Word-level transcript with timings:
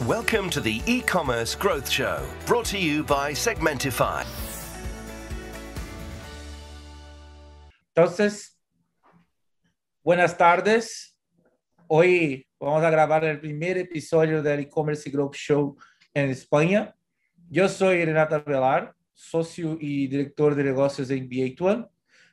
Welcome 0.00 0.50
to 0.50 0.60
the 0.60 0.82
e-commerce 0.86 1.54
growth 1.54 1.88
show, 1.88 2.26
brought 2.44 2.64
to 2.66 2.78
you 2.78 3.04
by 3.04 3.34
Segmentify. 3.34 4.24
Entonces, 7.94 8.56
buenas 10.02 10.36
tardes. 10.36 11.14
Hoy 11.86 12.44
vamos 12.58 12.82
a 12.82 12.90
grabar 12.90 13.24
el 13.24 13.38
primer 13.38 13.78
episodio 13.78 14.42
del 14.42 14.60
e-commerce 14.60 15.08
growth 15.08 15.36
show 15.36 15.76
en 16.12 16.30
España. 16.30 16.96
Yo 17.48 17.68
soy 17.68 18.04
Renata 18.04 18.40
Velar, 18.40 18.94
socio 19.14 19.76
y 19.78 20.08
director 20.08 20.56
de 20.56 20.64
negocios 20.64 21.10
en 21.10 21.28
B8 21.28 21.88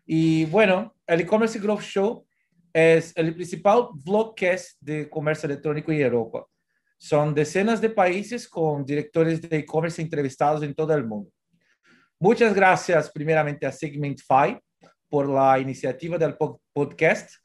Y 0.08 0.46
bueno, 0.46 0.96
el 1.06 1.22
e-commerce 1.22 1.60
growth 1.60 1.82
show 1.82 2.26
es 2.74 3.14
el 3.16 3.36
principal 3.36 3.90
vlogcast 3.94 4.82
de 4.82 5.08
comercio 5.08 5.46
electrónico 5.46 5.92
en 5.92 6.02
Europa. 6.02 6.48
Son 7.02 7.34
decenas 7.34 7.80
de 7.80 7.90
países 7.90 8.46
con 8.46 8.84
directores 8.84 9.42
de 9.42 9.60
e-commerce 9.60 10.02
entrevistados 10.02 10.62
en 10.64 10.76
todo 10.76 10.94
el 10.94 11.08
mundo. 11.08 11.32
Muchas 12.20 12.54
gracias 12.54 13.10
primeramente 13.10 13.66
a 13.66 13.72
Segmentify 13.72 14.60
por 15.08 15.30
la 15.30 15.58
iniciativa 15.60 16.18
del 16.18 16.36
podcast, 16.74 17.36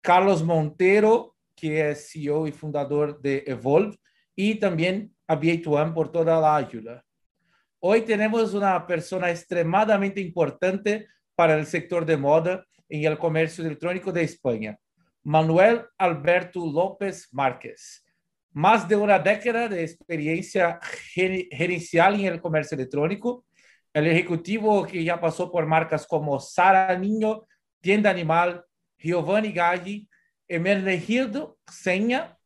Carlos 0.00 0.42
Montero, 0.42 1.36
que 1.54 1.90
es 1.90 2.10
CEO 2.10 2.46
y 2.46 2.52
fundador 2.52 3.20
de 3.20 3.44
Evolve, 3.46 3.94
y 4.34 4.54
también 4.54 5.14
a 5.28 5.38
B8 5.38 5.92
por 5.92 6.10
toda 6.10 6.40
la 6.40 6.56
ayuda. 6.56 7.04
Hoy 7.78 8.00
tenemos 8.00 8.54
una 8.54 8.86
persona 8.86 9.30
extremadamente 9.30 10.18
importante 10.22 11.08
para 11.34 11.58
el 11.58 11.66
sector 11.66 12.06
de 12.06 12.16
moda 12.16 12.64
en 12.88 13.04
el 13.04 13.18
comercio 13.18 13.66
electrónico 13.66 14.10
de 14.10 14.22
España, 14.22 14.78
Manuel 15.22 15.84
Alberto 15.98 16.64
López 16.64 17.28
Márquez 17.32 18.01
más 18.52 18.88
de 18.88 18.96
una 18.96 19.18
década 19.18 19.68
de 19.68 19.82
experiencia 19.82 20.78
gerencial 21.12 22.14
en 22.20 22.26
el 22.26 22.40
comercio 22.40 22.74
electrónico. 22.74 23.44
El 23.92 24.06
ejecutivo 24.06 24.86
que 24.86 25.04
ya 25.04 25.20
pasó 25.20 25.50
por 25.50 25.66
marcas 25.66 26.06
como 26.06 26.38
Sara 26.40 26.96
Niño, 26.98 27.46
Tienda 27.80 28.10
Animal, 28.10 28.64
Giovanni 28.98 29.52
Gaggi, 29.52 30.08
Emergildo, 30.48 31.58
Seña 31.70 32.38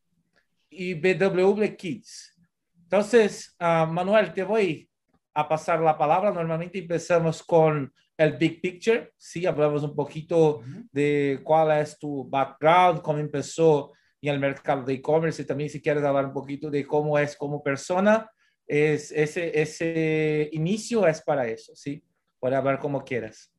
y 0.71 0.95
BW 0.95 1.65
Kids. 1.77 2.37
Entonces, 2.85 3.57
uh, 3.61 3.87
Manuel, 3.87 4.33
te 4.33 4.45
voy 4.45 4.89
a 5.35 5.49
pasar 5.49 5.81
la 5.81 5.99
palabra. 5.99 6.33
Normalmente 6.33 6.79
empezamos 6.79 7.43
con 7.43 7.93
el 8.17 8.33
big 8.33 8.61
picture. 8.61 9.13
Sí, 9.17 9.45
hablamos 9.45 9.83
un 9.83 9.95
poquito 9.95 10.59
uh 10.59 10.63
-huh. 10.63 10.89
de 10.93 11.41
cuál 11.43 11.81
es 11.81 11.99
tu 11.99 12.29
background, 12.29 13.03
cómo 13.03 13.19
empezó 13.19 13.93
en 14.21 14.35
el 14.35 14.41
mercado 14.41 14.83
de 14.83 14.95
e-commerce 14.95 15.43
y 15.43 15.45
también 15.45 15.71
si 15.71 15.81
quieres 15.81 16.03
hablar 16.05 16.27
un 16.27 16.33
poquito 16.33 16.71
de 16.71 16.87
cómo 16.87 17.19
es 17.19 17.37
como 17.37 17.63
persona, 17.63 18.31
es, 18.67 19.13
ese, 19.13 19.61
ese 19.61 20.49
inicio 20.53 21.07
es 21.07 21.23
para 21.23 21.47
eso, 21.47 21.75
¿sí? 21.75 22.03
Puedes 22.39 22.59
hablar 22.59 22.79
como 22.79 23.05
quieras. 23.05 23.53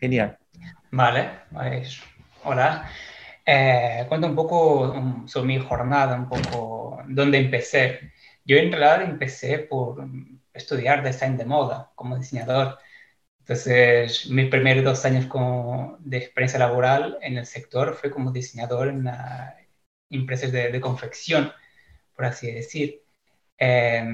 Genial. 0.00 0.38
Vale, 0.90 1.30
pues, 1.52 2.00
hola. 2.44 2.90
Eh, 3.46 4.06
cuento 4.08 4.26
un 4.26 4.34
poco 4.34 4.92
um, 4.92 5.28
sobre 5.28 5.48
mi 5.48 5.58
jornada, 5.58 6.16
un 6.16 6.28
poco 6.28 7.02
dónde 7.08 7.38
empecé. 7.38 8.12
Yo 8.44 8.56
en 8.56 8.72
realidad 8.72 9.02
empecé 9.02 9.58
por 9.58 10.06
estudiar 10.52 11.02
design 11.02 11.36
de 11.36 11.44
moda 11.44 11.90
como 11.94 12.16
diseñador. 12.16 12.78
Entonces, 13.40 14.30
mis 14.30 14.48
primeros 14.48 14.84
dos 14.84 15.04
años 15.04 15.26
como 15.26 15.98
de 16.00 16.16
experiencia 16.18 16.58
laboral 16.58 17.18
en 17.20 17.36
el 17.36 17.46
sector 17.46 17.94
fue 17.94 18.10
como 18.10 18.32
diseñador 18.32 18.88
en, 18.88 19.00
una, 19.00 19.54
empresas 20.16 20.52
de, 20.52 20.70
de 20.72 20.80
confección, 20.80 21.52
por 22.16 22.26
así 22.26 22.50
decir. 22.52 23.02
Eh, 23.58 24.04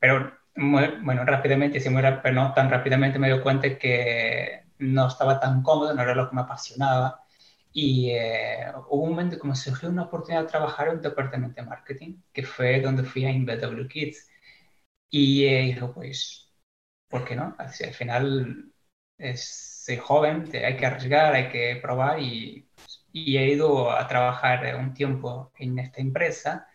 pero 0.00 0.32
bueno, 0.56 1.24
rápidamente, 1.24 1.80
sí, 1.80 1.90
muy, 1.90 2.02
pero 2.22 2.34
no 2.34 2.52
tan 2.54 2.70
rápidamente 2.70 3.18
me 3.18 3.28
dio 3.28 3.42
cuenta 3.42 3.78
que 3.78 4.64
no 4.78 5.08
estaba 5.08 5.40
tan 5.40 5.62
cómodo, 5.62 5.94
no 5.94 6.02
era 6.02 6.14
lo 6.14 6.28
que 6.28 6.34
me 6.36 6.42
apasionaba. 6.42 7.22
Y 7.72 8.10
eh, 8.12 8.72
hubo 8.88 9.02
un 9.04 9.10
momento 9.10 9.38
como 9.38 9.54
surgió 9.54 9.88
una 9.90 10.04
oportunidad 10.04 10.42
de 10.42 10.48
trabajar 10.48 10.88
en 10.88 10.96
un 10.96 11.02
departamento 11.02 11.60
de 11.60 11.68
marketing, 11.68 12.16
que 12.32 12.42
fue 12.44 12.80
donde 12.80 13.04
fui 13.04 13.24
a 13.26 13.30
InBW 13.30 13.86
Kids. 13.88 14.28
Y 15.10 15.44
eh, 15.46 15.62
dijo, 15.62 15.92
pues, 15.94 16.52
¿por 17.08 17.24
qué 17.24 17.36
no? 17.36 17.54
Así, 17.58 17.84
al 17.84 17.94
final, 17.94 18.72
es, 19.18 19.82
soy 19.86 19.96
joven, 19.98 20.50
hay 20.54 20.76
que 20.76 20.86
arriesgar, 20.86 21.34
hay 21.34 21.50
que 21.50 21.78
probar 21.82 22.20
y 22.20 22.65
y 23.16 23.38
he 23.38 23.48
ido 23.52 23.90
a 23.90 24.06
trabajar 24.08 24.76
un 24.76 24.92
tiempo 24.94 25.50
en 25.58 25.78
esta 25.78 26.00
empresa 26.02 26.68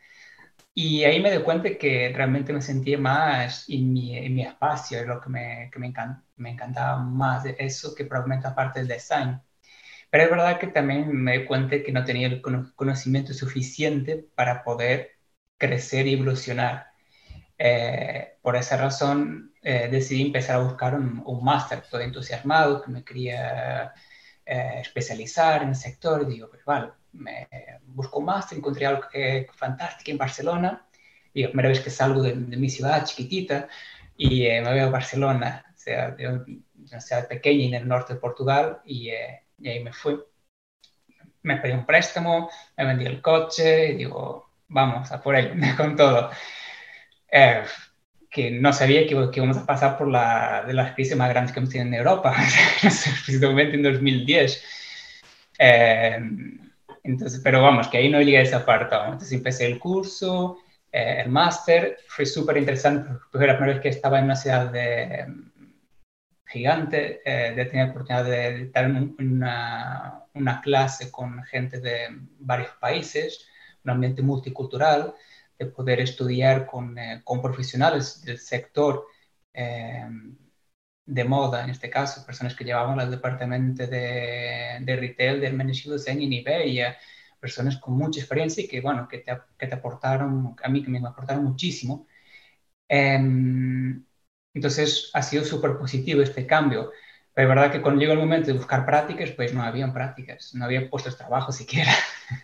y 0.73 1.03
ahí 1.03 1.21
me 1.21 1.31
doy 1.33 1.43
cuenta 1.43 1.77
que 1.77 2.11
realmente 2.15 2.53
me 2.53 2.61
sentía 2.61 2.97
más 2.97 3.69
en 3.69 3.93
mi, 3.93 4.17
en 4.17 4.33
mi 4.35 4.43
espacio, 4.43 4.99
es 4.99 5.07
lo 5.07 5.21
que, 5.21 5.29
me, 5.29 5.69
que 5.71 5.79
me, 5.79 5.87
encanta, 5.87 6.23
me 6.37 6.51
encantaba 6.51 6.97
más 6.99 7.45
eso 7.45 7.93
que 7.95 8.05
probablemente 8.05 8.47
aparte 8.47 8.79
del 8.79 8.87
design. 8.89 9.41
Pero 10.09 10.25
es 10.25 10.31
verdad 10.31 10.59
que 10.59 10.67
también 10.67 11.11
me 11.13 11.37
doy 11.37 11.45
cuenta 11.47 11.83
que 11.83 11.91
no 11.91 12.05
tenía 12.05 12.27
el 12.27 12.41
conocimiento 12.75 13.33
suficiente 13.33 14.25
para 14.35 14.63
poder 14.63 15.11
crecer 15.57 16.07
y 16.07 16.13
evolucionar. 16.15 16.87
Eh, 17.57 18.37
por 18.41 18.55
esa 18.55 18.77
razón 18.77 19.53
eh, 19.63 19.89
decidí 19.91 20.23
empezar 20.23 20.57
a 20.57 20.63
buscar 20.63 20.95
un, 20.95 21.21
un 21.25 21.43
máster, 21.43 21.83
todo 21.89 22.01
entusiasmado, 22.01 22.81
que 22.81 22.91
me 22.91 23.03
quería 23.03 23.93
eh, 24.45 24.79
especializar 24.81 25.63
en 25.63 25.69
el 25.69 25.75
sector. 25.75 26.27
Digo, 26.27 26.49
pues 26.49 26.63
vale, 26.65 26.91
me 27.13 27.47
busco 27.85 28.19
un 28.19 28.25
máster, 28.25 28.57
encontré 28.57 28.85
algo 28.85 29.03
eh, 29.13 29.47
fantástico 29.53 30.11
en 30.11 30.17
Barcelona. 30.17 30.87
Digo, 31.33 31.49
primera 31.49 31.69
vez 31.69 31.79
que 31.81 31.89
salgo 31.89 32.21
de, 32.21 32.33
de 32.33 32.57
mi 32.57 32.69
ciudad 32.69 33.05
chiquitita 33.05 33.67
y 34.17 34.45
eh, 34.45 34.61
me 34.61 34.73
veo 34.73 34.87
a 34.87 34.91
Barcelona, 34.91 35.65
o 35.73 35.77
sea, 35.77 36.11
de 36.11 36.27
una 36.27 36.99
ciudad 37.01 37.27
pequeña 37.27 37.65
en 37.65 37.73
el 37.73 37.87
norte 37.87 38.13
de 38.13 38.19
Portugal 38.19 38.81
y, 38.85 39.09
eh, 39.09 39.45
y 39.57 39.69
ahí 39.69 39.83
me 39.83 39.93
fui. 39.93 40.19
Me 41.43 41.57
pedí 41.57 41.73
un 41.73 41.85
préstamo, 41.85 42.49
me 42.77 42.85
vendí 42.85 43.05
el 43.05 43.21
coche 43.21 43.89
y 43.89 43.97
digo, 43.97 44.51
vamos 44.67 45.11
a 45.11 45.21
por 45.21 45.35
él, 45.35 45.59
con 45.77 45.95
todo. 45.95 46.29
Que 48.31 48.49
no 48.49 48.73
sabía 48.73 49.01
que, 49.05 49.15
que, 49.31 49.39
íbamos 49.39 49.57
a 49.57 49.65
pasar 49.65 49.97
por 49.97 50.07
la 50.07 50.63
de 50.65 50.73
las 50.73 50.93
crisis 50.93 51.15
más 51.15 51.29
grandes 51.29 51.51
que 51.53 51.59
hemos 51.59 51.69
tenido 51.69 51.87
en 51.89 51.93
Europa, 51.93 52.33
precisamente 52.81 53.75
en 53.75 53.83
2010. 53.83 54.63
Eh, 55.59 56.19
entonces, 57.03 57.41
pero 57.43 57.61
vamos, 57.61 57.87
que 57.87 57.97
ahí 57.97 58.09
no 58.09 58.21
llegué 58.21 58.37
a 58.37 58.41
esa 58.41 58.65
parte. 58.65 58.95
Entonces 58.95 59.33
empecé 59.33 59.67
el 59.67 59.79
curso, 59.79 60.59
eh, 60.91 61.21
el 61.25 61.29
máster, 61.29 61.97
fue 62.07 62.25
súper 62.25 62.57
interesante 62.57 63.09
porque 63.09 63.37
fue 63.37 63.47
la 63.47 63.57
primera 63.57 63.73
vez 63.73 63.83
que 63.83 63.89
estaba 63.89 64.19
en 64.19 64.25
una 64.25 64.35
ciudad 64.35 64.71
de, 64.71 65.25
gigante, 66.51 67.21
eh, 67.25 67.53
de 67.55 67.65
tener 67.65 67.87
la 67.87 67.91
oportunidad 67.91 68.25
de 68.25 68.69
dar 68.69 68.89
una, 69.19 70.23
una 70.33 70.61
clase 70.61 71.09
con 71.11 71.43
gente 71.43 71.79
de 71.79 72.07
varios 72.39 72.71
países, 72.79 73.47
un 73.83 73.91
ambiente 73.91 74.21
multicultural 74.21 75.13
de 75.65 75.71
poder 75.71 75.99
estudiar 76.01 76.65
con, 76.65 76.97
eh, 76.97 77.21
con 77.23 77.41
profesionales 77.41 78.21
del 78.23 78.39
sector 78.39 79.05
eh, 79.53 80.05
de 81.05 81.23
moda, 81.25 81.63
en 81.63 81.69
este 81.71 81.89
caso, 81.89 82.25
personas 82.25 82.55
que 82.55 82.63
llevaban 82.63 82.99
al 82.99 83.11
departamento 83.11 83.85
de, 83.87 84.77
de 84.81 84.95
retail 84.95 85.41
del 85.41 85.53
Menegildo 85.53 85.97
Zen 85.99 86.21
en 86.21 86.33
Iberia, 86.33 86.97
personas 87.39 87.77
con 87.77 87.95
mucha 87.97 88.19
experiencia 88.19 88.63
y 88.63 88.67
que, 88.67 88.81
bueno, 88.81 89.07
que 89.07 89.19
te, 89.19 89.37
que 89.57 89.67
te 89.67 89.75
aportaron, 89.75 90.55
a 90.63 90.69
mí 90.69 90.83
que 90.83 90.89
me 90.91 90.99
aportaron 91.05 91.43
muchísimo. 91.43 92.07
Eh, 92.89 93.19
entonces, 94.53 95.09
ha 95.13 95.21
sido 95.21 95.43
súper 95.45 95.77
positivo 95.77 96.21
este 96.21 96.45
cambio. 96.45 96.91
Pero 97.33 97.49
es 97.49 97.55
verdad 97.55 97.71
que 97.71 97.81
cuando 97.81 98.01
llegó 98.01 98.13
el 98.13 98.19
momento 98.19 98.47
de 98.47 98.53
buscar 98.53 98.85
prácticas, 98.85 99.31
pues 99.31 99.53
no 99.53 99.63
habían 99.63 99.93
prácticas, 99.93 100.53
no 100.53 100.65
había 100.65 100.89
puestos 100.89 101.13
de 101.13 101.17
trabajo 101.19 101.51
siquiera. 101.53 101.91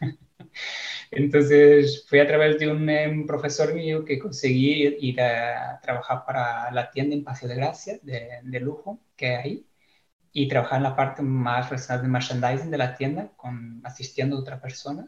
Entonces 1.12 2.06
fui 2.08 2.20
a 2.20 2.28
través 2.28 2.60
de 2.60 2.70
un, 2.70 2.90
un, 2.90 3.26
profesor 3.28 3.74
mío 3.74 4.04
que 4.06 4.20
conseguí 4.20 4.84
ir 5.00 5.22
a 5.22 5.80
trabajar 5.82 6.26
para 6.26 6.72
la 6.72 6.92
tienda 6.92 7.16
en 7.16 7.24
Paseo 7.24 7.50
de 7.50 7.56
Gracia 7.56 8.00
de, 8.04 8.60
lujo 8.60 9.02
que 9.16 9.36
hay 9.36 9.36
ahí 9.38 9.68
y 10.34 10.48
trabajar 10.50 10.78
en 10.78 10.84
la 10.84 10.96
parte 10.96 11.22
más 11.24 11.68
personal 11.70 12.02
de 12.04 12.10
merchandising 12.10 12.72
de 12.72 12.78
la 12.78 12.96
tienda 12.96 13.32
con, 13.38 13.82
asistiendo 13.86 14.38
a 14.38 14.40
otra 14.42 14.62
persona. 14.62 15.08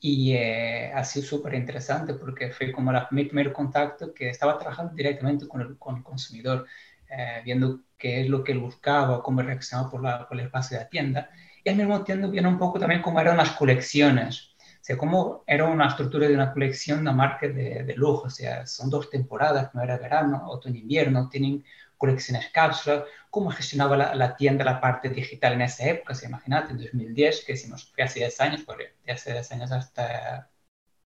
Y 0.00 0.32
eh, 0.34 0.92
ha 0.94 1.04
sido 1.04 1.26
súper 1.26 1.54
interesante 1.54 2.14
porque 2.14 2.50
fue 2.50 2.72
como 2.72 2.92
la, 2.92 3.08
mi 3.10 3.24
primer 3.26 3.52
contacto 3.52 4.14
que 4.14 4.30
estaba 4.30 4.58
trabajando 4.58 4.94
directamente 4.94 5.46
con 5.48 5.60
el, 5.60 5.78
con 5.78 5.98
el 5.98 6.02
consumidor, 6.02 6.66
eh, 7.10 7.42
viendo 7.44 7.82
qué 7.98 8.22
es 8.22 8.28
lo 8.28 8.42
que 8.44 8.52
él 8.52 8.60
buscaba, 8.60 9.22
cómo 9.22 9.42
reaccionaba 9.42 9.90
por, 9.90 10.02
por 10.28 10.40
el 10.40 10.46
espacio 10.46 10.78
de 10.78 10.84
la 10.84 10.90
tienda. 10.90 11.30
Y 11.64 11.70
al 11.70 11.76
mismo 11.76 12.02
tiempo 12.04 12.30
viendo 12.30 12.48
un 12.50 12.58
poco 12.58 12.78
también 12.80 13.02
cómo 13.02 13.20
eran 13.20 13.36
las 13.36 13.52
colecciones 13.52 14.49
o 14.80 14.84
sea, 14.84 14.96
como 14.96 15.44
era 15.46 15.66
una 15.66 15.88
estructura 15.88 16.26
de 16.26 16.34
una 16.34 16.52
colección 16.52 17.04
de 17.04 17.12
marca 17.12 17.46
de, 17.48 17.84
de, 17.84 17.94
lujo, 17.96 18.26
o 18.28 18.30
sea, 18.30 18.66
son 18.66 18.88
dos 18.88 19.10
temporadas, 19.10 19.74
no 19.74 19.82
era 19.82 19.98
verano, 19.98 20.48
otoño-invierno, 20.48 21.28
tienen 21.28 21.64
colecciones 21.98 22.48
cápsulas, 22.50 23.04
cómo 23.28 23.50
gestionaba 23.50 23.96
la, 23.96 24.14
la, 24.14 24.36
tienda 24.36 24.64
la 24.64 24.80
parte 24.80 25.10
digital 25.10 25.52
en 25.54 25.62
esa 25.62 25.84
época, 25.86 26.14
se 26.14 26.26
imagínate, 26.26 26.72
en 26.72 26.78
2010, 26.78 27.44
que 27.44 27.56
fue 27.56 28.04
hace 28.04 28.20
10 28.20 28.40
años, 28.40 28.62
porque 28.62 28.94
de 29.04 29.12
hace 29.12 29.32
10 29.32 29.52
años 29.52 29.72
hasta 29.72 30.50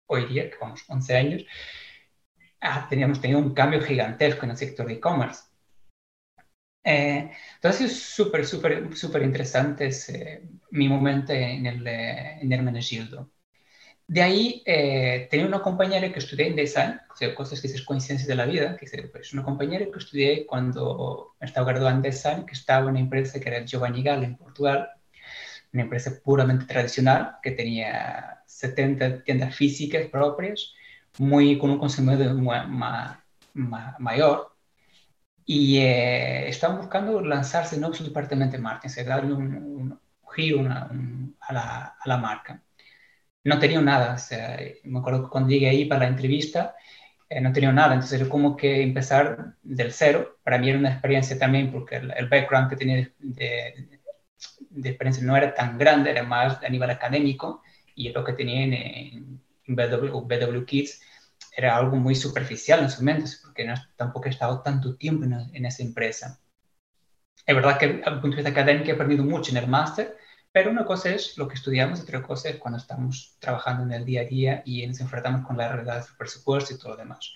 hoy 0.06 0.26
día, 0.26 0.50
que 0.50 0.56
vamos 0.60 0.84
11 0.88 1.16
años, 1.16 1.44
ah, 2.60 2.86
teníamos 2.88 3.20
tenido 3.20 3.40
un 3.40 3.54
cambio 3.54 3.80
gigantesco 3.82 4.44
en 4.44 4.50
el 4.52 4.56
sector 4.56 4.86
de 4.86 4.94
e-commerce. 4.94 5.44
Eh, 6.84 7.30
entonces 7.56 7.90
es 7.92 8.02
súper, 8.02 8.46
súper, 8.46 8.94
súper 8.96 9.22
interesante 9.22 9.90
mi 10.70 10.88
momento 10.88 11.32
en 11.32 11.66
el, 11.66 11.86
en 11.86 12.52
Hermenegildo. 12.52 13.33
De 14.06 14.22
ahí 14.22 14.62
eh, 14.66 15.28
tenía 15.30 15.46
una 15.46 15.62
compañera 15.62 16.12
que 16.12 16.18
estudié 16.18 16.48
en 16.48 16.56
design, 16.56 17.00
o 17.10 17.16
sea, 17.16 17.34
cosas 17.34 17.60
que 17.60 17.68
es 17.68 17.82
coincidencia 17.82 18.28
de 18.28 18.34
la 18.34 18.44
vida, 18.44 18.76
que 18.76 18.84
es 18.84 18.92
pues, 19.10 19.32
una 19.32 19.42
compañera 19.42 19.86
que 19.86 19.98
estudié 19.98 20.46
cuando 20.46 21.34
estaba 21.40 21.72
graduando 21.72 22.06
en 22.06 22.12
design, 22.12 22.46
que 22.46 22.52
estaba 22.52 22.84
en 22.84 22.90
una 22.90 23.00
empresa 23.00 23.40
que 23.40 23.48
era 23.48 23.64
Giovanni 23.64 24.02
Galli 24.02 24.26
en 24.26 24.36
Portugal, 24.36 24.90
una 25.72 25.82
empresa 25.84 26.12
puramente 26.22 26.66
tradicional 26.66 27.36
que 27.42 27.52
tenía 27.52 28.42
70 28.46 29.24
tiendas 29.24 29.54
físicas 29.56 30.06
propias, 30.08 30.74
muy, 31.18 31.58
con 31.58 31.70
un 31.70 31.78
consumidor 31.78 32.34
mayor, 33.98 34.52
y 35.46 35.78
eh, 35.78 36.48
estaban 36.48 36.78
buscando 36.78 37.20
lanzarse 37.22 37.76
en 37.76 37.94
su 37.94 38.04
departamento 38.04 38.56
de 38.56 38.62
marketing, 38.62 39.04
darle 39.04 39.32
un, 39.34 40.00
giro 40.34 40.60
a, 40.60 41.52
la, 41.52 41.96
a 42.00 42.08
la 42.08 42.16
marca 42.18 42.63
no 43.44 43.58
tenía 43.58 43.80
nada. 43.80 44.14
O 44.14 44.18
sea, 44.18 44.58
me 44.84 44.98
acuerdo 44.98 45.24
que 45.24 45.30
cuando 45.30 45.50
llegué 45.50 45.68
ahí 45.68 45.84
para 45.84 46.00
la 46.00 46.08
entrevista, 46.08 46.74
eh, 47.28 47.40
no 47.40 47.52
tenía 47.52 47.72
nada. 47.72 47.94
Entonces 47.94 48.20
era 48.20 48.28
como 48.28 48.56
que 48.56 48.82
empezar 48.82 49.56
del 49.62 49.92
cero. 49.92 50.38
Para 50.42 50.58
mí 50.58 50.68
era 50.70 50.78
una 50.78 50.92
experiencia 50.92 51.38
también 51.38 51.70
porque 51.70 51.96
el, 51.96 52.28
background 52.28 52.70
que 52.70 52.76
tenía 52.76 53.10
de, 53.18 53.88
de, 54.70 54.88
experiencia 54.88 55.24
no 55.24 55.36
era 55.36 55.54
tan 55.54 55.78
grande, 55.78 56.10
era 56.10 56.22
más 56.22 56.62
a 56.62 56.68
nivel 56.68 56.90
académico 56.90 57.62
y 57.94 58.10
lo 58.10 58.24
que 58.24 58.32
tenía 58.32 58.64
en, 58.64 59.40
BW, 59.66 60.64
Kids 60.66 61.00
era 61.56 61.76
algo 61.76 61.96
muy 61.96 62.14
superficial 62.14 62.80
en 62.80 62.90
su 62.90 63.02
mente, 63.02 63.30
porque 63.42 63.64
no, 63.64 63.74
tampoco 63.96 64.26
he 64.26 64.30
estado 64.30 64.60
tanto 64.60 64.96
tiempo 64.96 65.24
en, 65.24 65.32
en 65.54 65.66
esa 65.66 65.82
empresa. 65.82 66.40
Es 67.46 67.54
verdad 67.54 67.78
que 67.78 67.88
desde 67.88 68.10
el 68.10 68.20
punto 68.20 68.36
de 68.36 68.42
vista 68.42 68.50
académico 68.50 68.90
he 68.90 68.94
aprendido 68.94 69.24
mucho 69.24 69.52
en 69.52 69.58
el 69.58 69.68
máster, 69.68 70.16
pero 70.54 70.70
una 70.70 70.84
cosa 70.84 71.10
es 71.10 71.36
lo 71.36 71.48
que 71.48 71.56
estudiamos, 71.56 72.00
otra 72.00 72.22
cosa 72.22 72.48
es 72.48 72.58
cuando 72.58 72.78
estamos 72.78 73.36
trabajando 73.40 73.82
en 73.82 73.90
el 73.90 74.04
día 74.04 74.20
a 74.20 74.24
día 74.24 74.62
y 74.64 74.86
nos 74.86 75.00
enfrentamos 75.00 75.44
con 75.44 75.56
la 75.56 75.66
realidad 75.72 76.06
del 76.06 76.16
presupuesto 76.16 76.72
y 76.72 76.78
todo 76.78 76.90
lo 76.92 76.98
demás. 76.98 77.34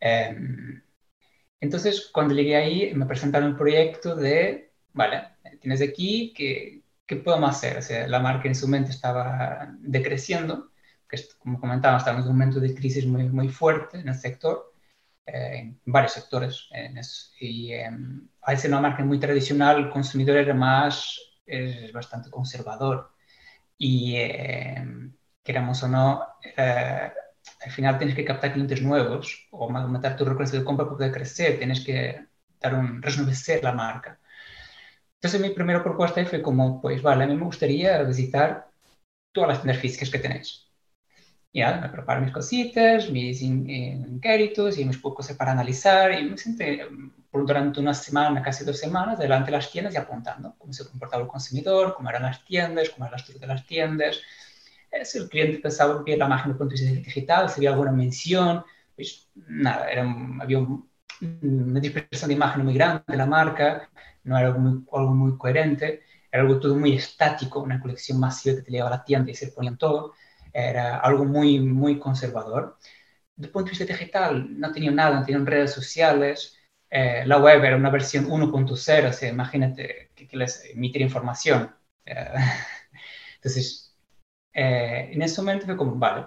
Em, 0.00 0.82
entonces, 1.60 2.10
cuando 2.12 2.34
llegué 2.34 2.56
ahí, 2.56 2.92
me 2.92 3.06
presentaron 3.06 3.50
el 3.50 3.56
proyecto 3.56 4.16
de, 4.16 4.72
vale, 4.92 5.28
tienes 5.60 5.80
aquí, 5.80 6.32
¿qué, 6.36 6.82
qué 7.06 7.16
podemos 7.16 7.50
hacer? 7.50 7.78
O 7.78 7.82
sea, 7.82 8.08
la 8.08 8.18
marca 8.18 8.48
en 8.48 8.56
su 8.56 8.66
mente 8.66 8.90
estaba 8.90 9.72
decreciendo, 9.78 10.72
que 11.08 11.18
como 11.38 11.60
comentaba, 11.60 11.98
estamos 11.98 12.24
en 12.24 12.32
un 12.32 12.36
momento 12.36 12.58
de 12.58 12.74
crisis 12.74 13.06
muy, 13.06 13.28
muy 13.28 13.48
fuerte 13.48 14.00
en 14.00 14.08
el 14.08 14.16
sector, 14.16 14.72
eh, 15.24 15.58
en 15.60 15.80
varios 15.84 16.14
sectores. 16.14 16.66
En 16.72 16.98
y 17.38 17.74
eh, 17.74 17.90
al 18.42 18.58
ser 18.58 18.72
una 18.72 18.80
marca 18.80 19.04
muy 19.04 19.20
tradicional, 19.20 19.84
el 19.84 19.90
consumidor 19.90 20.36
era 20.36 20.54
más 20.54 21.29
es 21.50 21.92
bastante 21.92 22.30
conservador 22.30 23.12
y 23.78 24.16
eh, 24.16 24.84
queramos 25.42 25.82
o 25.82 25.88
no, 25.88 26.26
eh, 26.56 27.12
al 27.62 27.70
final 27.72 27.98
tienes 27.98 28.16
que 28.16 28.24
captar 28.24 28.52
clientes 28.52 28.82
nuevos 28.82 29.48
o 29.50 29.64
aumentar 29.64 30.16
tu 30.16 30.24
recursos 30.24 30.58
de 30.58 30.64
compra 30.64 30.86
para 30.86 30.96
poder 30.96 31.12
crecer, 31.12 31.58
tienes 31.58 31.84
que 31.84 32.26
dar 32.60 32.74
un, 32.74 33.02
rejuvenecer 33.02 33.62
la 33.64 33.72
marca. 33.72 34.20
Entonces 35.14 35.40
mi 35.40 35.50
primera 35.50 35.82
propuesta 35.82 36.24
fue 36.26 36.42
como, 36.42 36.80
pues 36.80 37.02
vale, 37.02 37.24
a 37.24 37.26
mí 37.26 37.36
me 37.36 37.44
gustaría 37.44 38.02
visitar 38.02 38.70
todas 39.32 39.48
las 39.50 39.62
tiendas 39.62 39.80
físicas 39.82 40.10
que 40.10 40.18
tenéis. 40.18 40.69
Ya, 41.52 41.80
me 41.80 41.88
preparo 41.88 42.20
mis 42.20 42.32
cositas, 42.32 43.10
mis 43.10 43.42
inquéritos 43.42 44.78
y 44.78 44.84
mis 44.84 44.98
pocos 44.98 45.32
para 45.32 45.50
analizar 45.50 46.12
y 46.12 46.22
me 46.30 46.36
senté 46.38 46.86
durante 47.32 47.80
una 47.80 47.92
semana, 47.92 48.40
casi 48.42 48.64
dos 48.64 48.78
semanas, 48.78 49.18
delante 49.18 49.50
de 49.50 49.56
las 49.56 49.70
tiendas 49.70 49.94
y 49.94 49.96
apuntando 49.96 50.54
cómo 50.58 50.72
se 50.72 50.86
comportaba 50.88 51.22
el 51.24 51.28
consumidor, 51.28 51.94
cómo 51.96 52.08
eran 52.08 52.22
las 52.22 52.44
tiendas, 52.44 52.90
cómo 52.90 53.04
era 53.06 53.12
la 53.12 53.16
estructura 53.16 53.48
de 53.48 53.54
las 53.54 53.66
tiendas. 53.66 54.20
Eh, 54.92 55.04
si 55.04 55.18
el 55.18 55.28
cliente 55.28 55.58
pensaba 55.58 56.04
que 56.04 56.16
la 56.16 56.28
de 56.46 56.54
punto 56.54 56.74
de 56.76 57.02
digital, 57.02 57.48
si 57.48 57.56
había 57.58 57.70
alguna 57.70 57.92
mención, 57.92 58.64
pues 58.94 59.28
nada, 59.34 59.90
era, 59.90 60.02
había 60.40 60.58
una 61.20 61.80
dispersión 61.80 62.28
de 62.28 62.34
imagen 62.34 62.64
muy 62.64 62.74
grande 62.74 63.02
de 63.08 63.16
la 63.16 63.26
marca, 63.26 63.90
no 64.24 64.38
era 64.38 64.48
algo 64.48 64.60
muy, 64.60 64.84
algo 64.92 65.14
muy 65.14 65.36
coherente, 65.36 66.02
era 66.30 66.42
algo 66.42 66.60
todo 66.60 66.76
muy 66.76 66.94
estático, 66.94 67.60
una 67.60 67.80
colección 67.80 68.20
masiva 68.20 68.56
que 68.56 68.62
te 68.62 68.70
llevaba 68.70 68.94
a 68.94 68.98
la 68.98 69.04
tienda 69.04 69.30
y 69.30 69.34
se 69.34 69.48
ponían 69.48 69.76
todo, 69.76 70.14
era 70.52 70.98
algo 70.98 71.24
muy, 71.24 71.60
muy 71.60 71.98
conservador. 71.98 72.78
Desde 73.36 73.48
el 73.48 73.52
punto 73.52 73.66
de 73.66 73.78
vista 73.78 73.84
digital, 73.84 74.60
no 74.60 74.72
tenía 74.72 74.90
nada, 74.90 75.20
no 75.20 75.24
tenían 75.24 75.46
redes 75.46 75.72
sociales, 75.72 76.60
eh, 76.90 77.22
la 77.24 77.38
web 77.38 77.64
era 77.64 77.76
una 77.76 77.90
versión 77.90 78.26
1.0, 78.28 79.08
o 79.08 79.12
sea, 79.12 79.28
imagínate 79.28 80.10
que, 80.14 80.28
les 80.36 80.64
emitir 80.66 81.02
información. 81.02 81.74
Eh, 82.04 82.14
entonces, 83.36 83.96
eh, 84.52 85.10
en 85.12 85.22
ese 85.22 85.40
momento 85.40 85.66
fue 85.66 85.76
como, 85.76 85.94
vale, 85.96 86.26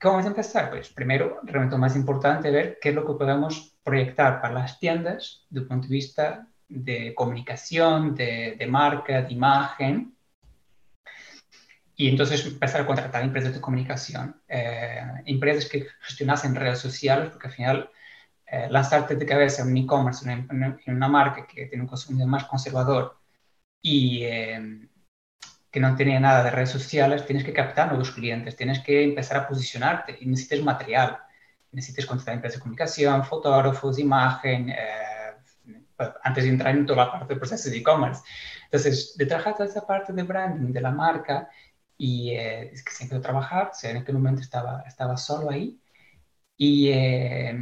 ¿cómo 0.00 0.14
vamos 0.14 0.26
a 0.26 0.30
empezar? 0.30 0.70
Pues 0.70 0.90
primero, 0.90 1.40
realmente 1.44 1.76
lo 1.76 1.80
más 1.80 1.96
importante, 1.96 2.50
ver 2.50 2.78
qué 2.80 2.88
es 2.90 2.94
lo 2.94 3.06
que 3.06 3.14
podemos 3.14 3.76
proyectar 3.84 4.40
para 4.40 4.54
las 4.54 4.78
tiendas 4.80 5.46
desde 5.48 5.62
el 5.62 5.68
punto 5.68 5.88
de 5.88 5.94
vista 5.94 6.48
de 6.68 7.14
comunicación, 7.14 8.14
de, 8.14 8.56
de 8.58 8.66
marca, 8.66 9.22
de 9.22 9.32
imagen. 9.32 10.16
Y 12.00 12.08
entonces 12.08 12.46
empezar 12.46 12.80
a 12.80 12.86
contratar 12.86 13.22
empresas 13.22 13.52
de 13.52 13.60
comunicación, 13.60 14.40
empresas 15.26 15.66
que 15.66 15.86
gestionasen 16.00 16.54
redes 16.54 16.78
sociales, 16.78 17.28
porque 17.28 17.48
al 17.48 17.52
final 17.52 17.90
eh, 18.46 18.68
lanzarte 18.70 19.16
de 19.16 19.26
cabeza 19.26 19.60
en 19.60 19.68
un 19.68 19.76
e-commerce, 19.76 20.24
en, 20.32 20.80
una 20.86 21.08
marca 21.08 21.46
que 21.46 21.66
tiene 21.66 21.82
un 21.84 21.88
consumidor 21.88 22.26
más 22.26 22.46
conservador 22.46 23.18
y 23.82 24.22
eh, 24.22 24.88
que 25.70 25.78
no 25.78 25.94
tiene 25.94 26.18
nada 26.18 26.42
de 26.42 26.50
redes 26.50 26.70
sociales, 26.70 27.26
tienes 27.26 27.44
que 27.44 27.52
captar 27.52 27.88
nuevos 27.88 28.12
clientes, 28.12 28.56
tienes 28.56 28.80
que 28.80 29.04
empezar 29.04 29.36
a 29.36 29.46
posicionarte 29.46 30.16
y 30.22 30.26
necesitas 30.26 30.62
material. 30.62 31.18
Necesitas 31.70 32.06
contratar 32.06 32.36
empresas 32.36 32.60
de 32.60 32.62
comunicación, 32.62 33.24
fotógrafos, 33.26 33.98
imagen, 33.98 34.70
eh, 34.70 35.10
antes 36.24 36.44
de 36.44 36.50
entrar 36.50 36.74
en 36.74 36.86
toda 36.86 37.04
la 37.04 37.12
parte 37.12 37.28
del 37.28 37.38
proceso 37.38 37.68
de 37.68 37.76
e-commerce. 37.76 38.22
Entonces, 38.64 39.14
de 39.18 39.26
trabajar 39.26 39.54
toda 39.54 39.68
esa 39.68 39.86
parte 39.86 40.14
de 40.14 40.22
branding 40.22 40.72
de 40.72 40.80
la 40.80 40.90
marca 40.90 41.50
y 42.00 42.34
es 42.34 42.82
que 42.82 42.92
siempre 42.92 43.20
trabajar, 43.20 43.70
o 43.72 43.74
sea, 43.74 43.90
en 43.90 43.98
aquel 43.98 44.14
momento 44.14 44.40
estaba, 44.40 44.84
estaba 44.86 45.18
solo 45.18 45.50
ahí 45.50 45.78
y 46.56 46.88
eh, 46.88 47.54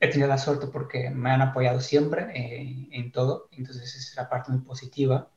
he 0.00 0.08
tenido 0.08 0.28
la 0.28 0.38
suerte 0.38 0.68
porque 0.68 1.10
me 1.10 1.30
han 1.32 1.42
apoyado 1.42 1.80
siempre 1.80 2.28
eh, 2.34 2.88
en 2.92 3.10
todo, 3.10 3.48
entonces 3.50 3.82
esa 3.88 3.98
es 3.98 4.16
la 4.16 4.28
parte 4.28 4.52
muy 4.52 4.60
positiva. 4.60 5.30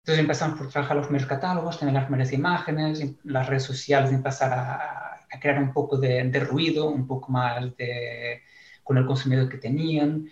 Entonces 0.00 0.20
empezamos 0.22 0.58
por 0.58 0.70
trabajar 0.70 0.96
los 0.96 1.06
primeros 1.06 1.28
catálogos, 1.28 1.78
tener 1.78 1.92
las 1.94 2.04
primeras 2.04 2.32
imágenes, 2.32 3.04
las 3.24 3.46
redes 3.46 3.64
sociales, 3.64 4.12
empezar 4.12 4.52
a, 4.52 5.26
a 5.30 5.40
crear 5.40 5.62
un 5.62 5.72
poco 5.74 5.98
de, 5.98 6.24
de, 6.24 6.40
ruido, 6.40 6.88
un 6.88 7.06
poco 7.06 7.30
más 7.30 7.76
de, 7.76 8.42
con 8.82 8.96
el 8.96 9.04
consumidor 9.04 9.48
que 9.50 9.58
tenían, 9.58 10.26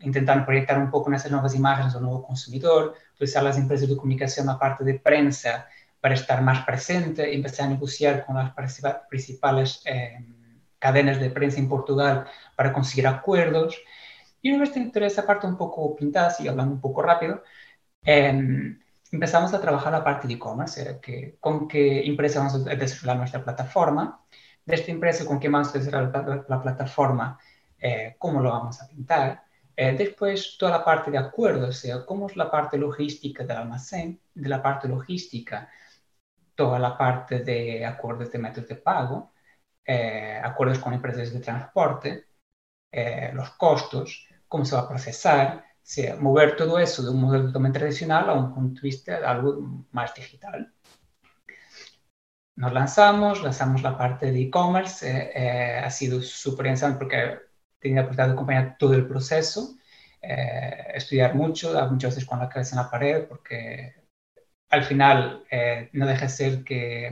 intentar 0.00 0.46
proyectar 0.46 0.78
un 0.78 0.90
poco 0.90 1.10
en 1.10 1.16
esas 1.16 1.30
nuevas 1.30 1.54
imágenes 1.54 1.94
al 1.94 2.02
nuevo 2.02 2.26
consumidor, 2.26 2.94
utilizar 3.14 3.42
las 3.42 3.58
empresas 3.58 3.86
de 3.88 3.96
comunicación, 3.96 4.46
la 4.46 4.58
parte 4.58 4.84
de 4.84 4.98
prensa, 4.98 5.66
para 6.00 6.14
estar 6.14 6.42
más 6.42 6.64
presente, 6.64 7.34
empezar 7.34 7.66
a 7.66 7.70
negociar 7.70 8.24
con 8.26 8.36
las 8.36 8.52
principales... 9.08 9.82
Eh, 9.84 10.18
cadenas 10.80 11.20
de 11.20 11.30
prensa 11.30 11.60
en 11.60 11.68
Portugal 11.68 12.26
para 12.56 12.72
conseguir 12.72 13.06
acuerdos. 13.06 13.78
Y 14.42 14.50
una 14.50 14.60
vez 14.62 14.70
que 14.70 14.80
toda 14.86 15.06
esa 15.06 15.26
parte 15.26 15.46
un 15.46 15.56
poco 15.56 15.94
pintada, 15.94 16.34
y 16.40 16.48
hablando 16.48 16.74
un 16.74 16.80
poco 16.80 17.02
rápido, 17.02 17.42
em, 18.02 18.80
empezamos 19.12 19.52
a 19.54 19.60
trabajar 19.60 19.92
la 19.92 20.02
parte 20.02 20.26
de 20.26 20.34
e-commerce, 20.34 20.98
que, 21.00 21.36
con 21.40 21.68
qué 21.68 22.04
empresa 22.06 22.40
vamos 22.40 22.54
a 22.66 22.74
desarrollar 22.74 23.18
nuestra 23.18 23.44
plataforma, 23.44 24.20
de 24.64 24.74
esta 24.74 24.90
empresa 24.90 25.24
con 25.26 25.38
qué 25.40 25.48
vamos 25.48 25.74
a 25.74 25.78
desarrollar 25.78 26.44
la, 26.48 26.62
plataforma, 26.62 27.38
eh, 27.78 28.16
cómo 28.18 28.40
lo 28.42 28.50
vamos 28.50 28.80
a 28.82 28.88
pintar, 28.88 29.42
eh, 29.76 29.94
después 29.96 30.56
toda 30.58 30.72
la 30.72 30.84
parte 30.84 31.10
de 31.10 31.18
acuerdos, 31.18 31.68
o 31.70 31.72
sea, 31.72 32.06
cómo 32.06 32.26
es 32.28 32.36
la 32.36 32.50
parte 32.50 32.78
logística 32.78 33.44
del 33.44 33.56
almacén, 33.56 34.20
de 34.34 34.48
la 34.48 34.62
parte 34.62 34.88
logística, 34.88 35.68
toda 36.60 36.78
la 36.78 36.94
parte 36.98 37.38
de 37.38 37.86
acuerdos 37.86 38.30
de 38.30 38.38
métodos 38.38 38.68
de 38.68 38.76
pago, 38.76 39.32
eh, 39.82 40.38
acuerdos 40.44 40.78
con 40.78 40.92
empresas 40.92 41.32
de 41.32 41.40
transporte, 41.40 42.26
eh, 42.92 43.30
los 43.32 43.52
costos, 43.52 44.28
cómo 44.46 44.66
se 44.66 44.76
va 44.76 44.82
a 44.82 44.88
procesar, 44.88 45.64
mover 46.18 46.56
todo 46.56 46.78
eso 46.78 47.02
de 47.02 47.08
un 47.08 47.22
modelo 47.22 47.46
totalmente 47.46 47.78
tradicional 47.78 48.28
a 48.28 48.34
un 48.34 48.52
punto 48.52 48.82
de 48.82 48.88
vista 48.88 49.18
de 49.20 49.26
algo 49.26 49.86
más 49.92 50.12
digital. 50.14 50.70
Nos 52.56 52.72
lanzamos, 52.74 53.42
lanzamos 53.42 53.80
la 53.82 53.96
parte 53.96 54.30
de 54.30 54.42
e-commerce, 54.42 55.32
eh, 55.34 55.78
ha 55.78 55.90
sido 55.90 56.20
súper 56.20 56.66
interesante 56.66 56.98
porque 56.98 57.38
tenido 57.78 58.02
la 58.02 58.02
oportunidad 58.02 58.26
de 58.26 58.32
acompañar 58.34 58.76
todo 58.78 58.92
el 58.92 59.08
proceso, 59.08 59.76
estudiar 60.20 61.34
mucho, 61.34 61.72
muchas 61.90 62.14
veces 62.14 62.28
con 62.28 62.38
la 62.38 62.50
cabeza 62.50 62.76
en 62.76 62.82
la 62.82 62.90
pared, 62.90 63.26
porque 63.26 63.99
al 64.70 64.84
final 64.84 65.44
no 65.92 66.06
deja 66.06 66.22
de 66.22 66.28
ser 66.28 66.64
que 66.64 67.10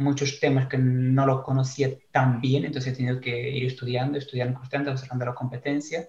muchos 0.00 0.40
temas 0.40 0.66
que 0.66 0.78
no 0.78 1.26
lo 1.26 1.42
conocía 1.42 1.90
tan 2.10 2.40
bien, 2.40 2.64
entonces 2.64 2.92
he 2.92 2.96
tenido 2.96 3.20
que 3.20 3.50
ir 3.50 3.66
estudiando, 3.66 4.18
estudiando 4.18 4.58
constante, 4.58 4.90
observando 4.90 5.26
la 5.26 5.34
competencia. 5.34 6.08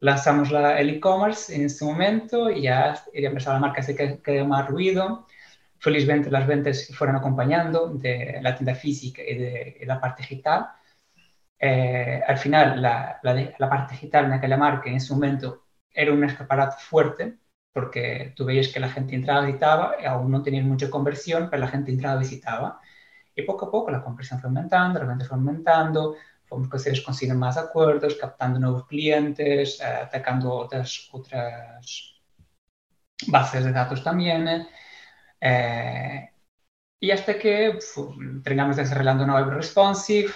Lanzamos 0.00 0.50
la, 0.50 0.80
el 0.80 0.90
e-commerce 0.90 1.54
en 1.54 1.66
ese 1.66 1.84
momento 1.84 2.50
y 2.50 2.62
ya 2.62 3.02
empezó 3.12 3.52
la 3.52 3.58
marca 3.58 3.82
se 3.82 3.94
quedó 4.22 4.46
más 4.46 4.68
ruido. 4.68 5.26
Felizmente 5.78 6.30
las 6.30 6.46
ventas 6.46 6.88
fueron 6.94 7.16
acompañando 7.16 7.88
de 7.94 8.38
la 8.42 8.54
tienda 8.54 8.74
física 8.74 9.22
y 9.22 9.34
de, 9.36 9.78
la 9.86 10.00
parte 10.00 10.22
digital. 10.22 10.68
Eh, 11.58 12.22
al 12.26 12.38
final, 12.38 12.80
la, 12.80 13.20
parte 13.68 13.94
digital 13.94 14.26
en 14.26 14.32
aquella 14.32 14.56
marca 14.56 14.88
en 14.88 14.96
ese 14.96 15.12
momento 15.12 15.66
era 15.92 16.12
un 16.12 16.24
escaparate 16.24 16.76
fuerte, 16.80 17.38
porque 17.72 18.32
tú 18.36 18.44
veías 18.44 18.68
que 18.68 18.80
la 18.80 18.88
gente 18.90 19.14
entraba, 19.14 19.46
visitaba, 19.46 19.94
aún 20.06 20.30
no 20.30 20.42
tenían 20.42 20.68
mucha 20.68 20.90
conversión, 20.90 21.48
pero 21.50 21.60
la 21.60 21.68
gente 21.68 21.90
entraba, 21.90 22.20
visitaba. 22.20 22.80
Y 23.34 23.42
poco 23.42 23.66
a 23.66 23.70
poco 23.70 23.90
la 23.90 24.02
conversión 24.02 24.40
fue 24.40 24.48
aumentando, 24.48 24.98
la 24.98 25.06
venta 25.06 25.24
fue 25.24 25.36
aumentando, 25.36 26.16
fuimos 26.46 26.68
consiguiendo 27.04 27.38
más 27.38 27.56
acuerdos, 27.56 28.16
captando 28.16 28.58
nuevos 28.58 28.86
clientes, 28.86 29.80
eh, 29.80 29.84
atacando 29.84 30.52
otras, 30.52 31.08
otras 31.12 32.20
bases 33.28 33.64
de 33.64 33.72
datos 33.72 34.02
también. 34.02 34.66
Eh, 35.40 36.30
y 37.00 37.10
hasta 37.10 37.38
que 37.38 37.78
terminamos 38.44 38.76
desarrollando 38.76 39.24
una 39.24 39.36
web 39.36 39.50
responsive, 39.50 40.32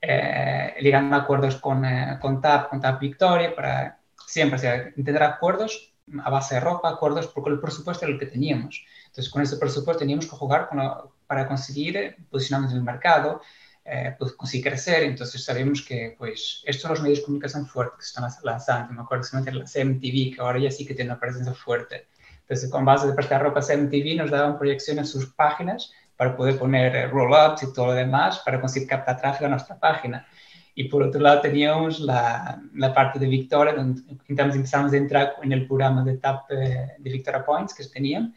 eh, 0.00 0.74
ligando 0.80 1.16
acuerdos 1.16 1.56
con, 1.56 1.84
eh, 1.84 2.18
con 2.20 2.40
TAP, 2.40 2.68
con 2.70 2.80
TAP 2.80 3.00
Victoria, 3.00 3.54
para 3.54 4.00
siempre 4.26 4.56
o 4.56 4.58
sea, 4.60 4.92
tener 4.94 5.22
acuerdos 5.22 5.93
a 6.22 6.30
base 6.30 6.56
de 6.56 6.60
ropa, 6.60 6.90
acuerdos 6.90 7.28
por 7.28 7.50
el 7.50 7.60
presupuesto 7.60 8.06
el 8.06 8.18
que 8.18 8.26
teníamos. 8.26 8.84
Entonces, 9.06 9.30
con 9.30 9.42
ese 9.42 9.56
presupuesto 9.56 10.00
teníamos 10.00 10.26
que 10.26 10.36
jugar 10.36 10.68
con 10.68 10.80
para 11.26 11.48
conseguir 11.48 12.16
posicionarnos 12.30 12.72
en 12.72 12.78
el 12.78 12.84
mercado, 12.84 13.40
eh, 13.84 14.14
pues, 14.18 14.32
conseguir 14.32 14.66
crecer. 14.66 15.02
Entonces, 15.04 15.44
sabemos 15.44 15.82
que 15.82 16.14
pues, 16.18 16.62
estos 16.64 16.82
son 16.82 16.90
los 16.92 17.02
medios 17.02 17.20
de 17.20 17.24
comunicación 17.24 17.66
fuertes 17.66 17.98
que 17.98 18.04
están 18.04 18.30
lanzando. 18.42 18.92
Me 18.92 19.02
acuerdo 19.02 19.26
que 19.44 19.50
la 19.50 19.64
CMTV, 19.64 20.34
que 20.34 20.40
ahora 20.40 20.58
ya 20.58 20.70
sí 20.70 20.86
que 20.86 20.94
tiene 20.94 21.10
una 21.10 21.20
presencia 21.20 21.54
fuerte. 21.54 22.08
Entonces, 22.42 22.70
con 22.70 22.84
base 22.84 23.06
de 23.06 23.14
prestar 23.14 23.42
ropa 23.42 23.60
CMTV, 23.60 24.16
nos 24.16 24.30
daban 24.30 24.58
proyecciones 24.58 25.06
en 25.06 25.20
sus 25.20 25.32
páginas 25.32 25.92
para 26.16 26.36
poder 26.36 26.58
poner 26.58 26.94
eh, 26.94 27.06
roll-ups 27.08 27.62
y 27.62 27.72
todo 27.72 27.86
lo 27.86 27.92
demás 27.92 28.40
para 28.44 28.60
conseguir 28.60 28.88
captar 28.88 29.20
tráfico 29.20 29.46
a 29.46 29.48
nuestra 29.48 29.78
página. 29.78 30.26
Y 30.74 30.84
por 30.88 31.02
otro 31.04 31.20
lado 31.20 31.40
teníamos 31.40 32.00
la, 32.00 32.60
la 32.74 32.92
parte 32.94 33.18
de 33.18 33.26
Victoria, 33.26 33.74
donde 33.74 34.02
empezamos 34.28 34.92
a 34.92 34.96
entrar 34.96 35.34
en 35.42 35.52
el 35.52 35.66
programa 35.66 36.04
de 36.04 36.18
TAP 36.18 36.50
eh, 36.50 36.88
de 36.98 37.10
Victoria 37.10 37.44
Points 37.44 37.74
que 37.74 37.84
tenían 37.86 38.34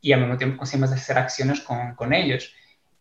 y 0.00 0.12
al 0.12 0.20
mismo 0.20 0.36
tiempo 0.36 0.58
conseguimos 0.58 0.92
hacer 0.92 1.18
acciones 1.18 1.60
con, 1.62 1.94
con 1.94 2.12
ellos. 2.12 2.52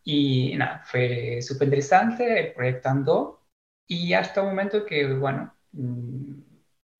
Y 0.04 0.56
nada, 0.58 0.84
fue 0.86 1.42
súper 1.42 1.68
interesante, 1.68 2.54
proyectando 2.56 3.42
y 3.88 4.14
hasta 4.14 4.42
un 4.42 4.50
momento 4.50 4.86
que, 4.86 5.14
bueno, 5.14 5.54
mm, 5.74 6.34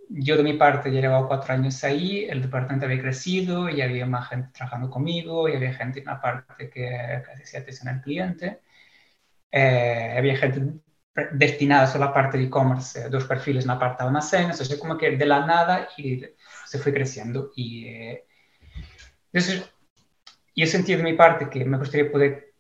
yo 0.10 0.38
de 0.38 0.44
mi 0.44 0.54
parte 0.54 0.92
ya 0.92 1.02
llevaba 1.02 1.28
cuatro 1.28 1.54
años 1.54 1.84
ahí, 1.84 2.26
el 2.26 2.42
departamento 2.42 2.86
había 2.86 3.02
crecido 3.02 3.70
y 3.70 3.82
había 3.82 4.06
más 4.06 4.30
gente 4.30 4.50
trabajando 4.54 4.90
conmigo 4.90 5.48
y 5.50 5.56
había 5.56 5.74
gente 5.74 6.00
en 6.00 6.06
la 6.06 6.20
parte 6.22 6.70
que, 6.70 6.82
que 7.26 7.44
hacía 7.44 7.62
atención 7.62 7.90
al 7.90 8.02
cliente. 8.02 8.62
Eh, 9.52 10.16
había 10.18 10.38
gente 10.38 10.62
destinada 11.34 11.88
solo 11.88 12.06
a 12.06 12.08
la 12.08 12.14
parte 12.14 12.38
de 12.38 12.46
e-commerce, 12.46 13.00
eh, 13.00 13.10
dos 13.10 13.26
perfiles 13.26 13.64
en 13.66 13.70
la 13.70 13.80
parte 13.80 14.04
de 14.04 14.08
almacén, 14.08 14.44
entonces 14.44 14.78
como 14.80 14.98
que 14.98 15.18
de 15.18 15.26
la 15.26 15.46
nada 15.46 15.90
y 15.98 16.24
se 16.66 16.80
fue 16.80 16.94
creciendo. 16.94 17.52
Y 17.56 17.86
eh, 17.88 18.26
entonces 19.32 19.70
yo 20.56 20.66
sentí 20.68 20.96
de 20.96 21.04
mi 21.04 21.14
parte 21.14 21.50
que 21.50 21.66
me 21.66 21.78
gustaría 21.78 22.12
poder 22.12 22.56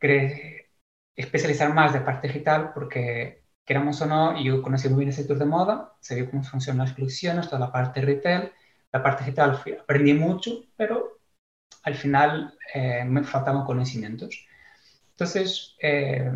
especializar 1.15 1.73
más 1.73 1.93
de 1.93 2.01
parte 2.01 2.27
digital 2.27 2.71
porque 2.73 3.43
queramos 3.65 4.01
o 4.01 4.05
no, 4.05 4.41
yo 4.41 4.61
conocí 4.61 4.89
muy 4.89 4.99
bien 4.99 5.09
el 5.09 5.15
sector 5.15 5.37
de 5.37 5.45
moda, 5.45 5.93
sabía 6.01 6.29
cómo 6.29 6.43
funcionan 6.43 6.85
las 6.87 6.95
colecciones, 6.95 7.47
toda 7.47 7.59
la 7.59 7.71
parte 7.71 8.01
retail, 8.01 8.51
la 8.91 9.03
parte 9.03 9.23
digital 9.23 9.61
aprendí 9.81 10.13
mucho, 10.13 10.65
pero 10.75 11.19
al 11.83 11.95
final 11.95 12.57
eh, 12.73 13.03
me 13.05 13.23
faltaban 13.23 13.65
conocimientos. 13.65 14.45
Entonces, 15.21 15.75
eh, 15.79 16.31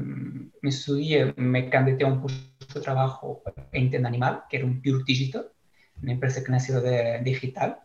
me 0.61 0.69
estudié, 0.69 1.33
me 1.37 1.71
candidaté 1.71 2.03
a 2.03 2.07
un 2.07 2.21
puesto 2.21 2.75
de 2.75 2.81
trabajo 2.81 3.41
en 3.71 3.89
tienda 3.89 4.07
animal, 4.09 4.43
que 4.47 4.57
era 4.57 4.65
un 4.67 4.79
Pure 4.79 5.03
Digital, 5.03 5.47
una 6.03 6.11
empresa 6.11 6.43
que 6.43 6.51
nació 6.51 6.79
de 6.81 7.19
digital. 7.23 7.79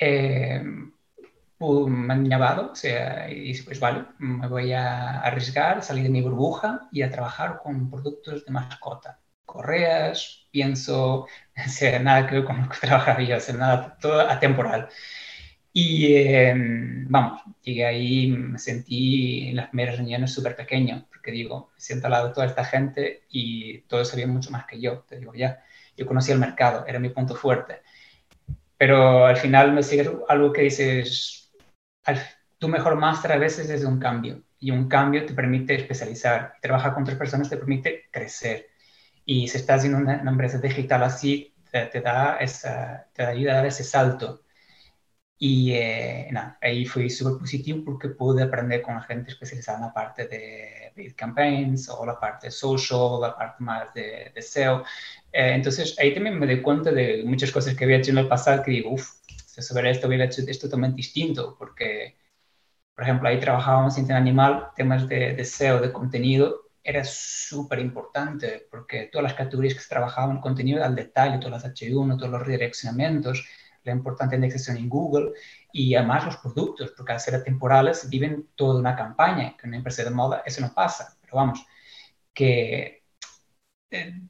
Eh, 0.00 0.62
me 1.58 2.12
han 2.14 2.28
llamado, 2.28 2.70
o 2.70 2.74
sea, 2.76 3.28
y 3.28 3.40
dije, 3.40 3.64
pues 3.64 3.80
vale, 3.80 4.04
me 4.20 4.46
voy 4.46 4.72
a 4.72 5.18
arriesgar, 5.20 5.82
salir 5.82 6.04
de 6.04 6.10
mi 6.10 6.22
burbuja 6.22 6.88
y 6.92 7.02
a 7.02 7.10
trabajar 7.10 7.58
con 7.60 7.90
productos 7.90 8.44
de 8.44 8.52
mascota. 8.52 9.18
Correas, 9.44 10.46
pienso, 10.52 11.22
o 11.66 11.68
sea, 11.68 11.98
nada 11.98 12.28
que 12.28 12.44
con 12.44 12.68
trabajar 12.80 13.20
yo, 13.20 13.36
o 13.36 13.40
sea, 13.40 13.56
nada, 13.56 13.98
todo 14.00 14.20
atemporal. 14.20 14.88
Y 15.72 16.14
em, 16.14 17.06
vamos, 17.08 17.42
llegué 17.62 17.84
ahí, 17.86 18.30
me 18.30 18.58
sentí 18.58 19.48
en 19.48 19.56
las 19.56 19.68
primeras 19.68 19.96
reuniones 19.96 20.32
súper 20.32 20.56
pequeño, 20.56 21.06
porque 21.08 21.30
digo, 21.30 21.70
me 21.74 21.80
siento 21.80 22.06
al 22.06 22.12
lado 22.12 22.28
de 22.28 22.34
toda 22.34 22.46
esta 22.46 22.64
gente 22.64 23.22
y 23.30 23.80
todos 23.82 24.08
sabían 24.08 24.30
mucho 24.30 24.50
más 24.50 24.66
que 24.66 24.80
yo, 24.80 25.00
te 25.08 25.18
digo 25.18 25.34
ya. 25.34 25.62
Yo 25.96 26.06
conocía 26.06 26.34
el 26.34 26.40
mercado, 26.40 26.84
era 26.86 26.98
mi 26.98 27.10
punto 27.10 27.34
fuerte. 27.34 27.82
Pero 28.76 29.26
al 29.26 29.36
final 29.36 29.72
me 29.72 29.82
sigue 29.82 30.10
algo 30.28 30.52
que 30.52 30.62
dices, 30.62 31.52
tu 32.58 32.68
mejor 32.68 32.96
máster 32.96 33.32
a 33.32 33.38
veces 33.38 33.70
es 33.70 33.84
un 33.84 33.98
cambio 33.98 34.42
y 34.60 34.70
un 34.70 34.88
cambio 34.88 35.24
te 35.26 35.34
permite 35.34 35.74
especializar. 35.74 36.54
Trabajar 36.60 36.94
con 36.94 37.02
otras 37.02 37.18
personas 37.18 37.48
te 37.48 37.56
permite 37.56 38.08
crecer. 38.10 38.66
Y 39.24 39.48
si 39.48 39.58
estás 39.58 39.84
en 39.84 39.94
una, 39.94 40.20
empresa 40.20 40.58
digital 40.58 41.02
así, 41.02 41.54
te, 41.70 42.00
da 42.00 42.36
esa, 42.38 43.06
te 43.12 43.24
ayuda 43.24 43.52
a 43.52 43.56
dar 43.56 43.66
ese 43.66 43.84
salto. 43.84 44.42
Y 45.40 45.72
eh, 45.72 46.28
nada, 46.32 46.58
ahí 46.60 46.84
fue 46.84 47.08
súper 47.08 47.38
positivo 47.38 47.84
porque 47.84 48.08
pude 48.08 48.42
aprender 48.42 48.82
con 48.82 48.94
la 48.96 49.02
gente 49.02 49.30
especializada 49.30 49.78
en 49.78 49.84
la 49.84 49.92
parte 49.94 50.26
de 50.26 50.92
paid 50.96 51.14
campaigns 51.16 51.88
o 51.88 52.04
la 52.04 52.18
parte 52.18 52.50
social, 52.50 53.20
la 53.20 53.36
parte 53.36 53.62
más 53.62 53.94
de, 53.94 54.32
de 54.34 54.40
SEO. 54.40 54.82
Eh, 55.32 55.52
entonces 55.54 55.96
ahí 56.00 56.12
también 56.12 56.38
me 56.38 56.46
doy 56.46 56.60
cuenta 56.60 56.90
de 56.90 57.22
muchas 57.24 57.52
cosas 57.52 57.76
que 57.76 57.84
había 57.84 57.98
hecho 57.98 58.10
en 58.10 58.18
el 58.18 58.28
pasado 58.28 58.62
que 58.64 58.72
digo, 58.72 58.90
uff, 58.92 59.10
sobre 59.36 59.90
esto 59.90 60.08
hubiera 60.08 60.24
hecho 60.24 60.42
esto 60.46 60.66
totalmente 60.66 60.96
distinto 60.96 61.54
porque, 61.58 62.16
por 62.94 63.04
ejemplo, 63.04 63.28
ahí 63.28 63.40
trabajábamos 63.40 63.98
en 63.98 64.12
animal, 64.12 64.68
temas 64.76 65.08
de, 65.08 65.34
de 65.34 65.42
SEO, 65.42 65.80
de 65.80 65.92
contenido, 65.92 66.62
era 66.82 67.04
súper 67.04 67.80
importante 67.80 68.66
porque 68.70 69.08
todas 69.12 69.24
las 69.24 69.34
categorías 69.34 69.74
que 69.74 69.80
se 69.80 69.88
trabajaban 69.88 70.40
contenido 70.40 70.84
al 70.84 70.96
detalle, 70.96 71.38
todas 71.38 71.62
las 71.62 71.72
H1, 71.72 72.16
todos 72.16 72.30
los 72.32 72.42
redireccionamientos, 72.42 73.46
importante 73.92 74.36
indexación 74.36 74.76
en 74.76 74.88
Google 74.88 75.32
y 75.72 75.94
además 75.94 76.24
los 76.24 76.36
productos, 76.38 76.92
porque 76.96 77.12
al 77.12 77.20
ser 77.20 77.42
temporales 77.42 78.08
viven 78.08 78.48
toda 78.54 78.80
una 78.80 78.96
campaña, 78.96 79.56
que 79.56 79.62
en 79.64 79.70
una 79.70 79.76
empresa 79.78 80.04
de 80.04 80.10
moda 80.10 80.42
eso 80.46 80.60
no 80.60 80.72
pasa, 80.74 81.16
pero 81.20 81.36
vamos, 81.36 81.64
que, 82.34 83.04
eh, 83.90 84.20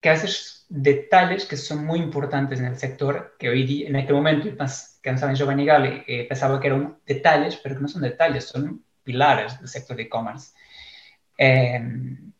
que 0.00 0.10
haces 0.10 0.66
detalles 0.68 1.46
que 1.46 1.56
son 1.56 1.84
muy 1.86 2.00
importantes 2.00 2.58
en 2.60 2.66
el 2.66 2.76
sector, 2.76 3.36
que 3.38 3.48
hoy 3.48 3.64
día, 3.64 3.88
en 3.88 3.96
este 3.96 4.12
momento, 4.12 4.44
que 4.44 4.56
pensaba 5.02 5.30
en 5.30 5.36
Giovanni 5.36 5.64
Galli, 5.64 6.02
eh, 6.06 6.26
pensaba 6.28 6.60
que 6.60 6.66
eran 6.66 6.98
detalles, 7.06 7.56
pero 7.62 7.76
que 7.76 7.82
no 7.82 7.88
son 7.88 8.02
detalles, 8.02 8.44
son 8.44 8.84
pilares 9.02 9.58
del 9.58 9.68
sector 9.68 9.96
de 9.96 10.04
e-commerce. 10.04 10.52
Eh, 11.36 11.80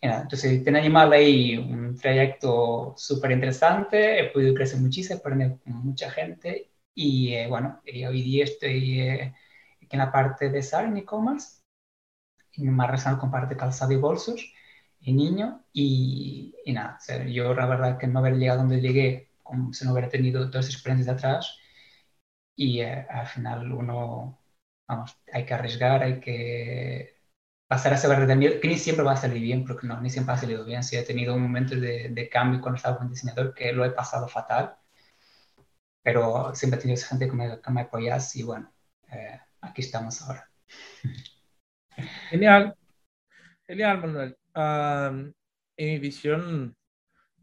entonces, 0.00 0.62
tiene 0.62 0.78
animal 0.80 1.12
ahí 1.12 1.56
un 1.56 1.96
trayecto 1.96 2.94
súper 2.96 3.32
interesante, 3.32 4.20
he 4.20 4.30
podido 4.30 4.54
crecer 4.54 4.80
muchísimo, 4.80 5.18
aprender 5.18 5.58
con 5.64 5.72
mucha 5.84 6.10
gente 6.10 6.70
y 6.94 7.34
eh, 7.34 7.46
bueno, 7.48 7.80
hoy 7.86 8.22
día 8.22 8.44
estoy 8.44 9.00
eh, 9.00 9.34
en 9.80 9.98
la 9.98 10.12
parte 10.12 10.50
de 10.50 10.58
SAR 10.62 10.86
en 10.86 10.98
e-commerce, 10.98 11.62
más 12.58 12.86
relacionado 12.88 13.20
con 13.20 13.30
parte 13.30 13.54
de 13.54 13.60
calzado 13.60 13.92
y 13.92 13.96
bolsos 13.96 14.40
y 15.00 15.12
niño 15.12 15.64
y, 15.72 16.54
y 16.64 16.72
nada, 16.72 16.98
yo 17.26 17.54
la 17.54 17.66
verdad 17.66 17.98
que 17.98 18.06
no 18.06 18.20
haber 18.20 18.34
llegado 18.36 18.60
donde 18.60 18.80
llegué 18.80 19.30
como 19.42 19.72
si 19.72 19.84
no 19.84 19.92
hubiera 19.92 20.08
tenido 20.08 20.48
todas 20.50 20.66
esas 20.66 20.76
experiencias 20.76 21.06
de 21.06 21.12
atrás 21.28 21.58
y 22.56 22.80
eh, 22.80 23.06
al 23.10 23.26
final 23.26 23.72
uno, 23.72 24.38
vamos, 24.86 25.16
hay 25.32 25.44
que 25.46 25.54
arriesgar, 25.54 26.02
hay 26.02 26.20
que 26.20 27.13
pasar 27.74 27.92
a 27.94 28.08
barrera 28.08 28.26
de 28.28 28.36
miedo, 28.36 28.60
que 28.60 28.68
ni 28.68 28.78
siempre 28.78 29.04
va 29.04 29.12
a 29.12 29.16
salir 29.16 29.42
bien, 29.42 29.64
porque 29.64 29.86
no, 29.86 30.00
ni 30.00 30.08
siempre 30.10 30.34
ha 30.34 30.38
salido 30.38 30.64
bien. 30.64 30.82
Si 30.84 30.96
he 30.96 31.02
tenido 31.02 31.34
un 31.34 31.42
momento 31.42 31.74
de, 31.76 32.08
de 32.10 32.28
cambio 32.28 32.60
cuando 32.60 32.76
estaba 32.76 32.98
con 32.98 33.10
diseñador 33.10 33.52
que 33.54 33.72
lo 33.72 33.84
he 33.84 33.90
pasado 33.90 34.28
fatal, 34.28 34.76
pero 36.02 36.54
siempre 36.54 36.78
he 36.78 36.82
tenido 36.82 36.94
esa 36.98 37.08
gente 37.08 37.26
que 37.28 37.32
me, 37.32 37.60
que 37.60 37.70
me 37.70 37.80
apoyas 37.82 38.36
y 38.36 38.42
bueno, 38.42 38.72
eh, 39.10 39.40
aquí 39.60 39.82
estamos 39.82 40.20
ahora. 40.22 40.48
Genial, 42.30 42.74
genial, 43.66 43.98
Manuel. 44.00 44.36
en 45.76 45.86
mi 45.94 45.98
visión, 45.98 46.76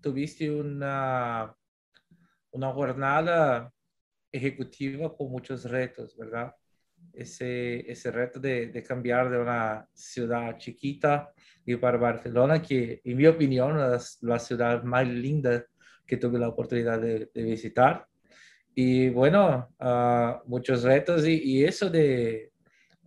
tuviste 0.02 0.52
una, 0.52 1.56
una 2.52 2.74
jornada 2.74 3.74
ejecutiva 4.32 5.16
con 5.16 5.32
muchos 5.32 5.66
retos, 5.66 6.16
¿verdad? 6.18 6.56
Ese, 7.14 7.90
ese 7.92 8.12
reto 8.12 8.40
de, 8.40 8.68
de, 8.68 8.84
cambiar 8.84 9.30
de 9.30 9.40
una 9.40 9.88
ciudad 9.94 10.58
chiquita 10.58 11.32
y 11.66 11.76
para 11.76 11.98
Barcelona, 11.98 12.62
que 12.62 13.02
en 13.04 13.18
mi 13.18 13.28
opinión 13.28 13.78
es 13.94 14.18
la 14.22 14.40
ciudad 14.40 14.84
más 14.84 15.08
linda 15.08 15.66
que 16.06 16.18
tuve 16.18 16.40
la 16.40 16.50
oportunidad 16.50 17.00
de, 17.00 17.30
de 17.34 17.44
visitar. 17.44 18.06
Y 18.74 19.10
bueno, 19.10 19.70
uh, 19.80 20.48
muchos 20.50 20.84
retos 20.84 21.28
y, 21.28 21.42
y 21.44 21.66
eso 21.66 21.90
de 21.90 22.52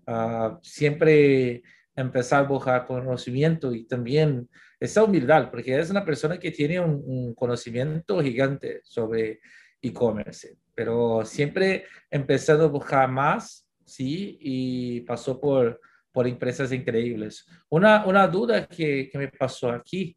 uh, 0.06 0.58
siempre 0.62 1.62
empezar 1.96 2.44
a 2.44 2.48
buscar 2.48 2.86
conocimiento 2.86 3.72
y 3.72 3.84
también 3.86 4.48
esa 4.78 5.04
humildad, 5.04 5.50
porque 5.50 5.78
es 5.78 5.90
una 5.90 6.04
persona 6.04 6.38
que 6.38 6.50
tiene 6.50 6.80
un, 6.80 7.02
un 7.04 7.34
conocimiento 7.34 8.20
gigante 8.22 8.80
sobre 8.84 9.40
e-commerce, 9.80 10.56
pero 10.74 11.24
siempre 11.24 11.84
empezando 12.10 12.64
a 12.64 12.68
buscar 12.68 13.10
más, 13.10 13.63
¿sí? 13.94 14.38
Y 14.40 15.00
pasó 15.02 15.40
por, 15.40 15.80
por 16.12 16.26
empresas 16.26 16.72
increíbles. 16.72 17.46
Una, 17.68 18.04
una 18.06 18.26
duda 18.26 18.66
que, 18.66 19.08
que 19.10 19.18
me 19.18 19.28
pasó 19.28 19.70
aquí 19.70 20.16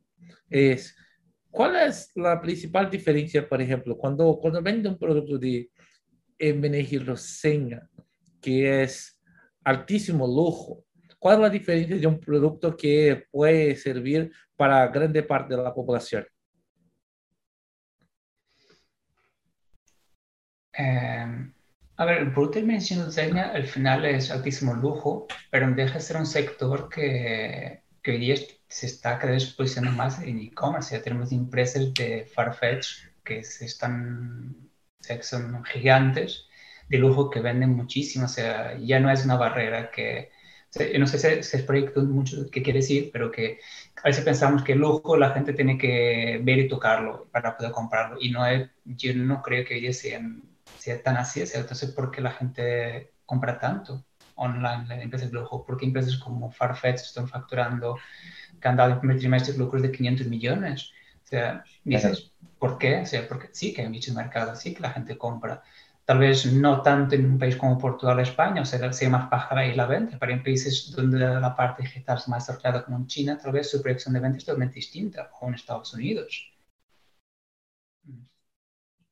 es, 0.50 0.96
¿cuál 1.50 1.76
es 1.76 2.12
la 2.16 2.42
principal 2.42 2.90
diferencia, 2.90 3.48
por 3.48 3.62
ejemplo, 3.62 3.98
cuando, 3.98 4.38
cuando 4.40 4.62
vende 4.62 4.90
un 4.90 4.98
producto 4.98 5.38
de 5.38 5.70
Seña, 7.16 7.90
que 8.40 8.84
es 8.84 9.20
altísimo 9.64 10.26
lujo, 10.28 10.88
¿Cuál 11.20 11.36
es 11.36 11.42
la 11.42 11.50
diferencia 11.50 11.98
de 11.98 12.08
un 12.08 12.20
producto 12.20 12.78
que 12.78 13.26
puede 13.32 13.76
servir 13.76 14.32
para 14.56 14.88
grande 14.88 15.24
parte 15.24 15.56
de 15.56 15.64
la 15.64 15.74
población? 15.74 16.26
Eh, 20.78 21.52
a 21.98 22.06
ver, 22.06 22.20
el 22.20 22.32
producto 22.32 22.60
de 22.60 22.66
mención 22.66 23.12
Zegna 23.12 23.52
al 23.54 23.66
final 23.66 24.06
es 24.06 24.30
altísimo 24.32 24.74
lujo, 24.76 25.28
pero 25.50 25.70
deja 25.72 25.96
de 25.96 26.00
ser 26.02 26.18
un 26.18 26.28
sector 26.28 26.90
que, 26.90 27.82
que 28.04 28.12
hoy 28.12 28.18
día 28.20 28.36
se 28.68 28.86
está 28.86 29.18
cada 29.18 29.34
vez 29.34 29.46
posicionando 29.54 29.98
más 29.98 30.22
en 30.22 30.40
e-commerce. 30.40 30.96
Ya 30.96 31.04
tenemos 31.04 31.32
empresas 31.32 31.94
de 31.96 32.26
Farfetch 32.26 32.88
que 33.24 33.44
se 33.44 33.66
están, 33.66 34.70
que 35.06 35.24
son 35.24 35.64
gigantes 35.66 36.46
de 36.88 37.00
lujo 37.00 37.32
que 37.32 37.42
venden 37.42 37.72
muchísimo. 37.72 38.26
O 38.26 38.30
sea, 38.30 38.78
ya 38.78 39.00
no 39.00 39.10
es 39.12 39.26
una 39.26 39.36
barrera 39.36 39.90
que 39.92 40.32
no 41.00 41.08
sé 41.08 41.18
si, 41.18 41.58
es 41.58 41.64
proyecto 41.64 42.02
mucho 42.04 42.50
que 42.52 42.62
quiere 42.62 42.80
decir, 42.80 43.10
pero 43.12 43.32
que 43.32 43.60
a 44.04 44.10
veces 44.10 44.24
pensamos 44.24 44.64
que 44.64 44.74
el 44.74 44.80
lujo 44.80 45.18
la 45.18 45.32
gente 45.32 45.54
tiene 45.54 45.78
que 45.78 46.40
ver 46.44 46.60
y 46.60 46.68
tocarlo 46.68 47.28
para 47.32 47.58
poder 47.58 47.72
comprarlo. 47.72 48.18
Y 48.22 48.30
no 48.32 48.46
es, 48.46 48.70
yo 48.86 49.16
no 49.16 49.42
creo 49.42 49.66
que 49.66 49.76
hoy 49.76 49.88
sea, 50.78 50.96
sea 50.96 51.04
tan 51.04 51.18
así. 51.18 51.44
Entonces, 51.54 51.92
¿por 51.92 52.12
qué 52.12 52.22
la 52.22 52.32
gente 52.32 53.14
compra 53.26 53.60
tanto 53.60 54.06
online 54.36 54.94
en 54.94 55.02
empresas 55.02 55.32
de 55.32 55.40
lujo? 55.40 55.66
Porque 55.66 55.86
empresas 55.86 56.18
como 56.18 56.52
Farfetch 56.52 57.02
están 57.02 57.28
facturando, 57.28 57.98
que 58.62 58.68
han 58.68 58.78
dado 58.78 58.94
en 58.94 59.00
primer 59.00 59.20
trimestre 59.20 59.58
lucros 59.58 59.82
de 59.82 59.92
500 59.92 60.28
millones. 60.28 60.92
O 61.24 61.28
sea, 61.28 61.64
dices, 61.84 62.32
¿por 62.60 62.78
qué? 62.78 63.02
O 63.02 63.06
sea, 63.06 63.28
porque 63.28 63.50
sí 63.52 63.74
que 63.74 63.82
hay 63.82 63.90
mucho 63.90 64.14
mercado, 64.14 64.56
sí 64.56 64.74
que 64.74 64.82
la 64.82 64.92
gente 64.92 65.18
compra 65.18 65.64
tal 66.08 66.20
vez 66.20 66.46
no 66.46 66.82
tanto 66.82 67.16
en 67.16 67.26
un 67.26 67.38
país 67.38 67.58
como 67.58 67.78
Portugal 67.78 68.18
o 68.18 68.22
España, 68.22 68.62
o 68.62 68.66
sea, 68.66 68.94
sea 68.94 69.10
más 69.10 69.30
baja 69.30 69.60
ahí 69.60 69.76
la 69.76 69.86
venta, 69.86 70.18
pero 70.18 70.32
en 70.32 70.42
países 70.42 70.90
donde 70.96 71.20
la 71.20 71.54
parte 71.54 71.84
digital 71.84 72.18
es 72.18 72.30
más 72.30 72.48
desarrollada 72.48 72.86
como 72.86 72.96
en 72.96 73.08
China, 73.08 73.38
tal 73.38 73.52
vez 73.52 73.70
su 73.70 73.82
proyección 73.82 74.14
de 74.14 74.22
venta 74.22 74.38
es 74.38 74.46
totalmente 74.46 74.76
distinta, 74.76 75.30
o 75.42 75.48
en 75.50 75.56
Estados 75.56 75.94
Unidos. 75.94 76.50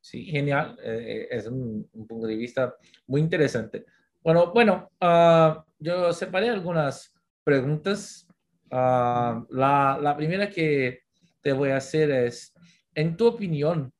Sí, 0.06 0.24
genial. 0.26 0.78
Eh, 0.84 1.28
es 1.32 1.48
un, 1.48 1.90
punto 2.08 2.28
de 2.28 2.36
vista 2.36 2.76
muy 3.08 3.22
interesante. 3.22 3.86
Bueno, 4.24 4.54
bueno, 4.54 4.92
uh, 5.02 5.64
yo 5.80 6.14
separé 6.14 6.50
algunas 6.50 7.12
preguntas. 7.44 8.28
Uh, 8.66 9.42
la, 9.50 9.98
la 10.00 10.16
primera 10.16 10.48
que 10.48 11.06
te 11.42 11.54
voy 11.54 11.72
a 11.72 11.78
hacer 11.78 12.12
es, 12.12 12.54
en 12.94 13.18
tu 13.18 13.26
opinión, 13.26 13.92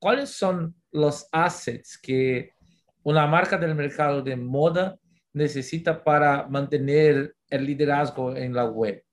¿cuáles 0.00 0.30
son 0.30 0.74
los 0.90 1.28
assets 1.30 1.96
que 1.98 2.54
una 3.04 3.24
marca 3.28 3.56
del 3.56 3.76
mercado 3.76 4.22
de 4.22 4.34
moda 4.34 4.98
necesita 5.32 6.02
para 6.02 6.48
mantener 6.48 7.36
el 7.48 7.64
liderazgo 7.64 8.34
en 8.34 8.54
la 8.54 8.64
web? 8.64 9.04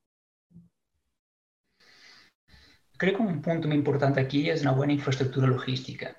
Creo 2.98 3.16
que 3.16 3.22
un 3.22 3.44
punto 3.44 3.68
muy 3.68 3.78
importante 3.78 4.20
aquí 4.20 4.50
es 4.50 4.64
una 4.64 4.72
buena 4.72 4.94
infraestructura 4.94 5.46
logística. 5.46 6.16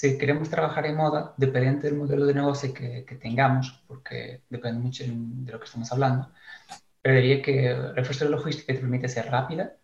Si 0.00 0.16
queremos 0.18 0.48
trabajar 0.48 0.86
en 0.86 0.96
moda, 0.96 1.34
depende 1.36 1.82
del 1.88 1.98
modelo 1.98 2.24
de 2.26 2.32
negocio 2.34 2.72
que, 2.72 3.04
que 3.06 3.16
tengamos, 3.16 3.84
porque 3.86 4.44
depende 4.48 4.80
mucho 4.80 5.04
de 5.06 5.52
lo 5.52 5.58
que 5.58 5.66
estamos 5.66 5.92
hablando, 5.92 6.32
pero 7.02 7.16
diría 7.16 7.42
que 7.42 7.54
la 7.72 8.00
infraestructura 8.00 8.30
logística 8.38 8.72
te 8.74 8.80
permite 8.80 9.08
ser 9.08 9.26
rápida, 9.30 9.76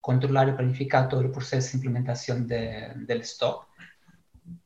controlar 0.00 0.48
y 0.50 0.52
planificar 0.52 1.08
todo 1.08 1.22
el 1.22 1.30
proceso 1.32 1.70
de 1.72 1.76
implementación 1.78 2.46
de, 2.46 2.92
del 2.96 3.22
stock, 3.22 3.68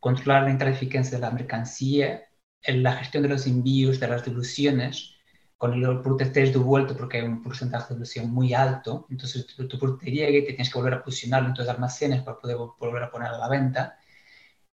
controlar 0.01 0.45
la 0.45 0.51
entrada 0.51 0.77
de 0.77 1.19
la 1.19 1.31
mercancía, 1.31 2.23
la 2.67 2.93
gestión 2.95 3.23
de 3.23 3.29
los 3.31 3.47
envíos, 3.47 4.01
de 4.01 4.09
las 4.09 4.25
devoluciones, 4.25 5.15
con 5.57 5.73
el 5.75 5.83
producto 6.03 6.25
estés 6.25 6.53
devuelto 6.53 6.97
porque 6.97 7.19
hay 7.19 7.25
un 7.25 7.43
porcentaje 7.43 7.85
de 7.85 7.95
devolución 7.95 8.31
muy 8.33 8.55
alto, 8.55 9.07
entonces 9.11 9.47
tu, 9.47 9.69
tu 9.69 9.79
producto 9.79 10.07
llega 10.07 10.39
y 10.39 10.43
te 10.43 10.49
tienes 10.55 10.71
que 10.73 10.79
volver 10.79 10.95
a 10.95 11.05
posicionarlo 11.05 11.49
en 11.49 11.55
tus 11.55 11.69
almacenes 11.69 12.23
para 12.23 12.39
poder 12.39 12.57
volver 12.57 13.03
a 13.05 13.11
poner 13.11 13.29
a 13.29 13.39
la 13.39 13.49
venta. 13.49 13.99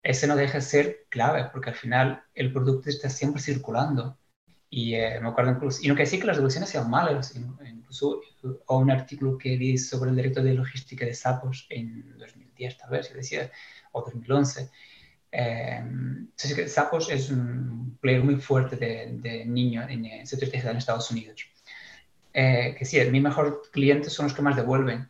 Ese 0.03 0.27
no 0.27 0.35
deja 0.35 0.59
de 0.59 0.61
ser 0.61 1.05
clave 1.09 1.49
porque 1.51 1.71
al 1.71 1.75
final 1.75 2.23
el 2.33 2.53
producto 2.53 2.89
está 2.89 3.09
siempre 3.09 3.41
circulando. 3.41 4.17
Y 4.69 4.95
eh, 4.95 5.19
me 5.21 5.29
acuerdo 5.29 5.51
incluso, 5.51 5.79
y 5.81 5.87
no 5.87 5.95
quiere 5.95 6.05
decir 6.05 6.19
que 6.19 6.27
las 6.27 6.37
devoluciones 6.37 6.69
sean 6.69 6.89
malas, 6.89 7.33
incluso 7.65 8.21
o 8.65 8.77
un 8.79 8.91
artículo 8.91 9.37
que 9.37 9.55
vi 9.57 9.77
sobre 9.77 10.09
el 10.09 10.15
director 10.15 10.43
de 10.43 10.53
logística 10.53 11.05
de 11.05 11.13
Sapos 11.13 11.67
en 11.69 12.17
2010 12.17 12.77
tal 12.77 12.89
vez, 12.89 13.13
decía, 13.13 13.49
o 13.93 14.01
2011, 14.01 14.69
eh, 15.31 15.83
Zappos 16.67 17.09
es 17.09 17.29
un 17.29 17.97
player 18.01 18.23
muy 18.23 18.35
fuerte 18.37 18.75
de, 18.75 19.17
de 19.19 19.45
niños 19.45 19.89
en 19.89 20.05
el 20.05 20.27
sector 20.27 20.49
digital 20.49 20.71
en 20.71 20.77
Estados 20.77 21.11
Unidos. 21.11 21.47
Eh, 22.33 22.75
que 22.77 22.85
sí, 22.85 22.99
mi 23.11 23.19
mejor 23.21 23.63
cliente 23.71 24.09
son 24.09 24.25
los 24.27 24.33
que 24.35 24.41
más 24.41 24.55
devuelven. 24.55 25.09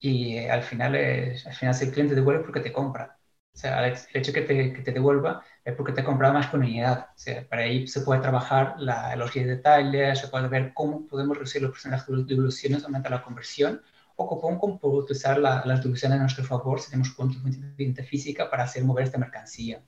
Y 0.00 0.36
eh, 0.38 0.50
al, 0.50 0.62
final 0.62 0.94
es, 0.96 1.46
al 1.46 1.54
final 1.54 1.76
el 1.80 1.92
cliente 1.92 2.14
devuelve 2.14 2.44
porque 2.44 2.60
te 2.60 2.72
compra. 2.72 3.17
O 3.58 3.60
sea, 3.60 3.88
el 3.88 3.96
hecho 4.14 4.32
que 4.32 4.42
te, 4.42 4.72
que 4.72 4.82
te 4.82 4.92
devuelva 4.92 5.42
es 5.64 5.74
porque 5.74 5.92
te 5.92 6.02
ha 6.02 6.04
comprado 6.04 6.32
más 6.32 6.46
con 6.46 6.60
unidad. 6.60 7.08
O 7.10 7.18
sea, 7.18 7.44
para 7.48 7.62
ahí 7.62 7.88
se 7.88 8.02
puede 8.02 8.20
trabajar 8.20 8.76
la, 8.78 9.16
los 9.16 9.34
de 9.34 9.46
detalles, 9.46 10.20
se 10.20 10.28
puede 10.28 10.46
ver 10.46 10.70
cómo 10.74 11.08
podemos 11.08 11.36
reducir 11.36 11.62
los 11.62 11.72
porcentajes 11.72 12.06
de 12.06 12.22
devoluciones, 12.22 12.84
aumentar 12.84 13.10
la 13.10 13.22
conversión 13.24 13.82
o 14.14 14.28
cómo 14.60 14.78
por 14.78 14.94
utilizar 14.94 15.38
la, 15.38 15.64
las 15.66 15.80
devoluciones 15.80 16.18
a 16.18 16.22
nuestro 16.22 16.44
favor 16.44 16.80
si 16.80 16.90
tenemos 16.90 17.10
puntos 17.10 17.42
de 17.42 18.04
física 18.04 18.48
para 18.48 18.62
hacer 18.62 18.84
mover 18.84 19.06
esta 19.06 19.18
mercancía. 19.18 19.82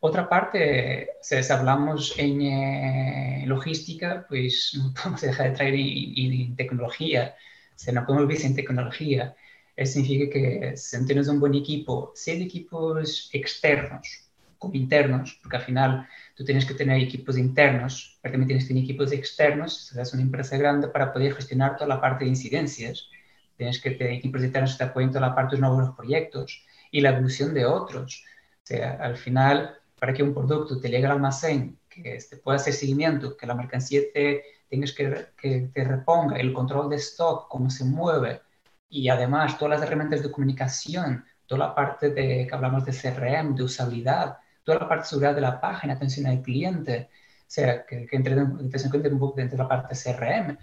Otra 0.00 0.28
parte, 0.28 1.08
si 1.22 1.36
hablamos 1.50 2.18
en 2.18 2.42
eh, 2.42 3.44
logística, 3.46 4.26
pues 4.28 4.72
no 4.78 4.92
podemos 4.92 5.22
dejar 5.22 5.50
de 5.50 5.56
traer 5.56 5.74
en, 5.74 6.54
tecnología. 6.54 7.34
Si 7.74 7.90
no 7.92 8.04
podemos 8.04 8.28
vivir 8.28 8.42
sin 8.42 8.54
tecnología. 8.54 9.34
Eso 9.76 9.92
significa 9.94 10.32
que 10.32 10.76
si 10.76 11.06
tenemos 11.06 11.28
un 11.28 11.38
buen 11.38 11.54
equipo, 11.54 12.10
sea 12.14 12.34
de 12.34 12.44
equipos 12.44 13.28
externos 13.32 14.26
como 14.58 14.74
internos, 14.74 15.38
porque 15.42 15.56
al 15.58 15.62
final 15.62 16.08
tú 16.34 16.44
tienes 16.44 16.64
que 16.64 16.74
tener 16.74 17.00
equipos 17.00 17.36
internos, 17.36 18.18
pero 18.22 18.32
también 18.32 18.48
tienes 18.48 18.64
que 18.64 18.68
tener 18.68 18.84
equipos 18.84 19.12
externos, 19.12 19.88
si 19.88 20.00
es 20.00 20.14
una 20.14 20.22
empresa 20.22 20.56
grande, 20.56 20.88
para 20.88 21.12
poder 21.12 21.34
gestionar 21.34 21.76
toda 21.76 21.88
la 21.88 22.00
parte 22.00 22.24
de 22.24 22.30
incidencias. 22.30 23.08
Tienes 23.56 23.80
que 23.80 23.90
tener 23.90 24.14
equipos 24.14 24.42
internos 24.42 24.72
que 24.72 24.78
te 24.78 24.84
apoyen 24.84 25.10
toda 25.10 25.28
la 25.28 25.34
parte 25.34 25.56
de 25.56 25.62
nuevos 25.62 25.94
proyectos 25.94 26.64
y 26.90 27.00
la 27.02 27.10
evolución 27.10 27.52
de 27.52 27.66
otros. 27.66 28.24
O 28.64 28.66
sea, 28.66 28.92
al 28.94 29.16
final, 29.16 29.76
para 29.98 30.14
que 30.14 30.22
un 30.22 30.32
producto 30.34 30.80
te 30.80 30.88
llegue 30.88 31.06
al 31.06 31.12
almacén, 31.12 31.78
que 31.88 32.18
te 32.28 32.36
pueda 32.38 32.56
hacer 32.56 32.72
seguimiento, 32.72 33.36
que 33.36 33.46
la 33.46 33.54
mercancía 33.54 34.00
te 34.12 34.42
tengas 34.70 34.92
que, 34.92 35.26
que 35.36 35.70
te 35.72 35.84
reponga, 35.84 36.36
el 36.36 36.52
control 36.52 36.90
de 36.90 36.96
stock, 36.96 37.48
cómo 37.48 37.70
se 37.70 37.84
mueve, 37.84 38.40
y 38.88 39.08
además 39.08 39.58
todas 39.58 39.78
las 39.78 39.86
herramientas 39.86 40.22
de 40.22 40.30
comunicación, 40.30 41.24
toda 41.46 41.68
la 41.68 41.74
parte 41.74 42.10
de 42.10 42.46
que 42.46 42.54
hablamos 42.54 42.84
de 42.84 42.92
CRM, 42.92 43.54
de 43.54 43.62
usabilidad, 43.64 44.38
toda 44.64 44.78
la 44.80 44.88
parte 44.88 45.04
de 45.04 45.08
seguridad 45.08 45.34
de 45.34 45.40
la 45.40 45.60
página, 45.60 45.94
atención 45.94 46.26
al 46.26 46.42
cliente, 46.42 47.10
o 47.12 47.44
sea, 47.46 47.86
que, 47.86 48.06
que 48.06 48.16
entre, 48.16 48.34
encuentre 48.34 49.12
un 49.12 49.18
poco 49.18 49.36
dentro 49.36 49.56
de 49.56 49.62
la 49.62 49.68
parte 49.68 49.94
CRM, 49.94 50.58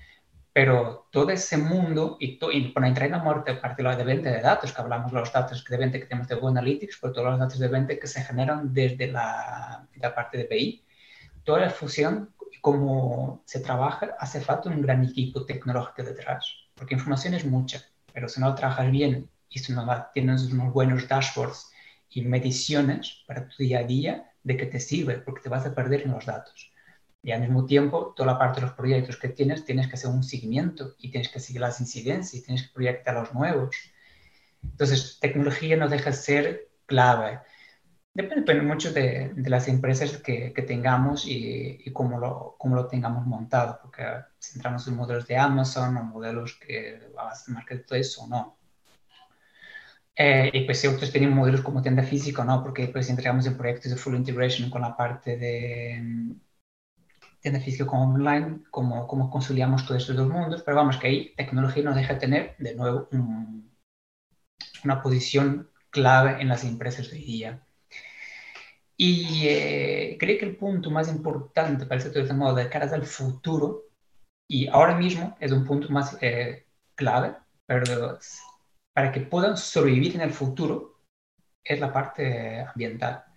pero 0.53 1.07
todo 1.11 1.31
ese 1.31 1.57
mundo, 1.57 2.17
y, 2.19 2.37
to, 2.37 2.51
y 2.51 2.69
para 2.69 2.87
entrar 2.87 3.07
en 3.07 3.13
la 3.13 3.23
muerte, 3.23 3.55
parte 3.55 3.81
de 3.83 4.03
venta 4.03 4.31
de 4.31 4.41
datos, 4.41 4.71
que 4.71 4.81
hablamos 4.81 5.11
de 5.11 5.19
los 5.19 5.33
datos 5.33 5.63
de 5.65 5.77
venta 5.77 5.99
que 5.99 6.05
tenemos 6.05 6.27
de 6.27 6.35
Google 6.35 6.59
Analytics, 6.59 6.99
pero 7.01 7.13
todos 7.13 7.27
los 7.31 7.39
datos 7.39 7.59
de 7.59 7.67
venta 7.67 7.97
que 7.97 8.07
se 8.07 8.21
generan 8.23 8.73
desde 8.73 9.07
la, 9.07 9.87
la 9.95 10.15
parte 10.15 10.37
de 10.37 10.45
PI, 10.45 10.85
toda 11.43 11.61
la 11.61 11.69
fusión, 11.71 12.33
cómo 12.61 13.43
se 13.45 13.59
trabaja, 13.61 14.15
hace 14.19 14.41
falta 14.41 14.69
un 14.69 14.81
gran 14.81 15.03
equipo 15.03 15.45
tecnológico 15.45 16.03
detrás, 16.03 16.45
porque 16.75 16.93
información 16.95 17.33
es 17.33 17.45
mucha, 17.45 17.81
pero 18.13 18.29
si 18.29 18.39
no 18.39 18.53
trabajas 18.55 18.91
bien 18.91 19.29
y 19.49 19.59
si 19.59 19.73
no 19.73 19.85
tienes 20.13 20.43
unos 20.51 20.73
buenos 20.73 21.07
dashboards 21.07 21.71
y 22.09 22.21
mediciones 22.21 23.23
para 23.27 23.47
tu 23.47 23.57
día 23.57 23.79
a 23.79 23.83
día, 23.83 24.29
de 24.43 24.57
que 24.57 24.65
te 24.65 24.79
sirve, 24.79 25.19
porque 25.19 25.41
te 25.41 25.49
vas 25.49 25.65
a 25.65 25.73
perder 25.73 26.01
en 26.01 26.11
los 26.11 26.25
datos. 26.25 26.71
Y 27.21 27.31
al 27.31 27.41
mismo 27.41 27.65
tiempo, 27.65 28.13
toda 28.15 28.33
la 28.33 28.39
parte 28.39 28.59
de 28.59 28.67
los 28.67 28.75
proyectos 28.75 29.17
que 29.17 29.29
tienes, 29.29 29.63
tienes 29.63 29.87
que 29.87 29.93
hacer 29.93 30.09
un 30.09 30.23
seguimiento 30.23 30.95
y 30.99 31.09
tienes 31.09 31.29
que 31.29 31.39
seguir 31.39 31.61
las 31.61 31.79
incidencias 31.79 32.33
y 32.33 32.45
tienes 32.45 32.63
que 32.63 32.73
proyectar 32.73 33.15
los 33.15 33.33
nuevos. 33.33 33.75
Entonces, 34.61 35.17
tecnología 35.21 35.77
no 35.77 35.87
deja 35.87 36.09
de 36.09 36.15
ser 36.15 36.69
clave. 36.85 37.39
Depende, 38.15 38.61
mucho 38.61 38.93
de, 38.93 39.31
de, 39.33 39.49
las 39.49 39.67
empresas 39.67 40.17
que, 40.17 40.53
que 40.53 40.61
tengamos 40.61 41.25
y, 41.27 41.81
y, 41.83 41.91
cómo, 41.91 42.19
lo, 42.19 42.55
cómo 42.59 42.75
lo 42.75 42.87
tengamos 42.87 43.25
montado, 43.25 43.79
porque 43.81 44.03
si 44.37 44.57
entramos 44.57 44.87
en 44.87 44.95
modelos 44.95 45.25
de 45.27 45.37
Amazon 45.37 45.97
o 45.97 46.03
modelos 46.03 46.53
que 46.59 47.01
a 47.17 47.23
base 47.23 47.51
marketplace 47.51 48.11
o 48.19 48.27
no. 48.27 48.57
Eh, 50.15 50.51
y 50.53 50.65
pues 50.65 50.79
si 50.79 50.87
otros 50.87 51.11
tienen 51.11 51.33
modelos 51.33 51.61
como 51.61 51.81
tienda 51.81 52.03
física, 52.03 52.43
¿no? 52.43 52.61
Porque 52.63 52.87
pues 52.87 53.09
entramos 53.09 53.47
en 53.47 53.57
proyectos 53.57 53.91
de 53.91 53.97
full 53.97 54.15
integration 54.15 54.69
con 54.69 54.81
la 54.81 54.95
parte 54.95 55.37
de 55.37 55.99
mm, 56.03 56.31
tienda 57.41 57.59
física 57.59 57.85
con 57.87 57.99
online, 57.99 58.63
como, 58.71 59.07
como 59.07 59.29
conciliamos 59.29 59.85
todos 59.85 60.01
estos 60.01 60.15
dos 60.15 60.29
mundos, 60.29 60.61
pero 60.63 60.77
vamos 60.77 60.97
que 60.97 61.07
ahí 61.07 61.33
tecnología 61.35 61.83
nos 61.83 61.95
deja 61.95 62.17
tener 62.19 62.55
de 62.59 62.75
nuevo 62.75 63.07
un, 63.11 63.71
una 64.83 65.01
posición 65.01 65.69
clave 65.89 66.41
en 66.41 66.47
las 66.49 66.63
empresas 66.63 67.09
de 67.09 67.17
hoy 67.17 67.23
día. 67.25 67.63
Y 68.97 69.47
eh, 69.47 70.17
creo 70.19 70.37
que 70.39 70.45
el 70.45 70.55
punto 70.57 70.91
más 70.91 71.09
importante 71.09 71.85
para 71.85 71.95
el 71.95 72.01
sector 72.01 72.27
de 72.27 72.33
moda 72.33 72.63
de 72.63 72.69
cara 72.69 72.93
al 72.93 73.05
futuro, 73.05 73.83
y 74.47 74.67
ahora 74.67 74.95
mismo 74.97 75.35
es 75.39 75.51
un 75.51 75.65
punto 75.65 75.89
más 75.89 76.17
eh, 76.21 76.67
clave, 76.95 77.35
pero 77.65 78.19
para 78.93 79.11
que 79.11 79.21
puedan 79.21 79.57
sobrevivir 79.57 80.15
en 80.15 80.21
el 80.21 80.31
futuro, 80.33 81.01
es 81.63 81.79
la 81.79 81.91
parte 81.91 82.61
ambiental. 82.61 83.23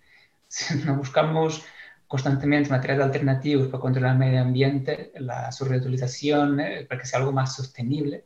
Si 0.49 0.75
no 0.85 0.95
buscamos 0.95 1.65
constantemente 2.07 2.69
materiales 2.69 3.05
alternativos 3.05 3.67
para 3.67 3.81
controlar 3.81 4.13
el 4.13 4.19
medio 4.19 4.41
ambiente, 4.41 5.11
la 5.15 5.51
su 5.51 5.65
reutilización, 5.65 6.59
eh, 6.61 6.85
para 6.85 7.01
que 7.01 7.07
sea 7.07 7.19
algo 7.19 7.33
más 7.33 7.55
sostenible, 7.55 8.25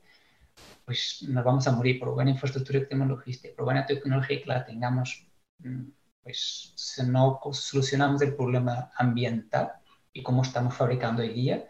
pues 0.85 1.25
nos 1.27 1.43
vamos 1.43 1.67
a 1.67 1.71
morir 1.71 1.99
por 1.99 2.13
buena 2.13 2.31
infraestructura 2.31 2.79
y 2.79 2.85
tecnología, 2.85 3.35
por 3.55 3.65
buena 3.65 3.85
tecnología 3.85 4.39
que 4.41 4.45
la 4.47 4.65
tengamos, 4.65 5.27
mm, 5.59 5.83
pues 6.23 6.73
si 6.75 7.03
no 7.03 7.39
solucionamos 7.51 8.21
el 8.21 8.35
problema 8.35 8.91
ambiental 8.95 9.71
y 10.13 10.23
cómo 10.23 10.43
estamos 10.43 10.75
fabricando 10.75 11.21
hoy 11.21 11.33
día, 11.33 11.67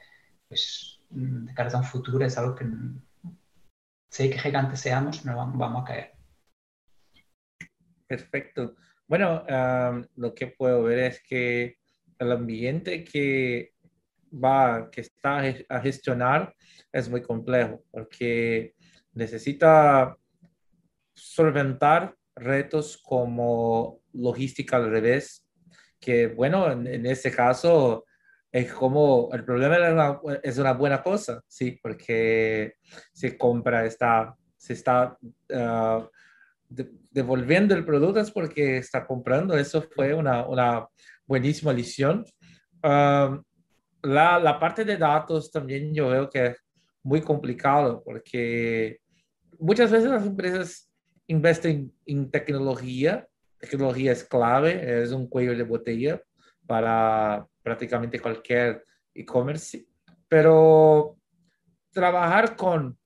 pues 0.47 0.99
mm, 1.09 1.45
de 1.45 1.53
cara 1.53 1.69
a 1.71 1.77
un 1.77 1.83
futuro 1.83 2.25
es 2.25 2.37
algo 2.37 2.55
que 2.55 2.65
sé 4.09 4.29
que 4.29 4.39
gigantes 4.39 4.81
seamos, 4.81 5.23
no 5.25 5.35
vamos 5.35 5.81
a 5.81 5.85
caer. 5.85 6.11
Perfecto. 8.07 8.75
Bueno, 9.07 9.45
lo 10.15 10.33
que 10.33 10.47
puedo 10.47 10.83
ver 10.83 10.99
es 10.99 11.23
que 11.23 11.77
el 12.19 12.31
ambiente 12.31 13.03
que 13.03 13.73
va, 14.31 14.89
que 14.91 15.01
está 15.01 15.41
a 15.69 15.79
gestionar 15.81 16.53
es 16.91 17.09
muy 17.09 17.21
complejo 17.21 17.83
porque 17.91 18.75
necesita 19.13 20.15
solventar 21.13 22.15
retos 22.35 22.97
como 23.03 24.01
logística 24.13 24.77
al 24.77 24.89
revés, 24.89 25.47
que 25.99 26.27
bueno, 26.27 26.71
en, 26.71 26.87
en 26.87 27.05
este 27.05 27.31
caso 27.31 28.05
es 28.51 28.73
como 28.73 29.29
el 29.31 29.45
problema 29.45 29.77
es 29.77 29.93
una, 29.93 30.19
es 30.43 30.57
una, 30.57 30.73
buena 30.73 31.01
cosa, 31.01 31.41
sí, 31.47 31.79
porque 31.81 32.75
se 33.13 33.37
compra, 33.37 33.85
está, 33.85 34.35
se 34.57 34.73
está 34.73 35.17
uh, 35.21 36.07
de, 36.67 36.91
devolviendo 37.11 37.73
el 37.73 37.85
producto 37.85 38.19
es 38.19 38.29
porque 38.29 38.77
está 38.77 39.05
comprando, 39.05 39.55
eso 39.57 39.81
fue 39.81 40.13
una, 40.13 40.45
una 40.45 40.85
buenísima 41.25 41.71
lección. 41.71 42.25
Uh, 42.83 43.39
la, 44.03 44.39
la, 44.39 44.59
parte 44.59 44.83
de 44.83 44.97
datos 44.97 45.51
también 45.51 45.93
yo 45.93 46.09
veo 46.09 46.29
que 46.29 46.47
es 46.47 46.57
muy 47.03 47.21
complicado 47.21 48.01
porque 48.03 48.99
muchas 49.59 49.91
veces 49.91 50.09
las 50.09 50.25
empresas 50.25 50.90
invierten 51.31 51.93
en 52.05 52.29
tecnología, 52.29 53.27
tecnología 53.57 54.11
es 54.11 54.23
clave, 54.23 55.01
es 55.01 55.11
un 55.11 55.27
cuello 55.27 55.55
de 55.55 55.63
botella 55.63 56.21
para 56.67 57.47
prácticamente 57.63 58.19
cualquier 58.19 58.85
e-commerce, 59.13 59.85
pero 60.27 61.17
trabajar 61.91 62.55
con 62.55 62.97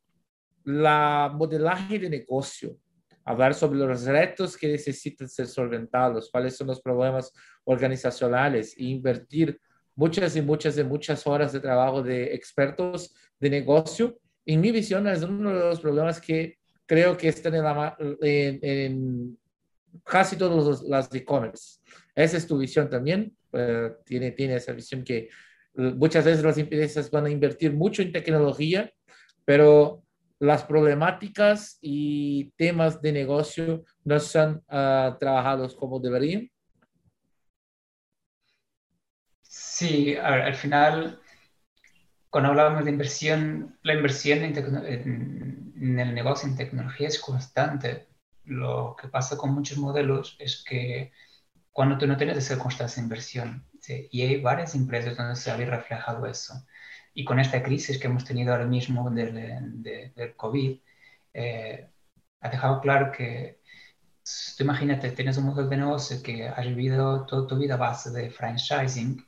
la 0.63 1.31
modelaje 1.33 1.99
de 1.99 2.09
negocio, 2.09 2.77
hablar 3.23 3.53
sobre 3.53 3.79
los 3.79 4.05
retos 4.05 4.57
que 4.57 4.69
necesitan 4.69 5.29
ser 5.29 5.47
solventados, 5.47 6.29
cuáles 6.31 6.55
son 6.57 6.67
los 6.67 6.81
problemas 6.81 7.31
organizacionales 7.63 8.75
e 8.77 8.85
invertir 8.85 9.59
muchas 9.95 10.35
y 10.35 10.41
muchas 10.41 10.77
y 10.77 10.83
muchas 10.83 11.25
horas 11.27 11.53
de 11.53 11.59
trabajo 11.59 12.01
de 12.01 12.33
expertos 12.33 13.13
de 13.39 13.49
negocio. 13.49 14.17
En 14.45 14.61
mi 14.61 14.71
visión 14.71 15.07
es 15.07 15.21
uno 15.23 15.49
de 15.51 15.59
los 15.59 15.79
problemas 15.79 16.19
que 16.19 16.57
creo 16.85 17.17
que 17.17 17.27
están 17.29 17.55
en, 17.55 17.65
en, 18.21 18.59
en 18.61 19.37
casi 20.03 20.35
todos 20.35 20.83
los 20.83 21.13
e-commerce. 21.13 21.79
Esa 22.13 22.37
es 22.37 22.47
tu 22.47 22.57
visión 22.57 22.89
también. 22.89 23.35
Eh, 23.53 23.91
tiene, 24.05 24.31
tiene 24.31 24.55
esa 24.55 24.73
visión 24.73 25.03
que 25.03 25.29
muchas 25.73 26.25
veces 26.25 26.43
las 26.43 26.57
empresas 26.57 27.09
van 27.11 27.25
a 27.25 27.29
invertir 27.29 27.73
mucho 27.73 28.01
en 28.01 28.11
tecnología, 28.11 28.91
pero 29.45 30.03
las 30.39 30.63
problemáticas 30.63 31.77
y 31.81 32.51
temas 32.57 33.01
de 33.01 33.11
negocio 33.13 33.85
no 34.03 34.19
son 34.19 34.63
uh, 34.67 35.17
trabajados 35.17 35.75
como 35.75 35.99
deberían. 35.99 36.49
Sí, 39.41 40.15
al 40.15 40.55
final, 40.55 41.19
cuando 42.29 42.49
hablamos 42.49 42.83
de 42.83 42.91
inversión, 42.91 43.77
la 43.83 43.93
inversión 43.93 44.39
en, 44.39 44.57
en, 44.85 45.64
el 45.75 46.13
negocio 46.13 46.47
en 46.47 46.55
tecnología 46.55 47.07
es 47.07 47.19
constante. 47.19 48.07
Lo 48.45 48.95
que 48.99 49.07
pasa 49.07 49.37
con 49.37 49.53
muchos 49.53 49.77
modelos 49.77 50.35
es 50.39 50.63
que 50.63 51.11
cuando 51.71 51.97
tú 51.97 52.07
no 52.07 52.17
tienes 52.17 52.37
esa 52.37 52.57
constancia 52.59 53.01
de 53.01 53.05
inversión. 53.05 53.67
Y 54.11 54.21
hay 54.21 54.41
varias 54.41 54.75
empresas 54.75 55.17
donde 55.17 55.35
se 55.35 55.51
ha 55.51 55.57
reflejado 55.57 56.25
eso. 56.25 56.65
Y 57.13 57.23
con 57.25 57.39
esta 57.39 57.61
crisis 57.61 57.99
que 57.99 58.07
hemos 58.07 58.25
tenido 58.25 58.51
ahora 58.53 58.65
mismo 58.65 59.09
del, 59.11 59.83
del 60.15 60.35
COVID, 60.35 60.79
eh, 61.33 61.89
ha 62.41 62.49
dejado 62.49 62.81
claro 62.81 63.11
que 63.11 63.59
tú 64.57 64.63
imagínate, 64.63 65.11
tienes 65.11 65.37
un 65.37 65.45
modelo 65.45 65.69
de 65.69 65.77
negocio 65.77 66.21
que 66.23 66.47
has 66.47 66.65
vivido 66.65 67.25
toda 67.25 67.47
tu 67.47 67.57
vida 67.57 67.75
a 67.75 67.77
base 67.77 68.09
de 68.11 68.31
franchising 68.31 69.23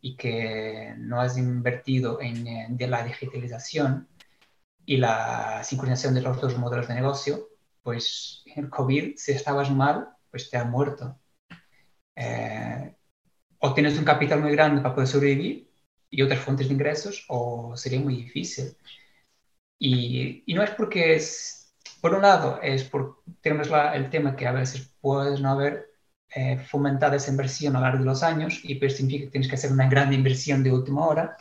y 0.00 0.16
que 0.16 0.94
no 0.98 1.20
has 1.20 1.36
invertido 1.36 2.20
en, 2.20 2.46
en 2.46 2.76
de 2.76 2.86
la 2.86 3.02
digitalización 3.04 4.08
y 4.86 4.96
la 4.96 5.62
sincronización 5.64 6.14
de 6.14 6.22
los 6.22 6.40
dos 6.40 6.56
modelos 6.56 6.88
de 6.88 6.94
negocio, 6.94 7.48
pues 7.82 8.42
el 8.54 8.70
COVID, 8.70 9.16
si 9.16 9.32
estabas 9.32 9.70
mal, 9.70 10.08
pues 10.30 10.48
te 10.48 10.56
ha 10.56 10.64
muerto. 10.64 11.18
Eh, 12.14 12.94
o 13.58 13.74
tienes 13.74 13.98
un 13.98 14.04
capital 14.04 14.40
muy 14.40 14.52
grande 14.52 14.80
para 14.80 14.94
poder 14.94 15.08
sobrevivir 15.08 15.68
y 16.08 16.22
otras 16.22 16.40
fuentes 16.40 16.68
de 16.68 16.74
ingresos, 16.74 17.24
o 17.28 17.76
sería 17.76 18.00
muy 18.00 18.16
difícil. 18.16 18.76
Y, 19.78 20.44
y 20.46 20.54
no 20.54 20.62
es 20.62 20.70
porque 20.70 21.16
es, 21.16 21.74
por 22.00 22.14
un 22.14 22.22
lado, 22.22 22.60
es 22.62 22.84
por, 22.84 23.22
tenemos 23.40 23.68
la, 23.68 23.94
el 23.96 24.08
tema 24.08 24.36
que 24.36 24.46
a 24.46 24.52
veces 24.52 24.94
puedes 25.00 25.40
no 25.40 25.50
haber 25.50 25.90
eh, 26.30 26.58
fomentado 26.58 27.16
esa 27.16 27.30
inversión 27.30 27.74
a 27.74 27.80
lo 27.80 27.86
largo 27.86 27.98
de 28.00 28.04
los 28.06 28.22
años, 28.22 28.60
y 28.62 28.76
pues 28.76 28.96
significa 28.96 29.24
que 29.26 29.30
tienes 29.32 29.48
que 29.48 29.56
hacer 29.56 29.72
una 29.72 29.88
gran 29.88 30.12
inversión 30.12 30.62
de 30.62 30.72
última 30.72 31.06
hora, 31.06 31.36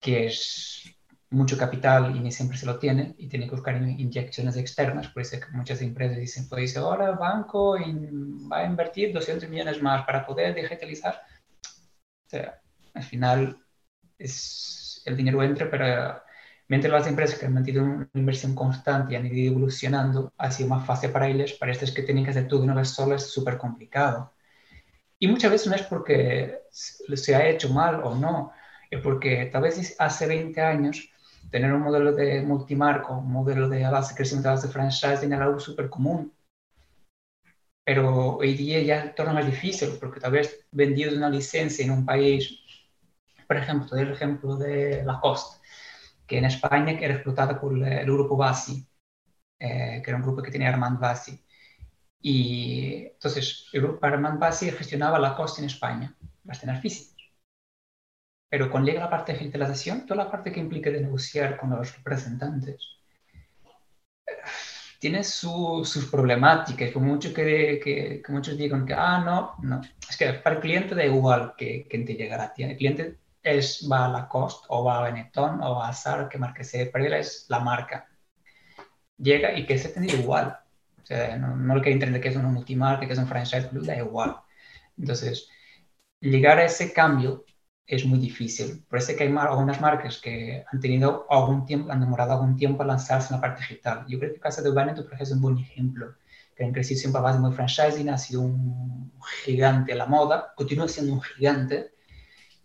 que 0.00 0.26
es 0.26 0.91
mucho 1.32 1.56
capital 1.56 2.14
y 2.14 2.20
ni 2.20 2.30
siempre 2.30 2.58
se 2.58 2.66
lo 2.66 2.78
tiene 2.78 3.14
y 3.18 3.28
tiene 3.28 3.46
que 3.46 3.56
buscar 3.56 3.76
inyecciones 3.76 4.56
externas. 4.56 5.08
Por 5.08 5.22
eso 5.22 5.40
que 5.40 5.50
muchas 5.52 5.80
empresas 5.82 6.18
dicen, 6.18 6.48
pues 6.48 6.76
ahora 6.76 7.10
el 7.10 7.16
banco 7.16 7.76
va 8.50 8.58
a 8.58 8.66
invertir 8.66 9.12
200 9.12 9.48
millones 9.48 9.82
más 9.82 10.04
para 10.04 10.26
poder 10.26 10.54
digitalizar. 10.54 11.22
O 12.26 12.28
sea, 12.28 12.60
al 12.94 13.02
final 13.02 13.58
es, 14.18 15.02
el 15.06 15.16
dinero 15.16 15.42
entra, 15.42 15.70
pero 15.70 16.22
mientras 16.68 16.92
las 16.92 17.06
empresas 17.06 17.38
que 17.38 17.46
han 17.46 17.54
mantenido 17.54 17.84
una 17.84 18.08
inversión 18.14 18.54
constante 18.54 19.14
y 19.14 19.16
han 19.16 19.26
ido 19.26 19.52
evolucionando, 19.52 20.32
ha 20.38 20.50
sido 20.50 20.68
más 20.68 20.86
fácil 20.86 21.10
para 21.10 21.28
ellos. 21.28 21.54
Para 21.54 21.72
estas 21.72 21.92
que 21.92 22.02
tienen 22.02 22.24
que 22.24 22.30
hacer 22.30 22.46
todo 22.48 22.60
de 22.60 22.66
una 22.66 22.74
vez 22.74 22.88
sola 22.90 23.16
es 23.16 23.30
súper 23.30 23.58
complicado. 23.58 24.32
Y 25.18 25.28
muchas 25.28 25.52
veces 25.52 25.68
no 25.68 25.76
es 25.76 25.82
porque 25.82 26.62
se 26.70 27.34
ha 27.34 27.48
hecho 27.48 27.70
mal 27.70 28.00
o 28.02 28.14
no, 28.16 28.52
es 28.90 29.00
porque 29.00 29.48
tal 29.52 29.62
vez 29.62 29.94
hace 29.98 30.26
20 30.26 30.60
años 30.60 31.11
tener 31.52 31.72
un 31.72 31.82
modelo 31.82 32.12
de 32.12 32.40
multimarco, 32.42 33.18
un 33.18 33.30
modelo 33.30 33.68
de 33.68 33.82
base 33.88 34.14
crecimiento 34.14 34.48
de 34.48 34.54
base 34.54 34.66
de 34.68 34.72
franchising 34.72 35.32
era 35.32 35.44
algo 35.44 35.60
súper 35.60 35.90
común. 35.90 36.32
Pero 37.84 38.36
hoy 38.36 38.54
día 38.54 38.80
ya 38.82 39.14
torna 39.14 39.34
más 39.34 39.46
difícil 39.46 39.90
porque 40.00 40.18
tal 40.18 40.32
vez 40.32 40.66
vendido 40.70 41.14
una 41.14 41.28
licencia 41.28 41.84
en 41.84 41.90
un 41.90 42.06
país, 42.06 42.58
por 43.46 43.56
ejemplo, 43.58 43.96
el 43.98 44.12
ejemplo 44.12 44.56
de 44.56 45.04
Lacoste, 45.04 45.58
que 46.26 46.38
en 46.38 46.46
España 46.46 46.92
era 46.92 47.14
explotada 47.14 47.60
por 47.60 47.76
el 47.76 48.06
grupo 48.06 48.36
Bassi, 48.36 48.86
eh, 49.60 50.00
que 50.02 50.10
era 50.10 50.16
un 50.16 50.22
grupo 50.22 50.42
que 50.42 50.50
tenía 50.50 50.70
Armand 50.70 50.98
Bassi. 50.98 51.38
Y 52.22 53.08
entonces 53.12 53.68
el 53.72 53.82
grupo 53.82 54.00
Paramount 54.00 54.38
Basi 54.40 54.70
gestionaba 54.70 55.18
la 55.18 55.36
costa 55.36 55.60
en 55.60 55.66
España, 55.66 56.16
las 56.44 56.60
tiendas 56.60 56.80
físicas. 56.80 57.11
Pero 58.52 58.70
cuando 58.70 58.90
llega 58.90 59.04
la 59.04 59.08
parte 59.08 59.32
de 59.32 59.38
digitalización, 59.38 60.04
toda 60.04 60.24
la 60.24 60.30
parte 60.30 60.52
que 60.52 60.60
implica 60.60 60.90
de 60.90 61.00
negociar 61.00 61.56
con 61.56 61.70
los 61.70 61.96
representantes, 61.96 62.98
tiene 64.98 65.24
sus 65.24 66.06
problemáticas, 66.10 66.90
como 66.90 67.06
mucho 67.06 67.32
que, 67.32 67.80
que, 67.82 68.22
muchos 68.30 68.58
digan 68.58 68.84
que, 68.84 68.92
ah, 68.92 69.22
no, 69.24 69.54
no, 69.62 69.80
es 70.06 70.18
que 70.18 70.34
para 70.34 70.56
el 70.56 70.60
cliente 70.60 70.94
da 70.94 71.02
igual 71.02 71.54
que, 71.56 71.86
que 71.88 72.00
te 72.00 72.14
llegará. 72.14 72.52
El 72.58 72.76
cliente 72.76 73.20
es, 73.42 73.88
va 73.90 74.04
a 74.04 74.08
Lacoste 74.10 74.66
o 74.68 74.84
va 74.84 74.98
a 74.98 75.04
Benetton 75.04 75.62
o 75.62 75.76
va 75.76 75.88
a 75.88 75.94
Zara, 75.94 76.28
que 76.28 76.36
marca 76.36 76.62
se 76.62 76.84
para 76.84 77.06
él 77.06 77.14
es 77.14 77.46
la 77.48 77.60
marca. 77.60 78.06
Llega 79.16 79.58
y 79.58 79.64
que 79.64 79.78
se 79.78 79.88
tiene 79.88 80.12
igual. 80.12 80.58
O 81.02 81.06
sea, 81.06 81.38
no, 81.38 81.56
no 81.56 81.76
lo 81.76 81.80
que 81.80 81.90
entender 81.90 82.20
que 82.20 82.28
es 82.28 82.36
una 82.36 82.48
multimarca, 82.48 83.06
que 83.06 83.14
es 83.14 83.18
un 83.18 83.26
franchise, 83.26 83.70
da 83.72 83.96
igual. 83.96 84.36
Entonces, 84.98 85.48
llegar 86.20 86.58
a 86.58 86.64
ese 86.66 86.92
cambio 86.92 87.46
es 87.96 88.06
muy 88.06 88.18
difícil. 88.18 88.84
Por 88.88 88.98
eso 88.98 89.14
que 89.14 89.24
hay 89.24 89.36
algunas 89.36 89.80
marcas 89.80 90.18
que 90.18 90.64
han 90.72 90.80
tenido 90.80 91.26
algún 91.28 91.66
tiempo, 91.66 91.92
han 91.92 92.00
demorado 92.00 92.32
algún 92.32 92.56
tiempo 92.56 92.82
a 92.82 92.86
lanzarse 92.86 93.34
en 93.34 93.36
la 93.36 93.42
parte 93.42 93.60
digital. 93.60 94.06
Yo 94.08 94.18
creo 94.18 94.32
que 94.32 94.40
Casa 94.40 94.62
de 94.62 94.70
Benetton, 94.70 95.04
por 95.04 95.14
ejemplo, 95.14 95.24
es 95.24 95.32
un 95.32 95.40
buen 95.42 95.58
ejemplo. 95.58 96.14
Que 96.56 96.64
han 96.64 96.72
crecido 96.72 97.00
siempre 97.00 97.18
a 97.18 97.22
base 97.22 97.38
de 97.38 97.52
franchising, 97.52 98.08
ha 98.08 98.16
sido 98.16 98.40
un 98.42 99.12
gigante 99.44 99.92
a 99.92 99.96
la 99.96 100.06
moda, 100.06 100.52
continúa 100.56 100.88
siendo 100.88 101.12
un 101.12 101.20
gigante, 101.20 101.92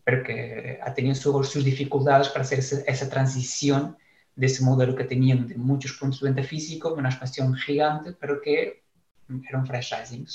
pero 0.03 0.23
que 0.23 0.79
ha 0.81 0.93
tenido 0.93 1.15
sus 1.15 1.63
dificultades 1.63 2.29
para 2.29 2.41
hacer 2.43 2.59
esa, 2.59 3.09
transición 3.09 3.97
de 4.35 4.45
ese 4.45 4.63
modelo 4.63 4.95
que 4.95 5.03
tenían 5.03 5.47
de 5.47 5.55
muchos 5.55 5.93
puntos 5.93 6.21
de 6.21 6.29
venta 6.29 6.43
físico, 6.43 6.93
una 6.93 7.09
expansión 7.09 7.53
gigante, 7.55 8.13
pero 8.13 8.39
que 8.41 8.83
era 9.27 9.59
un 9.59 9.67
franchising. 9.67 10.25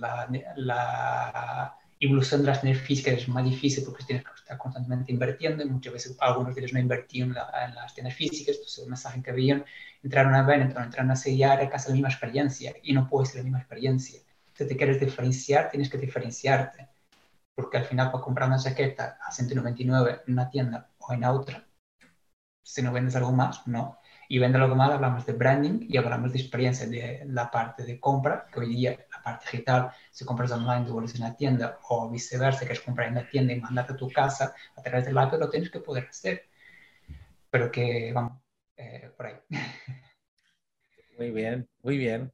La, 0.00 0.28
la 0.56 1.78
de 2.08 2.38
las 2.44 2.60
tiendas 2.60 2.82
físicas 2.82 3.14
es 3.14 3.28
más 3.28 3.44
difícil 3.44 3.84
porque 3.84 4.04
tienes 4.04 4.24
que 4.24 4.30
estar 4.34 4.58
constantemente 4.58 5.12
invirtiendo 5.12 5.62
y 5.62 5.68
muchas 5.68 5.92
veces 5.92 6.16
algunos 6.20 6.54
de 6.54 6.60
ellos 6.60 6.72
no 6.72 6.80
invertían 6.80 7.30
en, 7.30 7.74
las 7.74 7.94
tiendas 7.94 8.14
físicas, 8.14 8.56
entonces 8.56 8.84
el 8.84 8.90
mensaje 8.90 9.22
que 9.22 9.32
veían, 9.32 9.64
entraron 10.02 10.34
a 10.34 10.42
Benetton, 10.42 10.84
entraron 10.84 11.10
a 11.10 11.16
sellar, 11.16 11.60
era 11.60 11.70
casi 11.70 11.88
la 11.88 11.94
misma 11.94 12.08
experiencia 12.08 12.74
y 12.82 12.92
no 12.92 13.08
puede 13.08 13.26
ser 13.26 13.36
la 13.38 13.42
misma 13.44 13.58
experiencia. 13.60 14.20
Si 14.54 14.68
te 14.68 14.76
quieres 14.76 15.00
diferenciar, 15.00 15.70
tienes 15.70 15.88
que 15.88 15.98
diferenciarte, 15.98 16.88
porque 17.54 17.78
al 17.78 17.84
final 17.84 18.10
para 18.10 18.22
comprar 18.22 18.48
una 18.48 18.58
chaqueta 18.58 19.18
a 19.20 19.32
199 19.32 20.22
en 20.26 20.32
una 20.32 20.50
tienda 20.50 20.90
o 20.98 21.12
en 21.12 21.24
otra, 21.24 21.66
si 22.62 22.82
no 22.82 22.92
vendes 22.92 23.14
algo 23.16 23.32
más, 23.32 23.66
no. 23.66 23.98
Y 24.28 24.38
vender 24.38 24.62
algo 24.62 24.74
más, 24.74 24.90
hablamos 24.90 25.26
de 25.26 25.34
branding 25.34 25.86
y 25.88 25.96
hablamos 25.96 26.32
de 26.32 26.38
experiencia 26.38 26.86
de 26.86 27.24
la 27.26 27.50
parte 27.50 27.84
de 27.84 28.00
compra, 28.00 28.46
que 28.52 28.60
hoy 28.60 28.74
día 28.74 29.06
parte 29.24 29.46
digital, 29.50 29.90
si 30.10 30.24
compras 30.24 30.52
online, 30.52 30.84
devuelves 30.84 31.14
en 31.16 31.22
la 31.22 31.36
tienda 31.36 31.78
o 31.88 32.10
viceversa, 32.10 32.66
que 32.66 32.74
es 32.74 32.80
comprar 32.80 33.08
en 33.08 33.14
la 33.14 33.28
tienda 33.28 33.52
y 33.52 33.60
mandarte 33.60 33.94
a 33.94 33.96
tu 33.96 34.10
casa 34.10 34.54
a 34.76 34.82
través 34.82 35.06
del 35.06 35.18
app, 35.18 35.32
lo 35.32 35.50
tienes 35.50 35.70
que 35.70 35.80
poder 35.80 36.06
hacer. 36.08 36.48
Pero 37.50 37.70
que, 37.72 38.12
vamos, 38.12 38.40
eh, 38.76 39.10
por 39.16 39.26
ahí. 39.26 39.36
Muy 41.18 41.30
bien, 41.30 41.68
muy 41.82 41.96
bien. 41.96 42.32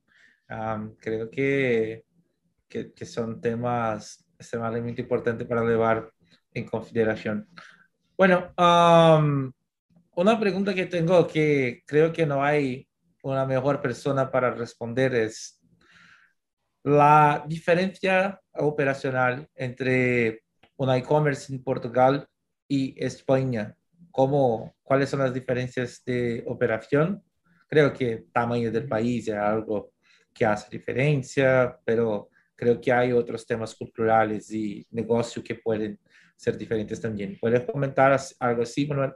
creo 1.01 1.31
que, 1.31 2.07
que, 2.67 2.93
que, 2.93 3.05
son 3.05 3.41
temas 3.41 4.27
extremadamente 4.39 5.03
importantes 5.03 5.47
para 5.47 5.63
llevar 5.63 6.11
en 6.55 6.67
consideración. 6.67 7.47
Bueno, 8.17 8.53
una 8.57 10.41
pregunta 10.41 10.75
que 10.75 10.87
tengo 10.87 11.27
que 11.27 11.83
creo 11.87 12.13
que 12.13 12.27
no 12.27 12.43
hay 12.43 12.89
una 13.23 13.47
mejor 13.47 13.81
persona 13.81 14.31
para 14.31 14.51
responder 14.51 15.15
es, 15.15 15.60
la 16.83 17.45
diferencia 17.47 18.41
operacional 18.55 19.49
entre 19.55 20.43
un 20.77 20.91
e-commerce 20.91 21.53
en 21.53 21.63
Portugal 21.63 22.27
y 22.67 22.95
España. 23.03 23.77
¿Cómo, 24.11 24.75
¿Cuáles 24.83 25.11
son 25.11 25.21
las 25.21 25.35
diferencias 25.35 26.03
de 26.05 26.43
operación? 26.47 27.23
Creo 27.69 27.93
que 27.93 28.25
tamaño 28.33 28.73
del 28.73 28.89
país 28.89 29.29
es 29.29 29.35
algo 29.35 29.93
que 30.33 30.45
hace 30.45 30.69
diferencia, 30.71 31.79
pero 31.85 32.31
creo 32.57 32.81
que 32.81 32.93
hay 32.93 33.13
otros 33.13 33.47
temas 33.47 33.75
culturales 33.75 34.51
y 34.53 34.87
negocio 34.91 35.43
que 35.43 35.55
pueden 35.57 35.99
ser 36.37 36.57
diferentes 36.57 37.01
también. 37.01 37.39
¿Puedes 37.41 37.65
comentar 37.65 38.19
algo 38.39 38.63
así, 38.63 38.87
Manuel? 38.87 39.13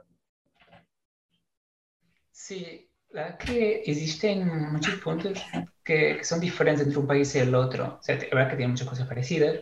Sí, 2.31 2.89
la 3.09 3.37
que 3.37 3.81
existen 3.85 4.71
muchos 4.71 4.95
puntos 4.95 5.41
que, 5.85 6.23
son 6.23 6.39
diferentes 6.41 6.85
entre 6.85 6.99
un 6.99 7.07
país 7.07 7.33
y 7.35 7.39
el 7.39 7.55
otro. 7.55 7.99
O 7.99 8.03
sea, 8.03 8.15
es 8.15 8.29
verdad 8.29 8.49
que 8.49 8.57
tienen 8.57 8.71
muchas 8.71 8.87
cosas 8.87 9.07
parecidas, 9.07 9.61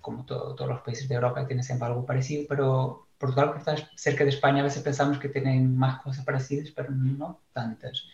como 0.00 0.24
todos 0.24 0.66
los 0.66 0.80
países 0.80 1.08
de 1.08 1.16
Europa 1.16 1.46
tienen 1.46 1.64
siempre 1.64 1.88
algo 1.88 2.06
parecido, 2.06 2.44
pero 2.48 3.08
Portugal, 3.18 3.52
que 3.52 3.58
está 3.58 3.76
cerca 3.96 4.24
de 4.24 4.30
España, 4.30 4.60
a 4.60 4.64
veces 4.64 4.82
pensamos 4.82 5.18
que 5.18 5.28
tienen 5.28 5.76
más 5.76 6.02
cosas 6.02 6.24
parecidas, 6.24 6.70
pero 6.70 6.90
no 6.90 7.40
tantas. 7.52 8.04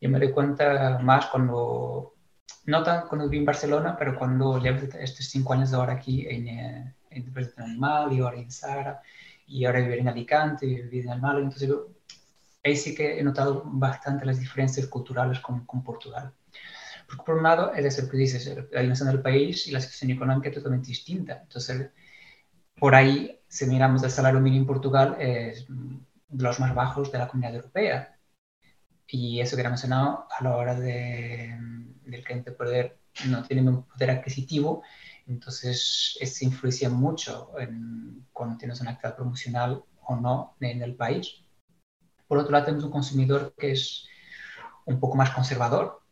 Yo 0.00 0.10
me 0.10 0.18
doy 0.18 0.32
cuenta 0.32 0.98
más 1.02 1.26
cuando, 1.26 2.14
no 2.66 2.82
tan 2.82 3.06
cuando 3.06 3.28
viví 3.28 3.38
en 3.38 3.46
Barcelona, 3.46 3.96
pero 3.98 4.18
cuando 4.18 4.58
llevo 4.58 4.78
estos 4.98 5.26
cinco 5.26 5.52
años 5.54 5.72
ahora 5.72 5.94
aquí 5.94 6.26
en, 6.28 6.48
eh, 6.48 6.94
en 7.10 7.32
de 7.32 7.52
Animal 7.56 8.12
y 8.12 8.20
ahora 8.20 8.38
en 8.38 8.50
Sara, 8.50 9.00
y 9.46 9.64
ahora 9.64 9.80
vivir 9.80 10.00
en 10.00 10.08
Alicante 10.08 10.66
y 10.66 10.74
vivir 10.82 11.04
en 11.04 11.12
Almagro, 11.12 11.40
entonces 11.40 11.70
ahí 12.64 12.76
sí 12.76 12.94
que 12.94 13.18
he 13.18 13.22
notado 13.22 13.62
bastante 13.64 14.26
las 14.26 14.40
diferencias 14.40 14.86
culturales 14.86 15.38
con, 15.40 15.64
con 15.64 15.84
Portugal. 15.84 16.32
Porque 17.06 17.22
por 17.24 17.36
un 17.36 17.44
lado, 17.44 17.72
es 17.72 17.84
eso 17.84 18.08
que 18.10 18.16
dices, 18.16 18.46
la 18.70 18.80
dimensión 18.80 19.08
del 19.08 19.22
país 19.22 19.66
y 19.66 19.70
la 19.70 19.80
situación 19.80 20.10
económica 20.10 20.48
es 20.48 20.54
totalmente 20.54 20.88
distinta. 20.88 21.40
Entonces, 21.42 21.90
por 22.78 22.94
ahí, 22.94 23.40
si 23.48 23.66
miramos 23.66 24.02
el 24.02 24.10
salario 24.10 24.40
mínimo 24.40 24.62
en 24.62 24.66
Portugal, 24.66 25.16
es 25.20 25.66
de 25.68 26.42
los 26.42 26.60
más 26.60 26.74
bajos 26.74 27.12
de 27.12 27.18
la 27.18 27.28
comunidad 27.28 27.54
europea. 27.54 28.18
Y 29.06 29.40
eso 29.40 29.56
que 29.56 29.60
era 29.60 29.70
mencionado 29.70 30.26
a 30.36 30.42
la 30.42 30.56
hora 30.56 30.74
de, 30.74 31.56
del 32.04 32.24
cliente 32.24 32.52
poder, 32.52 32.98
no 33.28 33.42
tiene 33.44 33.68
un 33.68 33.84
poder 33.84 34.10
adquisitivo, 34.10 34.82
entonces 35.26 36.16
eso 36.20 36.44
influencia 36.44 36.88
mucho 36.88 37.52
en 37.58 38.26
cuando 38.32 38.58
tienes 38.58 38.80
una 38.80 38.92
actividad 38.92 39.16
promocional 39.16 39.82
o 40.02 40.16
no 40.16 40.56
en 40.60 40.82
el 40.82 40.94
país. 40.94 41.42
Por 42.26 42.38
otro 42.38 42.52
lado, 42.52 42.66
tenemos 42.66 42.84
un 42.84 42.90
consumidor 42.90 43.54
que 43.56 43.72
es 43.72 44.06
un 44.84 45.00
poco 45.00 45.16
más 45.16 45.30
conservador. 45.30 46.02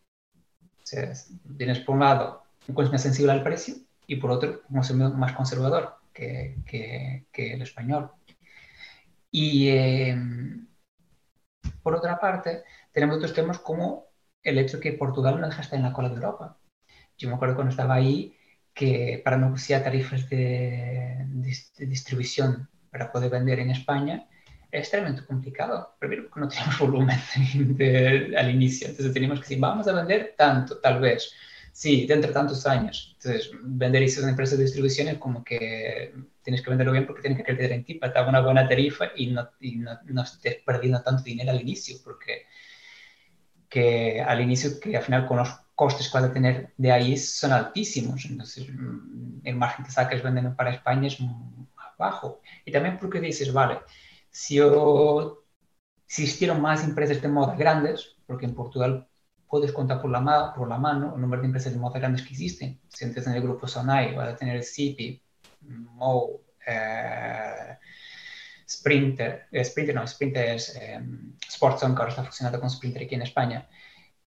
O 0.85 0.87
sea, 0.87 1.13
tienes 1.57 1.81
por 1.81 1.95
un 1.95 2.03
lado 2.03 2.43
un 2.69 2.75
consumidor 2.75 3.01
sensible 3.01 3.33
al 3.33 3.43
precio 3.43 3.75
y 4.07 4.17
por 4.17 4.31
otro 4.31 4.61
un 4.69 4.77
consumidor 4.77 5.15
más 5.15 5.33
conservador 5.33 5.97
que, 6.13 6.59
que, 6.67 7.25
el 7.55 7.63
español. 7.63 8.11
Y 9.31 9.71
em, 9.71 10.69
por 11.83 11.95
otra 11.95 12.21
parte, 12.21 12.65
tenemos 12.93 13.17
otros 13.17 13.33
temas 13.33 13.59
como 13.59 14.09
el 14.43 14.59
hecho 14.59 14.79
que 14.79 14.93
Portugal 14.93 15.41
no 15.41 15.49
deja 15.49 15.63
estar 15.63 15.79
en 15.79 15.85
la 15.85 15.93
cola 15.95 16.11
de 16.11 16.17
Europa. 16.17 16.59
Yo 17.17 17.29
me 17.29 17.37
acuerdo 17.37 17.55
cuando 17.55 17.71
estaba 17.71 17.95
ahí 17.95 18.37
que 18.75 19.23
para 19.25 19.39
negociar 19.39 19.83
tarifas 19.83 20.29
de, 20.29 21.25
de 21.79 21.87
distribución 21.87 22.69
para 22.91 23.11
poder 23.11 23.31
vender 23.31 23.59
en 23.61 23.71
España, 23.71 24.29
es 24.75 24.81
extremadamente 24.81 25.27
complicado. 25.27 25.95
Primero, 25.99 26.25
porque 26.25 26.41
no 26.41 26.49
teníamos 26.49 26.79
volumen 26.81 27.19
al 28.37 28.51
inicio. 28.51 28.89
Entonces 28.89 29.13
teníamos 29.13 29.39
que 29.39 29.45
decir, 29.45 29.61
vamos 29.61 29.87
a 29.89 29.93
vender 29.93 30.35
tanto, 30.37 30.79
tal 30.79 31.01
vez. 31.01 31.33
Sí, 31.73 32.07
dentro 32.07 32.29
de 32.29 32.35
tantos 32.35 32.67
años. 32.67 33.17
Entonces, 33.17 33.51
vender 33.63 34.03
en 34.03 34.29
empresas 34.29 34.59
de 34.59 34.65
distribución 34.65 35.09
es 35.09 35.19
como 35.19 35.43
que 35.43 36.15
tienes 36.43 36.63
que 36.63 36.71
venderlo 36.71 36.93
bien 36.93 37.07
porque 37.07 37.23
tienes 37.23 37.39
que 37.39 37.57
creer 37.57 37.73
en 37.73 37.85
ti 37.85 37.95
para 37.95 38.13
dar 38.13 38.29
una 38.29 38.41
buena 38.41 38.69
tarifa 38.69 39.07
y 39.17 39.29
no, 39.29 39.49
y 39.61 39.77
no, 39.77 39.99
no 40.05 40.23
estés 40.23 40.57
perdiendo 40.65 41.03
tanto 41.03 41.25
dinero 41.25 41.51
al 41.51 41.61
inicio, 41.61 41.97
porque 42.05 42.47
que 43.69 44.23
al 44.23 44.41
inicio, 44.41 44.79
que 44.79 44.97
al 44.97 45.03
final 45.03 45.27
con 45.27 45.39
los 45.39 45.49
costes 45.75 46.09
que 46.09 46.19
vas 46.19 46.31
a 46.31 46.33
tener 46.33 46.73
de 46.77 46.93
ahí 46.93 47.17
son 47.17 47.51
altísimos. 47.53 48.25
Entonces, 48.25 48.69
el 49.43 49.57
margen 49.57 49.85
que 49.85 49.91
sacas 49.91 50.23
vendiendo 50.23 50.55
para 50.55 50.71
España 50.71 51.09
es 51.09 51.19
bajo. 51.99 52.41
Y 52.65 52.71
también 52.71 52.99
porque 52.99 53.21
dices, 53.21 53.53
vale, 53.53 53.79
si 54.35 54.59
existieron 56.09 56.61
más 56.61 56.83
empresas 56.83 57.23
de 57.23 57.29
moda 57.29 57.55
grandes, 57.55 58.17
porque 58.27 58.47
en 58.47 58.55
Portugal 58.55 59.07
puedes 59.49 59.71
contar 59.71 60.03
por 60.03 60.11
la, 60.11 60.53
por 60.57 60.69
la 60.69 60.77
mano 60.77 61.15
el 61.15 61.21
número 61.21 61.41
de 61.41 61.47
empresas 61.47 61.73
de 61.73 61.79
moda 61.79 62.01
grandes 62.01 62.23
que 62.23 62.31
existen. 62.31 62.81
Si 62.89 63.05
antes 63.05 63.25
en 63.29 63.35
el 63.35 63.43
grupo 63.43 63.69
Sonai 63.69 64.13
vas 64.15 64.31
a 64.31 64.37
tener 64.37 64.65
Cipi, 64.65 65.23
Mo, 65.61 66.41
eh, 66.67 67.79
Sprinter, 68.69 69.47
eh, 69.53 69.65
Sprinter 69.65 69.95
no, 69.95 70.05
Sprinter 70.05 70.57
es 70.57 70.75
eh, 70.77 71.01
que 71.01 71.65
ahora 71.65 72.09
está 72.09 72.25
funcionando 72.25 72.59
con 72.59 72.71
Sprinter 72.71 73.05
aquí 73.05 73.15
en 73.15 73.23
España, 73.23 73.69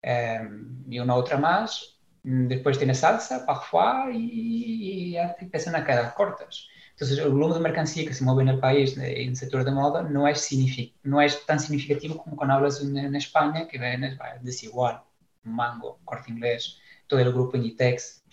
eh, 0.03 0.47
y 0.87 0.99
una 0.99 1.15
otra 1.15 1.37
más. 1.37 1.99
Después 2.21 2.77
tienes 2.77 2.99
Salsa, 2.99 3.43
Parfois 3.43 4.13
y, 4.13 4.17
y, 4.17 5.15
y 5.15 5.17
empiezan 5.17 5.75
a 5.75 5.83
quedar 5.83 6.13
cortas. 6.13 6.67
Entonces, 6.95 7.19
el 7.19 7.29
volumen 7.29 7.55
de 7.55 7.60
mercancía 7.60 8.08
que 8.08 8.13
se 8.13 8.23
mueve 8.23 8.43
en 8.43 8.47
el 8.47 8.60
país, 8.60 8.95
en 8.95 9.03
el 9.03 9.36
sector 9.36 9.65
de 9.65 9.71
moda, 9.71 10.01
no 10.03 10.29
es, 10.29 10.49
no 11.03 11.21
es 11.21 11.45
tan 11.45 11.60
significativo 11.60 12.15
como 12.23 12.38
cuando 12.38 12.55
hablas 12.55 12.81
en, 12.81 13.15
España, 13.15 13.67
que 13.67 13.77
ven, 13.77 14.05
es 14.05 14.17
desigual. 14.41 15.01
Mango, 15.43 15.99
Corte 16.05 16.31
Inglés, 16.31 16.79
todo 17.08 17.19
el 17.19 17.34
grupo 17.34 17.58
Inditex, 17.58 18.23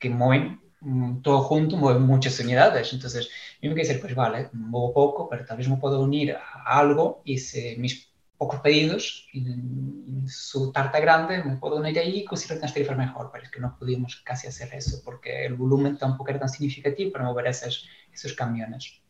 que 0.00 0.10
mueven 0.10 0.60
todo 1.22 1.42
junto, 1.42 1.76
mueven 1.76 2.02
muchas 2.02 2.40
unidades. 2.40 2.92
Entonces, 2.92 3.30
yo 3.60 3.70
me 3.70 3.76
quedé 3.76 3.86
decir, 3.86 4.00
pues 4.00 4.16
vale, 4.16 4.50
muevo 4.52 4.92
poco, 4.92 5.28
pero 5.28 5.44
tal 5.44 5.58
vez 5.58 5.68
me 5.68 5.76
puedo 5.76 6.00
unir 6.00 6.34
a 6.34 6.80
algo 6.80 7.22
y 7.24 7.38
se, 7.38 7.76
mis 7.76 8.11
pocos 8.42 8.58
pedidos, 8.58 9.28
en, 9.34 10.26
su 10.26 10.72
tarta 10.72 10.98
grande, 10.98 11.44
me 11.44 11.58
puedo 11.58 11.76
unir 11.76 11.96
ahí 11.96 12.18
y 12.20 12.24
conseguir 12.24 12.58
unas 12.58 12.74
tarifas 12.74 12.96
mejor, 12.96 13.30
pero 13.30 13.44
es 13.44 13.50
que 13.52 13.60
no 13.60 13.76
pudimos 13.78 14.20
casi 14.24 14.48
hacer 14.48 14.74
eso 14.74 15.00
porque 15.04 15.46
el 15.46 15.54
volumen 15.54 15.96
tampoco 15.96 16.30
era 16.30 16.40
tan 16.40 16.48
significativo 16.48 17.12
para 17.12 17.24
mover 17.24 17.46
esos, 17.46 17.88
esos 18.12 18.32
camiones. 18.32 19.00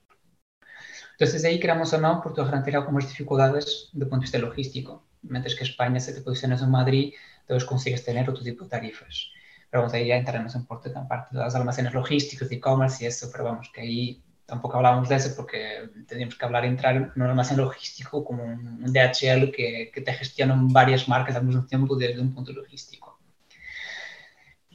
Entonces 1.13 1.43
ahí 1.47 1.59
creamos 1.59 1.95
o 1.95 1.99
no, 1.99 2.21
Portugal 2.21 2.85
con 2.85 2.95
más 2.95 3.09
dificultades 3.09 3.89
desde 3.93 4.05
el 4.05 4.11
punto 4.11 4.17
de 4.17 4.21
vista 4.21 4.39
logístico, 4.39 5.07
mientras 5.23 5.55
que 5.55 5.65
España, 5.65 5.99
si 5.99 6.13
te 6.13 6.21
posicionas 6.21 6.61
en 6.61 6.71
Madrid, 6.71 7.15
entonces 7.41 7.67
consigues 7.67 8.05
tener 8.05 8.29
otro 8.29 8.45
tipo 8.45 8.65
de 8.65 8.71
tarifas. 8.71 9.31
Pero 9.71 9.81
vamos, 9.81 9.95
ahí 9.95 10.09
ya 10.09 10.17
entraremos 10.17 10.55
en 10.57 10.67
parte 10.67 10.91
de 10.91 10.97
los 11.31 11.55
almacenes 11.55 11.95
logísticos, 11.95 12.51
de 12.51 12.57
e-commerce 12.57 13.03
y 13.03 13.07
eso, 13.07 13.31
pero 13.33 13.45
vamos, 13.45 13.71
que 13.73 13.81
ahí 13.81 14.23
tampoco 14.53 14.77
hablábamos 14.77 15.09
de 15.09 15.17
eso 15.17 15.35
porque 15.35 15.89
teníamos 16.07 16.37
que 16.37 16.45
hablar, 16.45 16.67
entrar 16.67 16.95
en 16.95 17.11
un 17.17 17.23
almacén 17.23 17.57
logístico 17.57 18.23
como 18.23 18.45
un 18.45 18.93
DHL 18.93 19.51
que, 19.51 19.91
que 19.95 20.03
te 20.03 20.13
gestionan 20.13 20.69
varias 20.69 21.09
marcas 21.09 21.37
al 21.37 21.45
mismo 21.45 21.65
tiempo 21.65 21.97
desde 21.97 22.21
un 22.21 22.35
punto 22.35 22.53
logístico. 22.53 23.19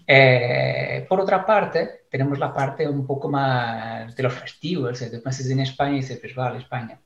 Eh, 0.07 1.05
por 1.07 1.21
otra 1.21 1.45
parte, 1.45 2.07
tenemos 2.09 2.39
la 2.39 2.51
parte 2.51 2.87
un 2.87 3.05
poco 3.05 3.29
más 3.29 4.15
de 4.15 4.23
los 4.23 4.33
festivos, 4.33 4.99
de 4.99 5.21
meses 5.23 5.47
en 5.51 5.59
España 5.59 5.93
y 5.93 6.01
dices, 6.01 6.19
pues 6.19 6.33
vale, 6.33 6.57
España. 6.57 6.99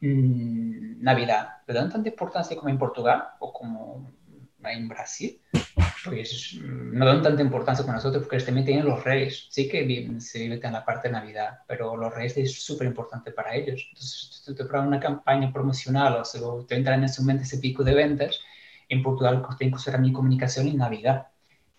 Mm, 0.00 1.00
Navidad, 1.00 1.58
¿le 1.64 1.74
dan 1.74 1.92
tanta 1.92 2.08
importancia 2.08 2.56
como 2.56 2.70
en 2.70 2.78
Portugal 2.78 3.22
o 3.38 3.52
como 3.52 4.10
en 4.64 4.88
Brasil? 4.88 5.40
Pues 6.04 6.58
no 6.60 7.04
dan 7.06 7.22
tanta 7.22 7.42
importancia 7.42 7.84
con 7.84 7.94
nosotros 7.94 8.24
porque 8.24 8.44
también 8.44 8.66
tienen 8.66 8.84
los 8.84 9.02
reyes. 9.04 9.46
Sí 9.50 9.68
que 9.68 9.78
se 10.18 10.38
vive 10.40 10.60
en 10.62 10.72
la 10.72 10.84
parte 10.84 11.08
de 11.08 11.12
Navidad, 11.12 11.60
pero 11.66 11.96
los 11.96 12.14
reyes 12.14 12.36
es 12.36 12.62
súper 12.62 12.86
importante 12.86 13.30
para 13.30 13.54
ellos. 13.54 13.84
Entonces, 13.88 14.42
tú 14.44 14.54
te 14.54 14.64
una 14.64 15.00
campaña 15.00 15.52
promocional 15.52 16.16
o 16.16 16.24
se 16.24 16.40
te 16.68 16.76
entra 16.76 16.94
en 16.94 17.08
su 17.08 17.22
mente 17.24 17.44
ese 17.44 17.58
pico 17.58 17.82
de 17.82 17.94
ventas, 17.94 18.40
en 18.88 19.02
Portugal 19.02 19.42
tengo 19.58 19.78
que 19.82 19.98
mi 19.98 20.12
comunicación 20.12 20.68
en 20.68 20.78
Navidad. 20.78 21.28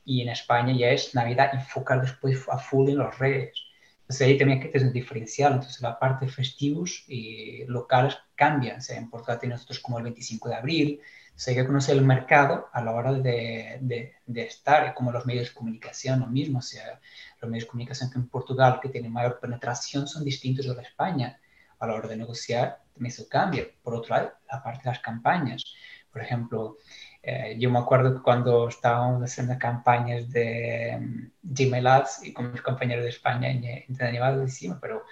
Y 0.03 0.21
en 0.21 0.29
España 0.29 0.75
ya 0.77 0.89
es 0.89 1.15
Navidad 1.15 1.51
enfocar 1.53 2.01
después 2.01 2.47
a 2.49 2.57
full 2.57 2.89
en 2.89 2.97
los 2.97 3.17
reyes. 3.17 3.65
Entonces 4.01 4.27
ahí 4.27 4.37
también 4.37 4.59
hay 4.59 4.65
que 4.67 4.71
tener 4.71 4.93
diferencial. 4.93 5.53
Entonces 5.53 5.81
la 5.81 5.97
parte 5.97 6.27
festivos 6.27 7.03
y 7.07 7.65
locales 7.65 8.17
cambian. 8.35 8.77
O 8.77 8.81
sea, 8.81 8.97
en 8.97 9.09
Portugal 9.09 9.39
tenemos 9.39 9.61
nosotros 9.61 9.79
como 9.79 9.97
el 9.97 10.03
25 10.03 10.49
de 10.49 10.55
abril, 10.55 11.01
se 11.35 11.53
que 11.53 11.65
conocer 11.65 11.97
el 11.97 12.05
mercado 12.05 12.69
a 12.71 12.81
la 12.81 12.91
hora 12.91 13.13
de, 13.13 13.77
de, 14.25 14.41
estar, 14.41 14.93
como 14.93 15.11
los 15.11 15.25
medios 15.25 15.49
de 15.49 15.53
comunicación, 15.53 16.21
lo 16.21 16.27
mismo, 16.27 16.59
o 16.59 16.61
sea, 16.61 16.99
los 17.41 17.51
medios 17.51 17.65
de 17.65 17.71
comunicación 17.71 18.09
que 18.09 18.17
en 18.17 18.29
Portugal, 18.29 18.79
que 18.81 18.89
tienen 18.89 19.11
mayor 19.11 19.39
penetración, 19.39 20.07
son 20.07 20.23
distintos 20.23 20.65
de 20.65 20.81
España. 20.81 21.39
A 21.77 21.87
la 21.87 21.95
hora 21.95 22.07
de 22.07 22.15
negociar, 22.15 22.79
también 22.93 23.11
eso 23.11 23.27
cambia. 23.29 23.65
Por 23.83 23.95
otro 23.95 24.15
lado, 24.15 24.31
la 24.49 24.63
parte 24.63 24.83
de 24.83 24.89
las 24.91 24.99
campañas. 24.99 25.61
Por 26.09 26.21
ejemplo, 26.21 26.77
eh, 27.21 27.57
yo 27.59 27.69
me 27.69 27.79
acuerdo 27.79 28.15
que 28.15 28.21
cuando 28.21 28.69
estábamos 28.69 29.21
haciendo 29.23 29.57
campañas 29.59 30.29
de 30.29 30.95
um, 30.97 31.31
Gmail 31.43 31.85
Ads 31.85 32.23
y 32.23 32.33
con 32.33 32.53
mis 32.53 32.61
compañeros 32.61 33.03
de 33.03 33.09
España 33.09 33.49
en, 33.49 33.65
en 33.65 34.39
decimos, 34.39 34.77
pero, 34.79 35.03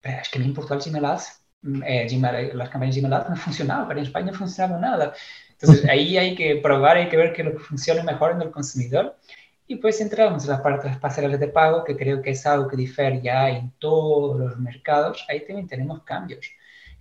pero, 0.00 0.20
es 0.20 0.28
que 0.28 0.38
en 0.38 0.52
Portugal 0.52 0.82
Gmail 0.84 1.04
Ads 1.06 1.47
eh, 1.86 2.52
las 2.54 2.68
campañas 2.68 2.94
de 2.94 3.02
Gmail 3.02 3.24
no 3.30 3.36
funcionaban, 3.36 3.88
pero 3.88 4.00
en 4.00 4.06
España 4.06 4.32
no 4.32 4.38
funcionaba 4.38 4.80
nada. 4.80 5.14
Entonces 5.50 5.84
ahí 5.90 6.16
hay 6.16 6.34
que 6.34 6.56
probar, 6.56 6.96
hay 6.96 7.08
que 7.08 7.16
ver 7.16 7.32
que 7.32 7.44
lo 7.44 7.52
que 7.52 7.58
funcione 7.58 8.02
mejor 8.02 8.32
en 8.32 8.42
el 8.42 8.50
consumidor. 8.50 9.16
Y 9.66 9.76
pues 9.76 10.00
entramos 10.00 10.44
en 10.44 10.50
la 10.50 10.62
parte 10.62 10.84
de 10.84 10.90
las 10.90 10.98
pasarelas 10.98 11.40
de 11.40 11.48
pago, 11.48 11.84
que 11.84 11.96
creo 11.96 12.22
que 12.22 12.30
es 12.30 12.46
algo 12.46 12.68
que 12.68 12.76
difiere 12.76 13.20
ya 13.20 13.50
en 13.50 13.72
todos 13.78 14.38
los 14.38 14.58
mercados. 14.58 15.26
Ahí 15.28 15.44
también 15.46 15.66
tenemos 15.68 16.02
cambios. 16.04 16.46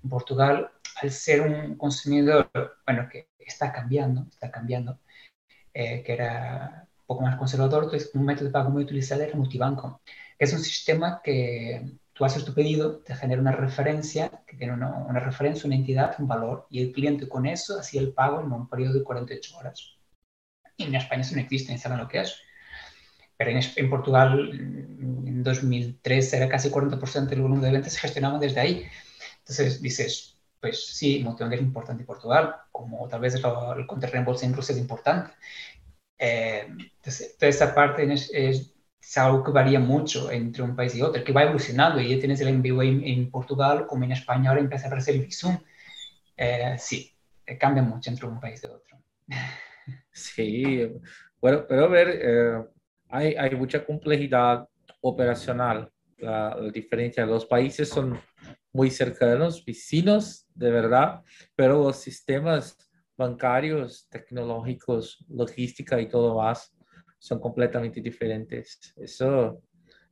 En 0.04 0.10
Portugal, 0.10 0.70
al 1.02 1.12
ser 1.12 1.42
un 1.42 1.78
consumidor, 1.78 2.50
bueno, 2.86 3.08
que 3.10 3.30
está 3.40 3.72
cambiando, 3.72 4.28
está 4.30 4.52
cambiando, 4.52 5.00
eh, 5.74 6.04
que 6.04 6.14
era 6.14 6.88
un 7.02 7.06
poco 7.06 7.22
más 7.24 7.38
conservador, 7.38 7.86
entonces 7.86 8.12
un 8.14 8.26
método 8.26 8.46
de 8.46 8.52
pago 8.52 8.70
muy 8.70 8.84
utilizado 8.84 9.24
era 9.24 9.36
Multibanco. 9.36 10.02
Es 10.38 10.54
un 10.54 10.60
sistema 10.60 11.22
que 11.24 12.00
tú 12.18 12.26
haces 12.26 12.44
tu 12.44 12.54
pedido, 12.54 12.98
te 13.00 13.16
genera 13.16 13.42
una 13.42 13.52
referencia, 13.52 14.44
que 14.48 14.58
tiene 14.58 14.74
una, 14.74 14.90
una, 14.90 15.20
referencia, 15.20 15.68
una 15.68 15.76
entidad, 15.76 16.16
un 16.20 16.28
valor, 16.28 16.68
y 16.70 16.82
el 16.82 16.92
cliente 16.92 17.30
con 17.30 17.46
eso 17.46 17.80
hacía 17.80 18.02
el 18.02 18.14
pago 18.14 18.42
en 18.42 18.52
un 18.52 18.68
periodo 18.68 18.94
de 18.94 19.04
48 19.04 19.58
horas. 19.58 19.98
Y 20.76 20.84
en 20.84 20.96
España 20.96 21.22
eso 21.22 21.36
no 21.36 21.42
existe, 21.42 21.78
saben 21.78 22.00
lo 22.00 22.08
que 22.08 22.22
es. 22.22 22.40
Pero 23.38 23.52
en, 23.52 23.60
en 23.76 23.90
Portugal, 23.90 24.50
en 24.52 25.44
2003, 25.44 26.34
era 26.34 26.50
casi 26.50 26.70
40% 26.70 27.28
del 27.28 27.42
volumen 27.42 27.64
de 27.64 27.72
ventas 27.72 27.94
se 27.94 28.00
gestionaba 28.00 28.40
desde 28.40 28.60
ahí. 28.60 28.86
Entonces 29.40 29.82
dices, 29.82 30.40
pues 30.60 30.88
sí, 30.88 31.22
Multibank 31.24 31.54
es 31.54 31.62
importante 31.62 32.02
en 32.02 32.08
Portugal, 32.08 32.56
como 32.72 33.08
tal 33.08 33.22
vez 33.22 33.36
el, 33.36 33.44
el 33.78 33.88
counter 33.88 34.12
reembolso 34.12 34.46
incluso 34.46 34.72
es 34.72 34.80
importante. 34.80 35.32
Eh, 36.18 36.68
entonces, 36.68 37.38
toda 37.38 37.50
esa 37.50 37.76
parte 37.76 38.12
es, 38.12 38.32
es 38.34 38.74
es 39.08 39.18
algo 39.18 39.42
que 39.42 39.52
varía 39.52 39.80
mucho 39.80 40.30
entre 40.30 40.64
un 40.64 40.76
país 40.76 40.94
y 40.94 41.02
otro, 41.02 41.24
que 41.24 41.32
va 41.32 41.44
evolucionando. 41.44 42.02
Y 42.02 42.10
ya 42.10 42.20
tienes 42.20 42.42
el 42.42 42.50
envío 42.50 42.82
en, 42.82 43.32
Portugal, 43.32 43.88
como 43.88 44.04
en 44.04 44.12
España 44.12 44.50
ahora 44.50 44.62
empieza 44.62 44.88
a 44.88 44.96
recibir 44.96 45.26
Visum. 45.26 45.58
Eh, 46.36 46.76
sí, 46.78 47.16
eh, 47.46 47.58
cambia 47.58 47.82
mucho 47.82 48.10
entre 48.10 48.28
un 48.28 48.40
país 48.40 48.62
y 48.64 48.68
otro. 48.68 48.98
Sí, 50.12 50.92
bueno, 51.40 51.66
pero 51.70 51.88
ver, 51.90 52.20
eh, 52.22 52.64
hay, 53.10 53.36
hay 53.36 53.56
mucha 53.56 53.86
complejidad 53.86 54.68
operacional. 55.00 55.90
La, 56.18 56.58
la, 56.60 56.72
diferencia, 56.72 57.26
los 57.26 57.46
países 57.46 57.88
son 57.88 58.20
muy 58.74 58.90
cercanos, 58.90 59.64
vecinos, 59.64 60.48
de 60.54 60.72
verdad, 60.72 61.24
pero 61.56 61.84
los 61.84 61.98
sistemas 61.98 62.76
bancarios, 63.16 64.08
tecnológicos, 64.10 65.24
logística 65.30 66.02
y 66.02 66.10
todo 66.10 66.36
más 66.36 66.77
son 67.18 67.40
completamente 67.40 68.02
diferentes. 68.02 68.94
Eso 68.96 69.62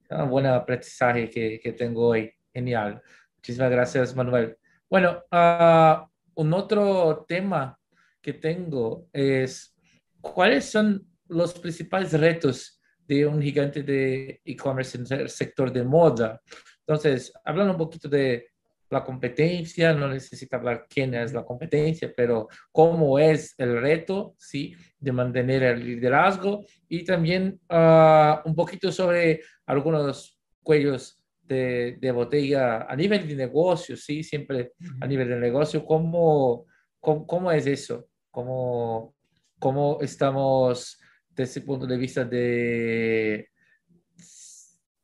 es 0.10 0.18
un 0.18 0.30
buen 0.30 0.46
aprendizaje 0.46 1.30
que, 1.30 1.60
que 1.60 1.74
tengo 1.74 2.08
hoy. 2.08 2.32
Genial. 2.54 3.02
Muchísimas 3.38 3.70
gracias, 3.70 4.16
Manuel. 4.16 4.58
Bueno, 4.90 5.24
uh, 5.32 6.08
un 6.36 6.54
otro 6.54 7.26
tema 7.28 7.78
que 8.22 8.34
tengo 8.34 9.08
es 9.12 9.76
cuáles 10.22 10.66
son 10.66 11.06
los 11.28 11.54
principales 11.54 12.14
retos 12.14 12.82
de 13.08 13.26
un 13.26 13.42
gigante 13.42 13.84
de 13.84 14.42
e-commerce 14.44 14.98
en 14.98 15.20
el 15.20 15.30
sector 15.30 15.72
de 15.72 15.84
moda. 15.84 16.42
Entonces, 16.80 17.32
hablando 17.44 17.74
un 17.74 17.78
poquito 17.78 18.08
de 18.08 18.48
la 18.96 19.04
competencia, 19.04 19.94
no 19.94 20.08
necesita 20.08 20.56
hablar 20.56 20.88
quién 20.90 21.14
es 21.14 21.34
la 21.34 21.44
competencia, 21.44 22.14
pero 22.16 22.48
cómo 22.72 23.20
es 23.20 23.54
el 23.58 23.82
reto, 23.82 24.36
¿sí? 24.38 24.74
De 24.98 25.12
mantener 25.12 25.64
el 25.64 25.86
liderazgo 25.86 26.64
y 26.88 27.04
también 27.04 27.60
uh, 27.70 28.48
un 28.48 28.56
poquito 28.56 28.94
sobre 28.94 29.42
algunos 29.66 30.40
cuellos 30.64 31.22
de, 31.44 31.98
de, 32.00 32.12
botella 32.12 32.84
a 32.90 32.96
nivel 32.96 33.28
de 33.28 33.36
negocio, 33.36 33.98
¿sí? 33.98 34.24
Siempre 34.24 34.72
a 35.02 35.06
nivel 35.06 35.28
de 35.28 35.40
negocio, 35.40 35.86
¿cómo, 35.86 36.66
cómo, 37.02 37.28
cómo 37.28 37.52
es 37.52 37.68
eso? 37.68 38.08
¿Cómo, 38.32 39.14
¿Cómo 39.60 39.98
estamos 40.02 40.98
desde 41.30 41.44
ese 41.44 41.62
punto 41.62 41.86
de 41.86 41.98
vista 41.98 42.24
de 42.24 43.50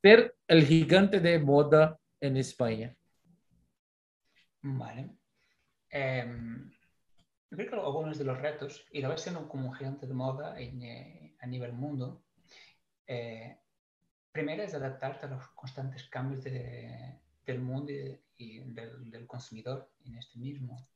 ser 0.01 0.34
el 0.47 0.65
gigante 0.65 1.19
de 1.19 1.39
moda 1.39 1.99
en 2.21 2.38
España? 2.38 2.95
Vale. 4.63 5.10
Eh, 5.89 6.26
yo 7.52 7.58
creo 7.58 7.69
que 7.69 7.76
algunos 7.76 8.17
de 8.17 8.24
los 8.24 8.39
retos, 8.39 8.86
y 8.91 9.02
la 9.02 9.10
vez 9.10 9.21
siendo 9.21 9.50
como 9.50 9.67
un 9.67 9.76
gigante 9.76 10.08
de 10.08 10.13
moda 10.13 10.58
en, 10.58 10.82
eh, 10.84 11.36
a 11.39 11.47
nivel 11.47 11.74
mundo, 11.74 12.24
eh, 13.08 13.58
primero 14.32 14.63
es 14.63 14.74
adaptarte 14.74 15.26
a 15.26 15.30
los 15.30 15.45
constantes 15.50 16.06
cambios 16.06 16.43
de, 16.45 17.19
del 17.46 17.60
mundo 17.60 17.92
y, 17.92 18.21
y 18.38 18.60
del, 18.60 19.12
del, 19.12 19.27
consumidor 19.27 19.92
en 20.06 20.15
este 20.15 20.40
mismo. 20.40 20.88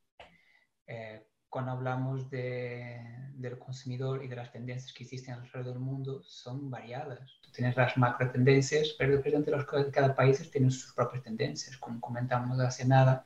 Eh, 0.86 1.26
cuando 1.50 1.72
hablamos 1.72 2.30
de, 2.30 3.30
del 3.34 3.58
consumidor 3.58 4.24
y 4.24 4.28
de 4.28 4.36
las 4.36 4.50
tendencias 4.50 4.94
que 4.94 5.04
existen 5.04 5.34
alrededor 5.34 5.74
del 5.74 5.82
mundo, 5.82 6.22
son 6.22 6.70
variadas. 6.70 7.38
Tú 7.42 7.50
tienes 7.50 7.76
las 7.76 7.98
macro 7.98 8.30
tendencias, 8.30 8.94
pero 8.98 9.20
de 9.20 9.50
los, 9.50 9.66
cada 9.92 10.14
país 10.14 10.50
tiene 10.50 10.70
sus 10.70 10.94
propias 10.94 11.22
tendencias. 11.22 11.76
Como 11.76 12.00
comentamos 12.00 12.58
hace 12.60 12.86
nada, 12.86 13.24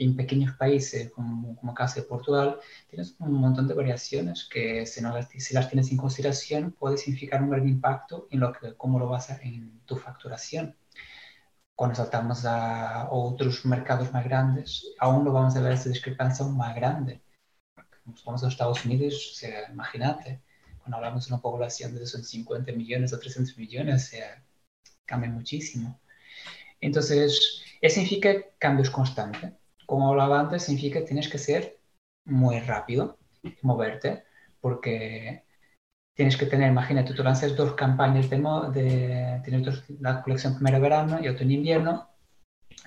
en 0.00 0.16
pequeños 0.16 0.56
países 0.56 1.10
como, 1.12 1.56
como 1.56 1.74
caso 1.74 2.00
de 2.00 2.06
Portugal, 2.06 2.58
tienes 2.88 3.14
un 3.18 3.34
montón 3.34 3.68
de 3.68 3.74
variaciones 3.74 4.48
que 4.50 4.86
si, 4.86 5.02
no 5.02 5.14
las, 5.14 5.28
si 5.28 5.54
las 5.54 5.68
tienes 5.68 5.90
en 5.90 5.98
consideración 5.98 6.72
puede 6.72 6.96
significar 6.98 7.42
un 7.42 7.50
gran 7.50 7.68
impacto 7.68 8.26
en 8.30 8.40
lo 8.40 8.52
que, 8.52 8.74
cómo 8.76 8.98
lo 8.98 9.08
vas 9.08 9.30
a, 9.30 9.40
en 9.42 9.80
tu 9.84 9.96
facturación. 9.96 10.76
Cuando 11.74 11.96
saltamos 11.96 12.44
a 12.46 13.08
otros 13.10 13.64
mercados 13.66 14.12
más 14.12 14.24
grandes, 14.24 14.86
aún 14.98 15.24
lo 15.24 15.32
vamos 15.32 15.56
a 15.56 15.60
ver 15.60 15.72
esa 15.72 15.88
discrepancia 15.90 16.44
aún 16.44 16.56
más 16.56 16.74
grande. 16.74 17.22
Nos 18.04 18.24
vamos 18.24 18.42
a 18.44 18.48
Estados 18.48 18.84
Unidos, 18.84 19.14
o 19.32 19.34
sea, 19.34 19.70
imagínate, 19.70 20.42
cuando 20.78 20.96
hablamos 20.96 21.26
de 21.26 21.34
una 21.34 21.42
población 21.42 21.94
de 21.94 22.06
son 22.06 22.24
50 22.24 22.72
millones 22.72 23.12
o 23.12 23.18
300 23.18 23.56
millones, 23.58 24.04
o 24.04 24.08
sea, 24.10 24.42
cambia 25.04 25.30
muchísimo. 25.30 26.00
Entonces, 26.80 27.62
eso 27.80 27.94
significa 27.94 28.30
cambios 28.58 28.90
constantes. 28.90 29.59
Como 29.90 30.08
hablaba 30.08 30.38
antes, 30.38 30.62
significa 30.62 31.00
que 31.00 31.06
tienes 31.06 31.28
que 31.28 31.36
ser 31.36 31.80
muy 32.24 32.60
rápido, 32.60 33.18
moverte, 33.62 34.22
porque 34.60 35.42
tienes 36.14 36.36
que 36.36 36.46
tener, 36.46 36.70
imagínate, 36.70 37.12
tú 37.12 37.24
lanzas 37.24 37.56
dos 37.56 37.74
campañas 37.74 38.30
de, 38.30 38.38
de 38.38 39.40
tienes 39.44 39.82
la 40.00 40.22
colección 40.22 40.54
primavera-verano 40.54 41.18
y 41.20 41.26
otoño-invierno, 41.26 42.08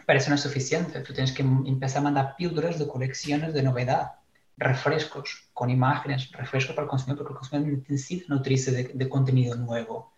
pero 0.06 0.18
eso 0.18 0.30
no 0.30 0.36
es 0.36 0.42
suficiente. 0.42 1.02
Tú 1.02 1.12
tienes 1.14 1.34
que 1.34 1.42
empezar 1.42 2.00
a 2.00 2.04
mandar 2.06 2.36
píldoras 2.38 2.80
de 2.80 2.88
colecciones 2.88 3.54
de 3.54 3.64
novedad, 3.64 4.14
refrescos 4.56 5.50
con 5.52 5.70
imágenes, 5.70 6.32
refrescos 6.32 6.74
para 6.74 6.86
el 6.86 6.90
consumidor, 6.90 7.18
porque 7.18 7.34
el 7.34 7.40
consumidor 7.40 7.84
necesita 7.90 8.34
nutrirse 8.34 8.72
de 8.94 9.10
contenido 9.10 9.58
nuevo. 9.58 10.13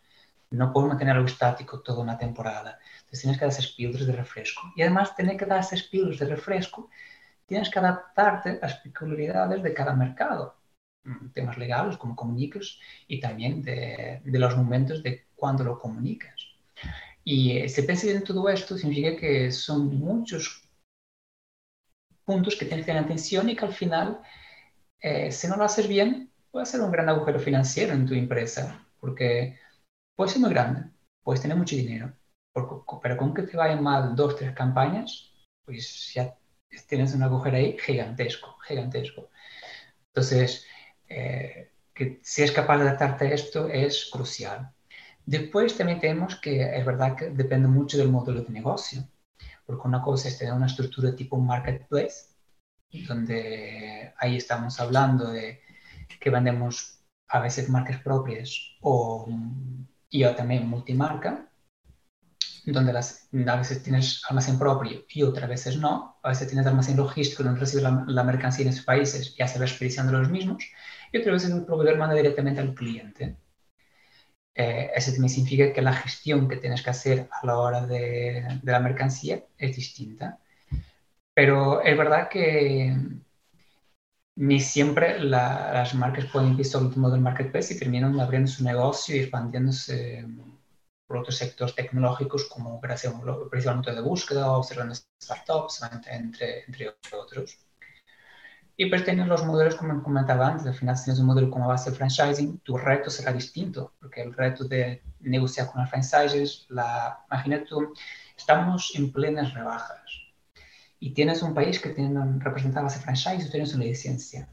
No 0.56 0.72
puedo 0.74 0.88
mantener 0.88 1.16
algo 1.16 1.28
estático 1.28 1.82
toda 1.82 2.02
una 2.02 2.18
temporada. 2.18 2.80
Entonces 3.00 3.22
tienes 3.22 3.38
que 3.38 3.46
dar 3.46 3.54
esas 3.54 3.68
píldoras 3.68 4.08
de 4.08 4.14
refresco. 4.14 4.62
Y 4.76 4.82
además, 4.82 5.16
tener 5.16 5.38
que 5.38 5.46
dar 5.46 5.60
esas 5.60 5.84
píldoras 5.84 6.20
de 6.20 6.28
refresco, 6.28 6.90
tienes 7.46 7.70
que 7.70 7.80
adaptarte 7.80 8.50
a 8.62 8.68
las 8.68 8.76
peculiaridades 8.80 9.62
de 9.64 9.74
cada 9.74 9.94
mercado. 9.94 10.56
Mm, 11.06 11.30
temas 11.34 11.58
legales, 11.58 11.98
como 11.98 12.16
comunicas, 12.16 12.80
y 13.08 13.20
también 13.20 13.62
de, 13.62 14.22
los 14.26 14.58
momentos 14.58 15.04
de 15.04 15.28
cuando 15.36 15.64
lo 15.64 15.80
comunicas. 15.80 16.36
Y 17.24 17.58
eh, 17.58 17.70
se 17.70 17.84
piensa 17.84 18.08
en 18.10 18.24
todo 18.24 18.50
esto, 18.50 18.78
significa 18.78 19.16
que 19.16 19.52
son 19.52 19.96
muchos 20.00 20.64
puntos 22.26 22.56
que 22.56 22.66
tienes 22.66 22.86
que 22.86 22.92
tener 22.92 23.04
atención 23.04 23.50
y 23.50 23.56
que 23.56 23.66
al 23.66 23.74
final, 23.74 24.20
eh, 25.00 25.32
si 25.32 25.48
no 25.48 25.58
lo 25.58 25.64
haces 25.64 25.88
bien, 25.88 26.32
puede 26.52 26.66
ser 26.66 26.82
un 26.82 26.92
gran 26.92 27.10
agujero 27.10 27.40
financiero 27.40 27.94
en 27.94 28.08
tu 28.08 28.16
empresa, 28.16 28.84
porque 29.00 29.60
puede 30.16 30.32
ser 30.32 30.42
muy 30.42 30.50
grande, 30.50 30.90
puedes 31.24 31.42
tener 31.42 31.58
mucho 31.58 31.76
dinero, 31.76 32.14
pero 33.02 33.18
con 33.18 33.34
que 33.34 33.44
te 33.44 33.58
vayan 33.58 33.84
mal 33.84 34.16
dos, 34.16 34.36
tres 34.36 34.54
campañas, 34.54 35.34
pues 35.66 36.12
ya 36.14 36.38
tienes 36.88 37.14
un 37.14 37.24
agujero 37.24 37.58
ahí 37.58 37.78
gigantesco, 37.78 38.58
gigantesco. 38.68 39.30
Entonces, 40.08 40.66
eh, 41.08 41.72
que 41.94 42.20
si 42.24 42.44
es 42.44 42.52
capaz 42.52 42.78
de 42.78 42.84
adaptarte 42.84 43.28
a 43.28 43.34
esto 43.34 43.68
es 43.70 44.10
crucial. 44.12 44.72
Después 45.26 45.78
también 45.78 46.00
tenemos 46.00 46.36
que 46.36 46.62
es 46.78 46.86
verdad 46.86 47.16
que 47.16 47.30
depende 47.30 47.68
mucho 47.68 47.98
del 47.98 48.10
modelo 48.10 48.42
de 48.42 48.52
negocio, 48.52 49.08
porque 49.66 49.88
una 49.88 50.02
cosa 50.02 50.28
es 50.28 50.38
tener 50.38 50.54
una 50.54 50.68
estructura 50.68 51.16
tipo 51.16 51.38
marketplace, 51.38 52.36
donde 53.08 54.14
ahí 54.18 54.38
estamos 54.38 54.80
hablando 54.80 55.32
de 55.32 55.62
que 56.20 56.30
vendemos 56.30 57.00
a 57.28 57.40
veces 57.40 57.70
marcas 57.70 58.02
propias 58.02 58.78
o, 58.82 59.28
y 60.16 60.24
también 60.36 60.68
multimarca, 60.68 61.50
donde 62.66 62.94
las, 62.94 63.30
a 63.48 63.56
veces 63.58 63.84
tienes 63.84 64.22
almacén 64.30 64.58
propio 64.58 65.04
y 65.10 65.24
otras 65.24 65.50
veces 65.50 65.78
no. 65.78 66.18
A 66.24 66.30
veces 66.30 66.48
tienes 66.48 66.66
almacén 66.66 66.98
logístico 66.98 67.44
donde 67.44 67.60
recibes 67.60 67.84
la, 67.84 68.24
mercancía 68.24 68.64
en 68.64 68.70
esos 68.70 68.86
países 68.86 69.36
y 69.38 69.44
haces 69.44 69.60
la 69.60 69.66
expedición 69.66 70.08
de 70.08 70.14
los 70.14 70.30
mismos. 70.30 70.64
Y 71.12 71.18
otras 71.18 71.34
veces 71.44 71.52
el 71.52 71.66
proveedor 71.66 71.98
manda 71.98 72.16
directamente 72.16 72.62
al 72.62 72.74
cliente. 72.74 73.36
Eh, 74.56 74.92
eso 74.96 75.12
también 75.12 75.30
significa 75.30 75.74
que 75.74 75.82
la 75.82 75.94
gestión 75.94 76.48
que 76.48 76.56
tienes 76.56 76.82
que 76.82 76.90
hacer 76.90 77.28
a 77.30 77.46
la 77.46 77.58
hora 77.58 77.86
de, 77.86 78.60
de 78.64 78.72
la 78.72 78.80
mercancía 78.80 79.44
es 79.58 79.76
distinta. 79.76 80.40
Pero 81.34 81.82
es 81.82 81.98
verdad 81.98 82.30
que 82.30 82.96
ni 84.36 84.60
siempre 84.60 85.20
las 85.20 85.94
marcas 85.96 86.26
pueden 86.26 86.60
ir 86.60 86.66
sobre 86.66 86.94
el 86.94 86.98
modo 86.98 87.14
del 87.14 87.22
marketplace 87.22 87.74
y 87.74 87.80
terminan 87.80 88.20
abriendo 88.20 88.50
su 88.50 88.64
negocio 88.64 89.16
y 89.16 89.20
expandiéndose 89.20 90.26
por 91.08 91.18
otros 91.18 91.38
sectores 91.38 91.76
tecnológicos 91.76 92.46
como 92.46 92.82
creación 92.82 93.22
principalmente 93.50 93.94
de 93.94 94.02
búsqueda 94.02 94.52
observando 94.52 94.96
startups, 94.96 95.82
entre, 96.08 96.66
entre 96.66 96.96
otros. 97.18 97.58
Y 98.78 98.88
pues 98.88 99.06
tienes 99.06 99.28
los 99.28 99.46
modelos, 99.46 99.76
como 99.76 100.04
comentaba 100.04 100.48
antes, 100.48 100.68
al 100.68 100.74
final 100.74 100.98
si 100.98 101.06
tienes 101.06 101.22
un 101.22 101.28
modelo 101.28 101.50
como 101.50 101.70
base 101.70 101.92
de 101.92 101.96
franchising, 101.96 102.60
tu 102.60 102.78
reto 102.78 103.10
será 103.10 103.32
distinto, 103.32 103.94
porque 104.02 104.22
el 104.22 104.34
reto 104.34 104.66
de 104.66 105.02
negociar 105.22 105.72
con 105.72 105.80
las 105.80 105.90
franchises, 105.90 106.66
la, 106.68 107.24
imagínate 107.32 107.68
tú, 107.68 107.94
estamos 108.36 108.92
en 108.96 109.14
plenas 109.14 109.54
rebajas 109.54 110.25
y 111.06 111.14
tienes 111.14 111.44
un 111.44 111.54
país 111.54 111.80
que 111.80 111.92
tiene 111.92 112.20
representada 112.40 112.86
base 112.86 113.00
franchise 113.00 113.46
y 113.46 113.52
tienes 113.52 113.76
una 113.76 113.84
licencia. 113.84 114.50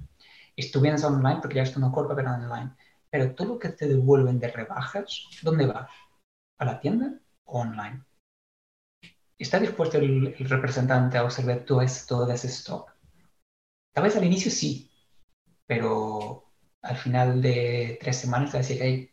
Y 0.55 0.71
tú 0.71 0.83
vienes 0.83 1.03
online 1.03 1.39
porque 1.41 1.57
ya 1.57 1.63
es 1.63 1.75
una 1.79 1.91
corpa 1.91 2.15
pero 2.15 2.31
online. 2.31 2.77
Pero 3.09 3.35
todo 3.35 3.55
lo 3.55 3.59
que 3.59 3.71
te 3.71 3.89
devuelven 3.89 4.39
de 4.39 4.49
rebajas, 4.49 5.29
¿dónde 5.41 5.65
va? 5.65 5.89
¿A 6.59 6.65
la 6.67 6.79
tienda 6.79 7.19
o 7.45 7.61
online? 7.61 8.05
¿Está 9.39 9.61
dispuesto 9.61 9.97
el, 9.97 10.37
representante 10.41 11.17
a 11.17 11.25
observar 11.25 11.65
todo, 11.65 11.81
ese, 11.81 12.07
todo 12.07 12.31
ese 12.31 12.49
stock? 12.49 12.95
Tal 13.95 14.05
vez 14.05 14.15
al 14.17 14.25
inicio 14.25 14.51
sí, 14.51 14.91
pero 15.67 16.53
al 16.83 16.99
final 16.99 17.41
de 17.41 17.97
tres 17.99 18.19
semanas 18.19 18.51
te 18.51 18.59
va 18.59 18.61
a 18.61 18.67
decir, 18.69 18.79
hey, 18.83 19.11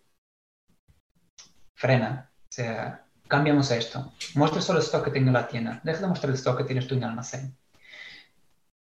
frena, 1.73 2.33
o 2.35 2.51
sea, 2.51 3.08
cambiamos 3.29 3.71
esto. 3.71 4.11
Muestra 4.35 4.61
solo 4.61 4.79
el 4.79 4.85
stock 4.85 5.05
que 5.05 5.11
tengo 5.11 5.27
en 5.27 5.33
la 5.33 5.47
tienda. 5.47 5.79
Deja 5.83 6.01
de 6.01 6.07
mostrar 6.07 6.31
el 6.31 6.35
stock 6.35 6.57
que 6.57 6.65
tienes 6.65 6.87
tú 6.87 6.95
en 6.95 7.03
el 7.03 7.09
almacén. 7.09 7.57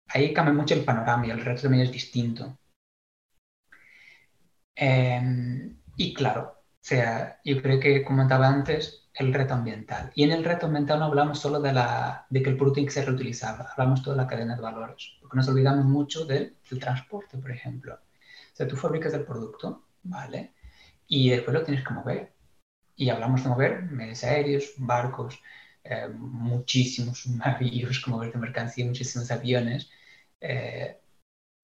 Ahí 0.08 0.34
cambia 0.34 0.54
mucho 0.54 0.74
el 0.74 0.84
panorama 0.86 1.28
y 1.28 1.32
el 1.32 1.44
reto 1.46 1.64
también 1.64 1.84
es 1.84 1.92
distinto. 1.92 2.58
Em, 4.76 5.78
y 5.96 6.14
claro, 6.14 6.42
o 6.64 6.80
sea, 6.80 7.40
yo 7.44 7.62
creo 7.62 7.80
que 7.80 8.04
comentaba 8.04 8.48
antes 8.48 9.10
el 9.16 9.34
reto 9.34 9.54
ambiental. 9.56 10.12
Y 10.16 10.24
en 10.24 10.32
el 10.32 10.44
reto 10.44 10.68
ambiental 10.68 11.00
no 11.00 11.06
hablamos 11.06 11.40
solo 11.40 11.60
de, 11.60 11.74
la, 11.74 12.26
de 12.30 12.42
que 12.44 12.50
el 12.52 12.58
producto 12.58 12.76
tiene 12.76 12.88
que 12.88 12.94
hablamos 13.44 14.04
toda 14.04 14.16
la 14.16 14.28
cadena 14.28 14.56
de 14.56 14.62
valores, 14.62 15.18
porque 15.20 15.38
nos 15.38 15.48
olvidamos 15.50 15.86
mucho 15.86 16.26
del, 16.26 16.58
transporte, 16.80 17.38
por 17.38 17.52
ejemplo. 17.52 17.96
O 17.96 18.56
sea, 18.56 18.68
tú 18.68 18.76
fabricas 18.76 19.14
el 19.14 19.26
producto, 19.26 19.88
¿vale? 20.04 20.54
Y 21.08 21.30
después 21.30 21.54
lo 21.54 21.64
tienes 21.64 21.84
que 21.86 21.94
mover. 21.94 22.37
Y 22.98 23.10
hablamos 23.10 23.44
de 23.44 23.50
mover 23.50 23.84
medios 23.84 24.24
aéreos, 24.26 24.74
barcos, 24.78 25.40
eh, 25.84 26.08
muchísimos 26.10 27.26
navíos, 27.42 28.00
como 28.02 28.20
ver 28.20 28.34
de 28.34 28.40
mercancía, 28.40 28.86
muchísimos 28.86 29.32
aviones. 29.32 29.90
Eh, 30.42 31.00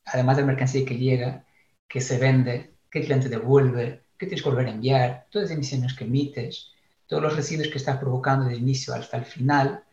además 0.05 0.37
de 0.37 0.45
mercancía 0.45 0.85
que 0.85 0.97
llega, 0.97 1.45
que 1.87 2.01
se 2.01 2.17
vende, 2.17 2.75
que 2.89 2.99
el 2.99 3.05
cliente 3.05 3.29
devuelve, 3.29 4.05
que 4.17 4.27
tienes 4.27 4.43
que 4.43 4.49
volver 4.49 4.67
a 4.67 4.71
enviar, 4.71 5.27
todas 5.31 5.49
las 5.49 5.57
emisiones 5.57 5.93
que 5.95 6.05
emites, 6.05 6.71
todos 7.07 7.23
los 7.23 7.35
residuos 7.35 7.69
que 7.69 7.77
estás 7.77 7.97
provocando 7.99 8.45
desde 8.45 8.57
el 8.57 8.63
inicio 8.63 8.93
hasta 8.93 9.17
el 9.17 9.25
final, 9.25 9.83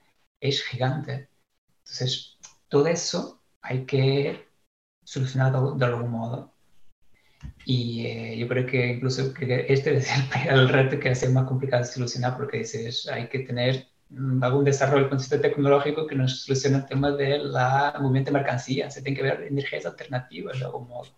es 0.41 0.63
gigante. 0.65 1.29
Entonces, 1.79 2.39
todo 2.69 2.87
eso 2.87 3.43
hay 3.63 3.85
que 3.87 4.49
solucionarlo 5.05 5.73
de 5.73 5.85
algún 5.85 6.11
modo. 6.11 6.55
Y 7.65 8.07
eh, 8.07 8.39
yo 8.39 8.49
creo 8.49 8.67
que 8.67 8.95
incluso 8.95 9.33
que 9.33 9.67
este 9.69 9.97
es 9.99 10.09
el, 10.49 10.69
reto 10.69 10.99
que 10.99 11.11
hace 11.11 11.29
más 11.29 11.47
complicado 11.47 11.85
de 11.85 11.91
solucionar 11.91 12.37
porque 12.37 12.59
dices, 12.59 13.09
hay 13.09 13.29
que 13.29 13.41
tener 13.41 13.87
algún 14.43 14.65
desarrollo 14.65 15.09
con 15.09 15.21
sistema 15.21 15.43
tecnológico 15.43 16.07
que 16.07 16.17
nos 16.17 16.43
solucione 16.43 16.79
el 16.79 16.87
tema 16.87 17.13
de 17.13 17.39
la 17.39 17.95
movimiento 18.01 18.33
de 18.33 18.39
mercancía. 18.39 18.91
Se 18.91 19.03
tiene 19.03 19.17
que 19.17 19.23
ver 19.23 19.43
energías 19.43 19.87
alternativas 19.87 20.59
de 20.59 20.65
algún 20.65 20.89
modo 20.89 21.09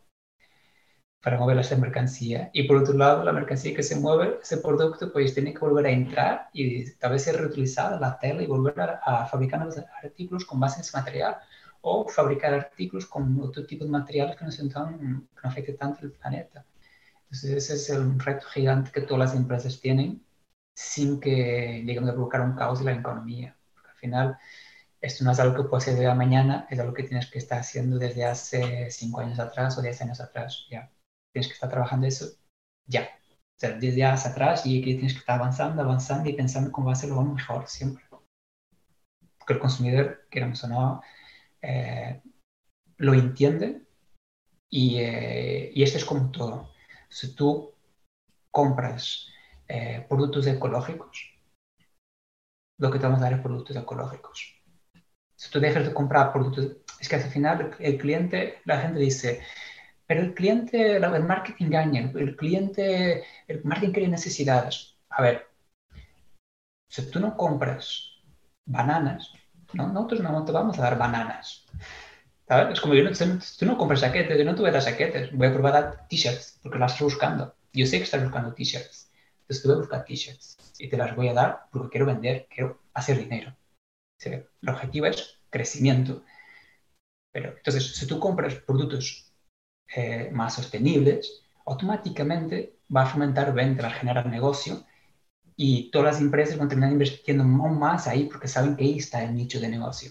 para 1.23 1.39
mover 1.39 1.59
esa 1.59 1.77
mercancía. 1.77 2.51
Y 2.53 2.64
por 2.64 2.79
otro 2.79 2.95
lado, 2.95 3.25
la 3.25 3.33
mercancía 3.33 3.75
que 3.75 3.83
se 3.85 3.97
mueve, 3.97 4.39
ese 4.43 4.59
producto, 4.59 5.12
pues 5.12 5.33
tiene 5.35 5.53
que 5.53 5.61
volver 5.61 5.87
a 5.87 5.91
entrar 5.91 6.49
y 6.53 6.91
tal 6.97 7.12
vez 7.12 7.23
ser 7.23 7.37
reutilizada 7.37 7.99
la 8.01 8.18
tela 8.18 8.43
y 8.43 8.47
volver 8.47 8.79
a, 8.81 9.01
a 9.05 9.27
fabricar 9.27 9.66
artículos 10.03 10.45
con 10.45 10.59
base 10.59 10.77
en 10.77 10.81
ese 10.83 10.97
material 10.97 11.37
o 11.83 12.09
fabricar 12.09 12.55
artículos 12.55 13.07
con 13.07 13.41
otro 13.41 13.66
tipo 13.66 13.85
de 13.85 13.91
materiales 13.91 14.37
que 14.37 14.45
no, 14.45 14.53
sean 14.53 14.70
tan, 14.70 14.99
que 14.99 15.41
no 15.43 15.51
afecten 15.51 15.76
tanto 15.76 16.05
el 16.05 16.12
planeta. 16.12 16.64
Entonces 17.24 17.51
ese 17.53 17.74
es 17.74 17.91
el 17.91 18.18
reto 18.18 18.47
gigante 18.49 18.91
que 18.93 19.03
todas 19.03 19.30
las 19.30 19.37
empresas 19.37 19.80
tienen 19.80 20.24
sin 20.74 21.20
que 21.20 21.83
lleguen 21.85 22.09
a 22.09 22.12
provocar 22.12 22.41
un 22.43 22.55
caos 22.55 22.80
en 22.80 22.87
la 22.87 22.93
economía. 22.93 23.57
Porque 23.74 23.91
al 23.91 23.97
final 23.97 24.39
esto 25.01 25.24
no 25.24 25.33
es 25.33 25.41
algo 25.41 25.57
que 25.57 25.68
puedes 25.68 25.89
hacer 25.89 25.99
de 25.99 26.14
mañana, 26.14 26.66
es 26.70 26.78
algo 26.78 26.95
que 26.95 27.03
tienes 27.03 27.30
que 27.30 27.39
estar 27.39 27.59
haciendo 27.59 27.99
desde 27.99 28.24
hace 28.24 28.91
cinco 28.91 29.20
años 29.20 29.39
atrás 29.39 29.76
o 29.78 29.83
diez 29.83 30.01
años 30.01 30.20
atrás. 30.20 30.66
Ya 30.70 30.91
tienes 31.33 31.49
que 31.49 31.55
estar 31.55 31.70
trabajando 31.70 32.07
eso 32.07 32.26
ya. 32.87 33.03
O 33.57 33.61
sea, 33.62 33.72
desde 33.78 34.05
hace 34.05 34.28
atrás 34.28 34.66
y 34.66 34.80
que 34.80 34.95
tienes 34.95 35.14
que 35.14 35.20
estar 35.20 35.39
avanzando, 35.41 35.83
avanzando 35.83 36.28
y 36.28 36.35
pensando 36.35 36.70
cómo 36.70 36.89
va 36.89 36.93
a 36.93 36.97
ser 36.97 37.11
lo 37.11 37.22
mejor 37.22 37.66
siempre. 37.68 38.05
Porque 39.39 39.55
el 39.55 39.59
consumidor, 39.59 40.26
queramos 40.30 40.62
o 40.64 40.68
no, 40.68 41.03
eh, 41.63 42.21
lo 42.99 43.15
entiende 43.15 43.83
y, 44.69 44.97
eh, 44.99 45.73
esto 45.75 45.99
es 45.99 46.05
como 46.05 46.31
todo. 46.31 46.73
Si 47.09 47.35
tú 47.35 47.75
compras 48.51 49.29
eh, 49.69 50.05
productos 50.09 50.47
ecológicos, 50.47 51.31
lo 52.79 52.91
que 52.91 52.99
te 52.99 53.07
vamos 53.07 53.21
a 53.21 53.25
dar 53.25 53.35
es 53.35 53.41
productos 53.41 53.77
ecológicos. 53.77 54.61
Si 55.37 55.51
tú 55.51 55.61
dejas 55.61 55.87
de 55.87 55.95
comprar 55.95 56.33
productos, 56.33 56.77
es 57.01 57.09
que 57.09 57.17
al 57.17 57.23
final 57.23 57.77
el 57.79 57.99
cliente, 57.99 58.61
la 58.65 58.81
gente 58.81 59.01
dice, 59.01 59.43
pero 60.07 60.23
el 60.23 60.35
cliente, 60.35 60.97
el 60.97 61.25
marketing 61.25 61.67
engaña, 61.67 62.13
el 62.15 62.37
cliente, 62.37 63.25
el 63.49 63.65
marketing 63.65 63.93
crea 63.93 64.09
necesidades. 64.09 64.97
A 65.11 65.23
ver, 65.23 65.49
si 66.89 67.11
tú 67.11 67.21
no 67.21 67.37
compras 67.37 68.11
bananas, 68.67 69.33
¿no? 69.75 69.89
nosotros 69.89 70.20
no 70.20 70.45
te 70.45 70.53
vamos 70.53 70.79
a 70.79 70.83
dar 70.83 70.99
bananas. 70.99 71.64
¿Sabes? 72.49 72.75
Es 72.75 72.81
como 72.81 72.95
yo 72.95 73.05
no, 73.05 73.11
tú 73.11 73.66
no 73.66 73.79
compras 73.79 74.01
saquetes, 74.01 74.37
yo 74.37 74.45
no 74.45 74.55
te 74.55 74.61
voy 74.61 74.70
a 74.70 74.73
dar 74.73 74.83
saquetes, 74.83 75.33
voy 75.33 75.47
a 75.47 75.53
probar 75.53 75.77
a 75.77 76.09
t-shirts 76.09 76.59
porque 76.62 76.79
las 76.79 76.93
estás 76.93 77.05
buscando. 77.05 77.55
Yo 77.73 77.87
sé 77.87 77.99
que 77.99 78.05
estás 78.05 78.23
buscando 78.23 78.53
t-shirts, 78.53 79.11
entonces 79.41 79.62
te 79.62 79.68
voy 79.68 79.77
a 79.77 79.81
buscar 79.81 80.05
t-shirts 80.05 80.57
y 80.79 80.89
te 80.89 80.97
las 80.97 81.16
voy 81.16 81.29
a 81.29 81.35
dar 81.35 81.66
porque 81.70 81.91
quiero 81.91 82.07
vender, 82.07 82.47
quiero 82.51 82.83
hacer 82.95 83.18
dinero. 83.18 83.55
El 84.25 84.68
objetivo 84.68 85.07
es 85.07 85.39
crecimiento. 85.51 86.23
Pero 87.33 87.57
entonces, 87.57 87.97
si 87.97 88.07
tú 88.07 88.18
compras 88.20 88.55
productos 88.55 89.33
eh, 89.95 90.31
más 90.33 90.55
sostenibles, 90.55 91.43
automáticamente 91.66 92.77
va 92.95 93.03
a 93.03 93.07
fomentar 93.07 93.53
ventas, 93.55 93.87
va 93.87 93.89
a 93.91 93.99
generar 93.99 94.27
negocio 94.27 94.85
y 95.57 95.91
todas 95.91 96.15
las 96.15 96.23
empresas 96.23 96.57
van 96.57 96.67
a 96.67 96.69
terminar 96.69 96.93
invirtiendo 96.93 97.45
más 97.45 98.07
ahí 98.07 98.25
porque 98.25 98.49
saben 98.49 98.77
que 98.77 98.85
ahí 98.85 98.99
está 98.99 99.23
el 99.23 99.35
nicho 99.35 99.61
de 99.61 99.69
negocio. 99.69 100.11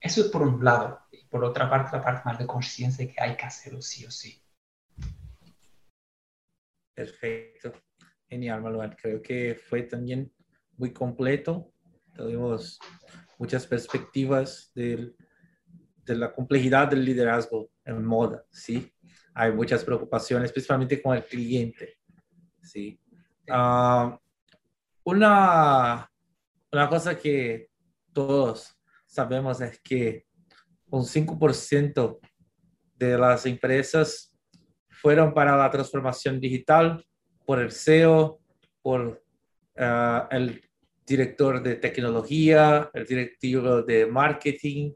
Eso 0.00 0.20
es 0.20 0.28
por 0.28 0.42
un 0.42 0.64
lado. 0.64 1.00
Y 1.10 1.26
por 1.26 1.44
otra 1.44 1.68
parte, 1.68 1.96
la 1.96 2.02
parte 2.02 2.22
más 2.24 2.38
de 2.38 2.46
conciencia 2.46 3.06
de 3.06 3.12
que 3.12 3.20
hay 3.20 3.36
que 3.36 3.44
hacerlo 3.44 3.80
sí 3.80 4.04
o 4.04 4.10
sí. 4.10 4.42
Perfecto. 6.94 7.72
Genial, 8.28 8.62
Manuel. 8.62 8.96
Creo 8.96 9.22
que 9.22 9.54
fue 9.68 9.82
también 9.82 10.32
muy 10.76 10.92
completo. 10.92 11.72
Tuvimos 12.14 12.78
muchas 13.38 13.66
perspectivas 13.66 14.70
de, 14.74 15.14
de 16.04 16.14
la 16.14 16.32
complejidad 16.32 16.88
del 16.88 17.04
liderazgo 17.04 17.70
en 17.84 18.04
moda, 18.04 18.44
¿sí? 18.50 18.92
Hay 19.34 19.52
muchas 19.52 19.84
preocupaciones, 19.84 20.50
principalmente 20.50 21.02
con 21.02 21.14
el 21.16 21.24
cliente, 21.24 21.98
¿sí? 22.62 22.98
Uh, 23.48 24.16
una, 25.06 26.10
una 26.72 26.88
cosa 26.88 27.16
que 27.16 27.68
todos 28.12 28.76
sabemos 29.06 29.60
es 29.60 29.80
que 29.80 30.26
un 30.90 31.04
5% 31.04 32.18
de 32.96 33.16
las 33.16 33.46
empresas 33.46 34.34
fueron 34.90 35.32
para 35.32 35.56
la 35.56 35.70
transformación 35.70 36.40
digital 36.40 37.06
por 37.44 37.60
el 37.60 37.70
CEO, 37.70 38.40
por 38.82 39.22
uh, 39.76 40.26
el 40.30 40.60
director 41.06 41.62
de 41.62 41.76
tecnología, 41.76 42.90
el 42.92 43.06
directivo 43.06 43.82
de 43.82 44.06
marketing, 44.06 44.92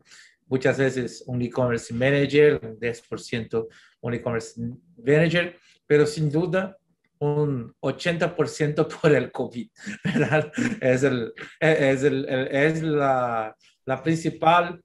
muchas 0.48 0.76
veces 0.76 1.22
un 1.28 1.40
e-commerce 1.40 1.94
manager, 1.94 2.58
un 2.64 2.80
10% 2.80 3.68
un 4.00 4.14
e-commerce 4.14 4.60
manager, 4.96 5.56
pero 5.86 6.04
sin 6.04 6.28
duda 6.30 6.76
un 7.20 7.74
80% 7.80 8.88
por 8.88 9.14
el 9.14 9.30
COVID, 9.30 9.68
¿verdad? 10.04 10.52
Es, 10.80 11.02
el, 11.02 11.32
es, 11.60 12.02
el, 12.02 12.26
es 12.50 12.82
la, 12.82 13.54
la, 13.84 14.02
principal 14.02 14.82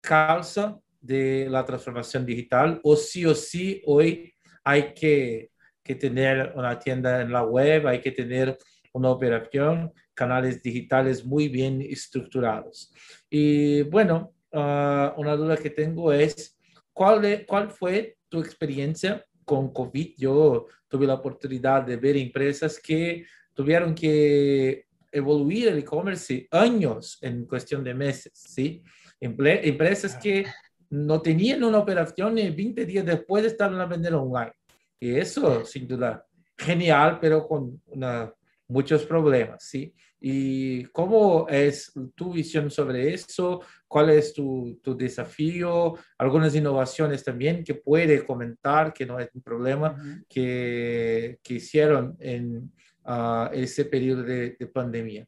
causa 0.00 0.78
de 1.00 1.48
la 1.48 1.64
transformación 1.64 2.26
digital, 2.26 2.80
o 2.82 2.96
sí 2.96 3.24
o 3.24 3.34
sí 3.34 3.82
hoy 3.86 4.32
hay 4.62 4.92
que, 4.92 5.50
que 5.82 5.94
tener 5.94 6.52
una 6.54 6.78
tienda 6.78 7.22
en 7.22 7.32
la 7.32 7.42
web, 7.42 7.86
hay 7.86 8.00
que 8.00 8.12
tener 8.12 8.58
una 8.92 9.10
operación, 9.10 9.92
canales 10.14 10.62
digitales 10.62 11.24
muy 11.24 11.48
bien 11.48 11.80
estructurados. 11.80 12.92
Y 13.30 13.82
bueno, 13.82 14.34
uh, 14.52 15.16
una 15.16 15.34
duda 15.36 15.56
que 15.56 15.70
tengo 15.70 16.12
es, 16.12 16.58
¿cuál, 16.92 17.46
¿cuál 17.46 17.70
fue 17.70 18.18
tu 18.28 18.40
experiencia 18.40 19.24
con 19.50 19.72
COVID, 19.72 20.14
yo 20.16 20.68
tuve 20.86 21.08
la 21.08 21.14
oportunidad 21.14 21.82
de 21.82 21.96
ver 21.96 22.16
empresas 22.16 22.78
que 22.78 23.26
tuvieron 23.52 23.96
que 23.96 24.86
evoluir 25.10 25.66
el 25.66 25.78
e-commerce 25.78 26.46
años 26.52 27.18
en 27.20 27.46
cuestión 27.46 27.82
de 27.82 27.92
meses, 27.92 28.32
¿sí? 28.32 28.80
empresas 29.20 30.16
que 30.18 30.46
no 30.90 31.20
tenían 31.20 31.64
una 31.64 31.78
operación 31.78 32.38
y 32.38 32.48
20 32.50 32.86
días 32.86 33.04
después 33.04 33.44
estaban 33.44 33.80
a 33.80 33.86
vender 33.86 34.14
online. 34.14 34.52
Y 35.00 35.16
eso, 35.16 35.64
sin 35.64 35.88
duda, 35.88 36.24
genial, 36.56 37.18
pero 37.20 37.48
con 37.48 37.82
una, 37.86 38.32
muchos 38.68 39.04
problemas, 39.04 39.64
¿sí? 39.64 39.92
¿Y 40.20 40.84
cómo 40.86 41.48
es 41.48 41.92
tu 42.14 42.34
visión 42.34 42.70
sobre 42.70 43.14
eso? 43.14 43.62
¿Cuál 43.88 44.10
es 44.10 44.34
tu, 44.34 44.78
tu, 44.82 44.94
desafío? 44.94 45.94
Algunas 46.18 46.54
innovaciones 46.54 47.24
también 47.24 47.64
que 47.64 47.74
puede 47.74 48.26
comentar, 48.26 48.92
que 48.92 49.06
no 49.06 49.18
es 49.18 49.30
un 49.34 49.40
problema, 49.40 49.96
que, 50.28 51.38
que, 51.42 51.54
hicieron 51.54 52.16
en 52.20 52.70
uh, 53.04 53.48
ese 53.52 53.86
periodo 53.86 54.22
de, 54.22 54.56
de, 54.58 54.66
pandemia. 54.66 55.26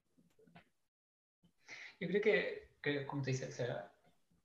Yo 1.98 2.08
creo 2.08 2.20
que, 2.20 2.68
que 2.82 3.06
como 3.06 3.22
te 3.22 3.30
dices, 3.30 3.62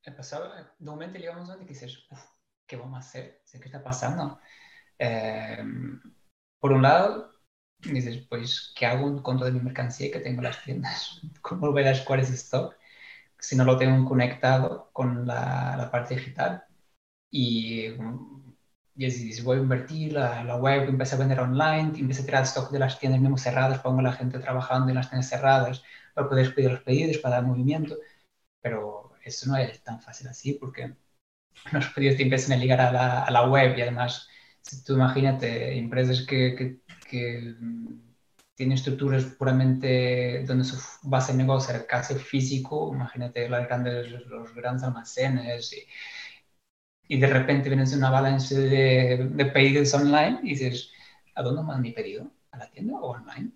el 0.03 0.15
pasado, 0.15 0.53
de 0.55 0.85
momento 0.85 1.19
llegamos 1.19 1.49
donde 1.49 1.65
dices, 1.65 2.07
¿qué 2.65 2.77
vamos 2.77 2.95
a 2.95 2.99
hacer? 2.99 3.41
¿Qué 3.51 3.65
está 3.65 3.83
pasando? 3.83 4.39
Eh, 4.97 5.63
por 6.59 6.71
un 6.71 6.81
lado, 6.81 7.36
dices, 7.79 8.25
pues, 8.29 8.73
¿qué 8.75 8.85
hago 8.85 9.21
con 9.23 9.37
toda 9.39 9.51
mi 9.51 9.59
mercancía 9.59 10.11
que 10.11 10.19
tengo 10.19 10.39
en 10.39 10.45
las 10.45 10.63
tiendas? 10.63 11.21
¿Cómo 11.41 11.71
voy 11.71 11.83
a 11.83 11.87
las 11.91 12.01
cuáles 12.01 12.29
stock 12.31 12.75
si 13.39 13.55
no 13.55 13.65
lo 13.65 13.77
tengo 13.77 14.07
conectado 14.09 14.89
con 14.93 15.27
la, 15.27 15.75
la 15.77 15.91
parte 15.91 16.15
digital? 16.15 16.65
Y, 17.31 17.87
y 18.95 19.05
dices, 19.05 19.43
voy 19.43 19.57
a 19.57 19.61
invertir, 19.61 20.13
la, 20.13 20.43
la 20.43 20.55
web 20.57 20.89
empieza 20.89 21.15
a 21.15 21.19
vender 21.19 21.39
online, 21.39 21.93
empieza 21.99 22.23
a 22.23 22.25
tirar 22.25 22.43
stock 22.43 22.71
de 22.71 22.79
las 22.79 22.99
tiendas 22.99 23.21
mismo 23.21 23.37
cerradas, 23.37 23.79
pongo 23.79 23.99
a 23.99 24.03
la 24.03 24.13
gente 24.13 24.39
trabajando 24.39 24.89
en 24.89 24.95
las 24.95 25.09
tiendas 25.09 25.29
cerradas 25.29 25.83
para 26.13 26.27
poder 26.29 26.53
pedir 26.55 26.71
los 26.71 26.81
pedidos, 26.81 27.17
para 27.19 27.35
dar 27.35 27.45
movimiento, 27.45 27.95
pero 28.61 29.13
eso 29.23 29.49
no 29.49 29.57
es 29.57 29.83
tan 29.83 30.01
fácil 30.01 30.27
así 30.29 30.53
porque 30.55 30.95
los 31.73 31.87
pedidos 31.89 32.17
te 32.17 32.23
empiezan 32.23 32.53
a 32.57 32.61
ligar 32.61 32.81
a 32.81 32.91
la, 32.91 33.23
a 33.25 33.31
la 33.31 33.49
web 33.49 33.77
y 33.77 33.81
además, 33.83 34.29
si 34.61 34.83
tú 34.83 34.93
imagínate, 34.95 35.77
empresas 35.77 36.25
que, 36.27 36.55
que 36.57 36.81
que 37.07 37.55
tiene 38.57 38.73
estructuras 38.75 39.23
puramente 39.25 40.43
donde 40.45 40.63
su 40.63 40.77
base 41.03 41.31
de 41.31 41.37
negocio 41.37 41.75
era 41.75 41.85
casi 41.85 42.15
físico, 42.15 42.91
imagínate 42.93 43.47
las 43.47 43.67
grandes, 43.67 44.09
los 44.25 44.53
grandes 44.55 44.83
almacenes 44.83 45.71
y, 45.73 45.85
y 47.07 47.19
de 47.19 47.27
repente 47.27 47.69
vienes 47.69 47.93
una 47.95 48.09
balance 48.09 48.59
de, 48.59 49.29
de, 49.31 49.45
pedidos 49.45 49.93
online 49.93 50.39
y 50.43 50.49
dices, 50.49 50.91
¿a 51.35 51.43
dónde 51.43 51.61
mando 51.61 51.83
mi 51.83 51.91
pedido? 51.91 52.31
¿A 52.51 52.57
la 52.57 52.71
tienda 52.71 52.99
o 52.99 53.11
online? 53.11 53.51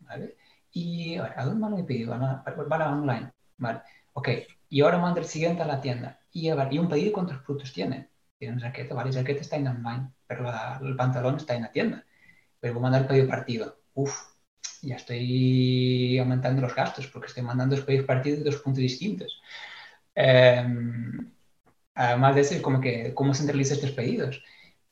¿Vale? 0.00 0.36
Y 0.70 1.16
a, 1.16 1.32
¿a 1.36 1.44
dónde 1.46 1.60
mando 1.60 1.78
mi 1.78 1.84
pedido? 1.84 2.12
¿A, 2.14 2.44
para, 2.44 2.92
online? 2.92 3.32
¿Vale? 3.56 3.80
Ok, 4.12 4.28
y 4.68 4.82
ahora 4.82 4.98
mando 4.98 5.20
el 5.20 5.26
siguiente 5.26 5.62
a 5.62 5.66
la 5.66 5.80
tienda. 5.80 6.20
Y, 6.30 6.50
a 6.50 6.54
ver, 6.54 6.72
¿y 6.72 6.78
un 6.78 6.88
pedido 6.88 7.12
cuántos 7.12 7.38
productos 7.38 7.72
tiene? 7.72 8.10
Tiene 8.38 8.54
una 8.56 8.66
jaqueta, 8.66 8.94
¿vale? 8.94 9.12
La 9.12 9.20
está 9.22 9.56
en 9.56 9.68
online, 9.68 10.10
pero 10.26 10.42
la, 10.44 10.78
el 10.82 10.96
pantalón 10.96 11.36
está 11.36 11.54
en 11.54 11.62
la 11.62 11.72
tienda 11.72 12.04
pero 12.62 12.74
voy 12.74 12.82
a 12.82 12.84
mandar 12.84 13.08
pedido 13.08 13.26
partido. 13.28 13.80
Uf, 13.94 14.14
ya 14.82 14.94
estoy 14.96 16.16
aumentando 16.18 16.62
los 16.62 16.74
gastos 16.76 17.08
porque 17.08 17.26
estoy 17.26 17.42
mandando 17.42 17.74
los 17.74 17.84
pedidos 17.84 18.06
partidos 18.06 18.38
de 18.38 18.44
dos 18.44 18.62
puntos 18.62 18.80
distintos. 18.80 19.42
Em, 20.14 21.32
además 21.94 22.34
de 22.36 22.40
eso, 22.42 22.62
como 22.62 22.80
que, 22.80 23.14
¿cómo 23.14 23.34
estos 23.72 23.90
pedidos? 23.92 24.44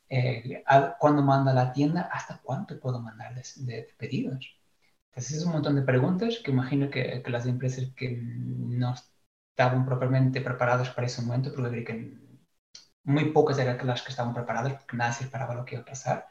Eh, 0.08 0.64
¿Cuándo 0.98 1.22
manda 1.22 1.54
la 1.54 1.72
tienda? 1.72 2.02
¿Hasta 2.12 2.40
cuánto 2.42 2.80
puedo 2.80 3.00
mandar 3.00 3.34
de, 3.34 3.88
pedidos? 3.96 4.58
Entonces, 5.10 5.38
es 5.38 5.44
un 5.46 5.52
montón 5.52 5.76
de 5.76 5.82
preguntas 5.82 6.40
que 6.44 6.50
imagino 6.52 6.90
que, 6.90 7.22
las 7.26 7.46
empresas 7.46 7.86
que 7.96 8.18
no 8.20 8.94
estaban 9.50 9.86
propiamente 9.86 10.40
preparadas 10.40 10.90
para 10.90 11.06
ese 11.06 11.22
momento, 11.22 11.52
porque 11.54 11.84
que 11.84 12.18
muy 13.04 13.26
pocas 13.32 13.58
eran 13.58 13.86
las 13.86 14.02
que 14.02 14.10
estaban 14.10 14.34
preparadas 14.34 14.74
porque 14.74 14.96
nadie 14.96 15.14
se 15.14 15.24
esperaba 15.24 15.54
lo 15.54 15.64
que 15.64 15.76
iba 15.76 15.82
a 15.82 15.86
pasar 15.86 16.28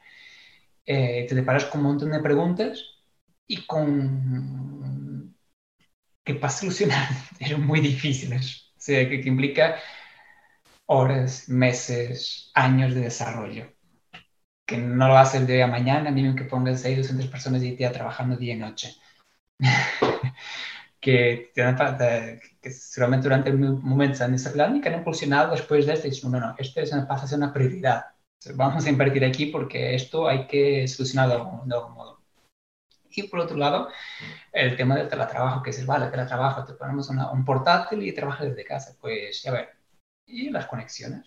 eh, 0.86 1.26
te 1.28 1.36
deparas 1.36 1.66
con 1.66 1.82
un 1.82 1.88
montón 1.88 2.12
de 2.12 2.20
preguntas 2.20 2.84
y 3.48 3.66
con 3.66 5.36
que 6.24 6.36
para 6.36 6.54
solucionar 6.54 7.08
eran 7.40 7.66
muy 7.66 7.80
difíciles. 7.80 8.72
O 8.78 8.82
sea, 8.82 9.08
que, 9.10 9.22
que 9.22 9.30
implica 9.30 9.78
horas, 10.86 11.50
meses, 11.50 12.52
años 12.54 12.94
de 12.96 13.02
desarrollo. 13.02 13.74
Que 14.66 14.78
no 14.78 15.08
lo 15.08 15.18
haces 15.18 15.48
de 15.48 15.56
día 15.56 15.66
a 15.66 15.68
mañana, 15.68 16.12
ni 16.12 16.36
que 16.36 16.44
pongas 16.46 16.86
ahí 16.86 16.96
200 16.96 17.28
personas 17.28 17.64
y 17.64 17.76
día 17.76 17.92
trabajando 17.92 18.38
día 18.38 18.54
y 18.54 18.58
noche. 18.58 18.96
que, 21.00 21.52
que 21.54 22.72
seguramente 22.72 23.24
durante 23.28 23.50
el 23.50 23.58
momento 23.58 24.24
han 24.24 24.34
desarrollado 24.34 24.76
y 24.76 24.82
que 24.82 24.90
han 24.90 25.00
impulsionado 25.00 25.52
después 25.52 25.86
de 25.86 25.94
esto 25.94 26.08
y 26.08 26.12
dicen, 26.12 26.32
no, 26.32 26.40
no, 26.40 26.56
esto 26.58 26.82
es, 26.82 26.92
pasa 27.08 27.26
a 27.26 27.28
ser 27.28 27.38
una 27.40 27.54
prioridad 27.54 28.06
vamos 28.56 28.86
a 28.86 28.90
invertir 28.90 29.26
aquí 29.26 29.48
porque 29.48 29.96
esto 29.96 30.28
hay 30.28 30.48
que 30.48 30.88
solucionarlo 30.88 31.62
de 31.66 31.76
algún, 31.76 31.94
modo. 31.94 32.20
Y 33.12 33.24
por 33.24 33.40
otro 33.42 33.58
lado, 33.58 33.90
el 34.54 34.76
tema 34.78 34.96
del 34.96 35.10
teletrabajo, 35.10 35.64
que 35.64 35.72
es, 35.72 35.86
vale, 35.86 36.08
teletrabajo, 36.08 36.64
te 36.64 36.74
ponemos 36.74 37.10
un 37.10 37.46
portátil 37.46 38.04
y 38.04 38.14
trabajas 38.14 38.50
desde 38.50 38.64
casa. 38.64 38.96
Pues, 39.02 39.46
a 39.48 39.52
ver, 39.52 39.70
y 40.26 40.50
las 40.50 40.68
conexiones 40.68 41.26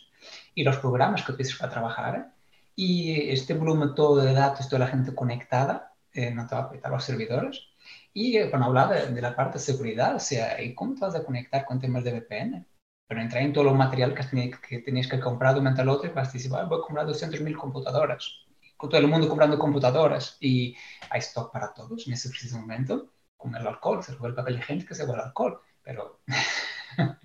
y 0.55 0.63
los 0.65 0.77
programas 0.79 1.23
que 1.25 1.33
utilizas 1.33 1.59
para 1.59 1.73
trabajar, 1.73 2.33
y 2.75 3.31
este 3.31 3.55
volumen 3.55 3.95
todo 3.95 4.17
de 4.23 4.33
datos, 4.33 4.69
toda 4.69 4.81
la 4.81 4.87
gente 4.87 5.15
conectada, 5.15 5.95
eh, 6.13 6.31
no 6.31 6.47
te 6.47 6.55
va 6.55 6.63
a 6.63 6.65
afectar 6.67 6.91
los 6.93 7.05
servidores. 7.05 7.69
Y 8.15 8.37
eh, 8.37 8.51
cuando 8.51 8.69
habla 8.69 8.89
de, 8.89 9.21
la 9.21 9.35
parte 9.35 9.59
de 9.59 9.65
seguridad, 9.65 10.17
o 10.17 10.21
sea, 10.21 10.61
¿y 10.63 10.75
cómo 10.75 10.95
te 10.95 11.01
vas 11.01 11.15
a 11.15 11.25
conectar 11.25 11.65
con 11.65 11.81
temas 11.81 12.05
de 12.05 12.13
VPN? 12.13 12.67
Pero 13.07 13.21
entra 13.21 13.41
en 13.41 13.53
todo 13.53 13.65
lo 13.65 13.75
material 13.75 14.15
que, 14.15 14.23
tenías 14.25 14.59
que, 14.61 14.79
tenías 14.79 15.07
que 15.07 15.21
comprar 15.21 15.55
durante 15.55 15.83
el 15.83 15.89
otro 15.89 16.11
y 16.11 16.15
vas 16.15 16.29
a 16.29 16.33
decir, 16.33 16.51
voy 16.51 16.61
a 16.61 16.69
comprar 16.69 17.07
200.000 17.07 17.57
computadoras. 17.57 18.47
Con 18.77 18.91
todo 18.91 19.01
el 19.01 19.09
mundo 19.09 19.29
comprando 19.29 19.59
computadoras 19.59 20.37
y 20.41 20.77
hay 21.11 21.21
stock 21.21 21.53
para 21.53 21.73
todos 21.73 22.07
en 22.07 22.15
ese 22.15 22.31
preciso 22.31 22.59
momento. 22.59 23.13
Con 23.37 23.55
el 23.55 23.67
alcohol, 23.67 24.03
se 24.03 24.15
fue 24.15 24.29
el 24.29 24.35
papel 24.35 24.59
higiénico, 24.59 24.95
se 24.95 25.05
el 25.05 25.11
alcohol. 25.11 25.61
Pero. 25.83 26.21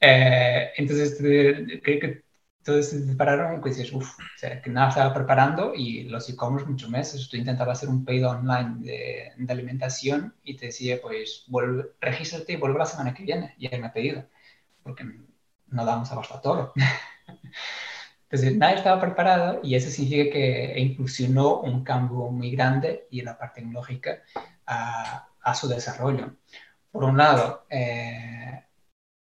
eh, 0.00 0.70
entonces, 0.76 1.16
creo 1.18 2.00
que 2.00 2.26
todos 2.66 2.86
se 2.88 3.06
separaron 3.06 3.60
y 3.64 3.68
dices, 3.68 3.92
uff, 3.92 4.18
o 4.18 4.38
sea, 4.38 4.60
que 4.60 4.70
nada 4.70 4.88
estaba 4.88 5.14
preparando 5.14 5.72
y 5.74 6.02
los 6.04 6.28
e-commerce 6.28 6.68
muchos 6.68 6.90
meses. 6.90 7.28
Tú 7.28 7.36
intentabas 7.36 7.78
hacer 7.78 7.88
un 7.88 8.04
pedido 8.04 8.30
online 8.30 8.74
de, 8.80 9.32
de, 9.36 9.52
alimentación 9.52 10.34
y 10.42 10.56
te 10.56 10.66
decía, 10.66 10.98
pues, 11.00 11.44
vuelve, 11.46 11.84
regístrate 12.00 12.54
y 12.54 12.56
vuelve 12.56 12.78
la 12.78 12.86
semana 12.86 13.14
que 13.14 13.22
viene. 13.22 13.54
Y 13.56 13.72
él 13.72 13.80
me 13.80 13.86
ha 13.86 13.92
pedido, 13.92 14.26
porque 14.86 15.04
no 15.66 15.84
damos 15.84 16.12
abasto 16.12 16.34
a 16.34 16.40
todo. 16.40 16.72
Entonces, 18.30 18.56
nada 18.56 18.74
estaba 18.74 19.00
preparado 19.00 19.60
y 19.64 19.74
eso 19.74 19.90
significa 19.90 20.32
que 20.32 20.78
impulsionó 20.78 21.60
un 21.60 21.82
cambio 21.82 22.30
muy 22.30 22.52
grande 22.52 23.08
y 23.10 23.22
la 23.22 23.36
parte 23.36 23.60
tecnológica 23.60 24.22
a, 24.64 25.28
a 25.42 25.54
su 25.54 25.66
desarrollo. 25.66 26.36
Por 26.92 27.02
un 27.02 27.16
lado, 27.16 27.66
eh, 27.68 28.64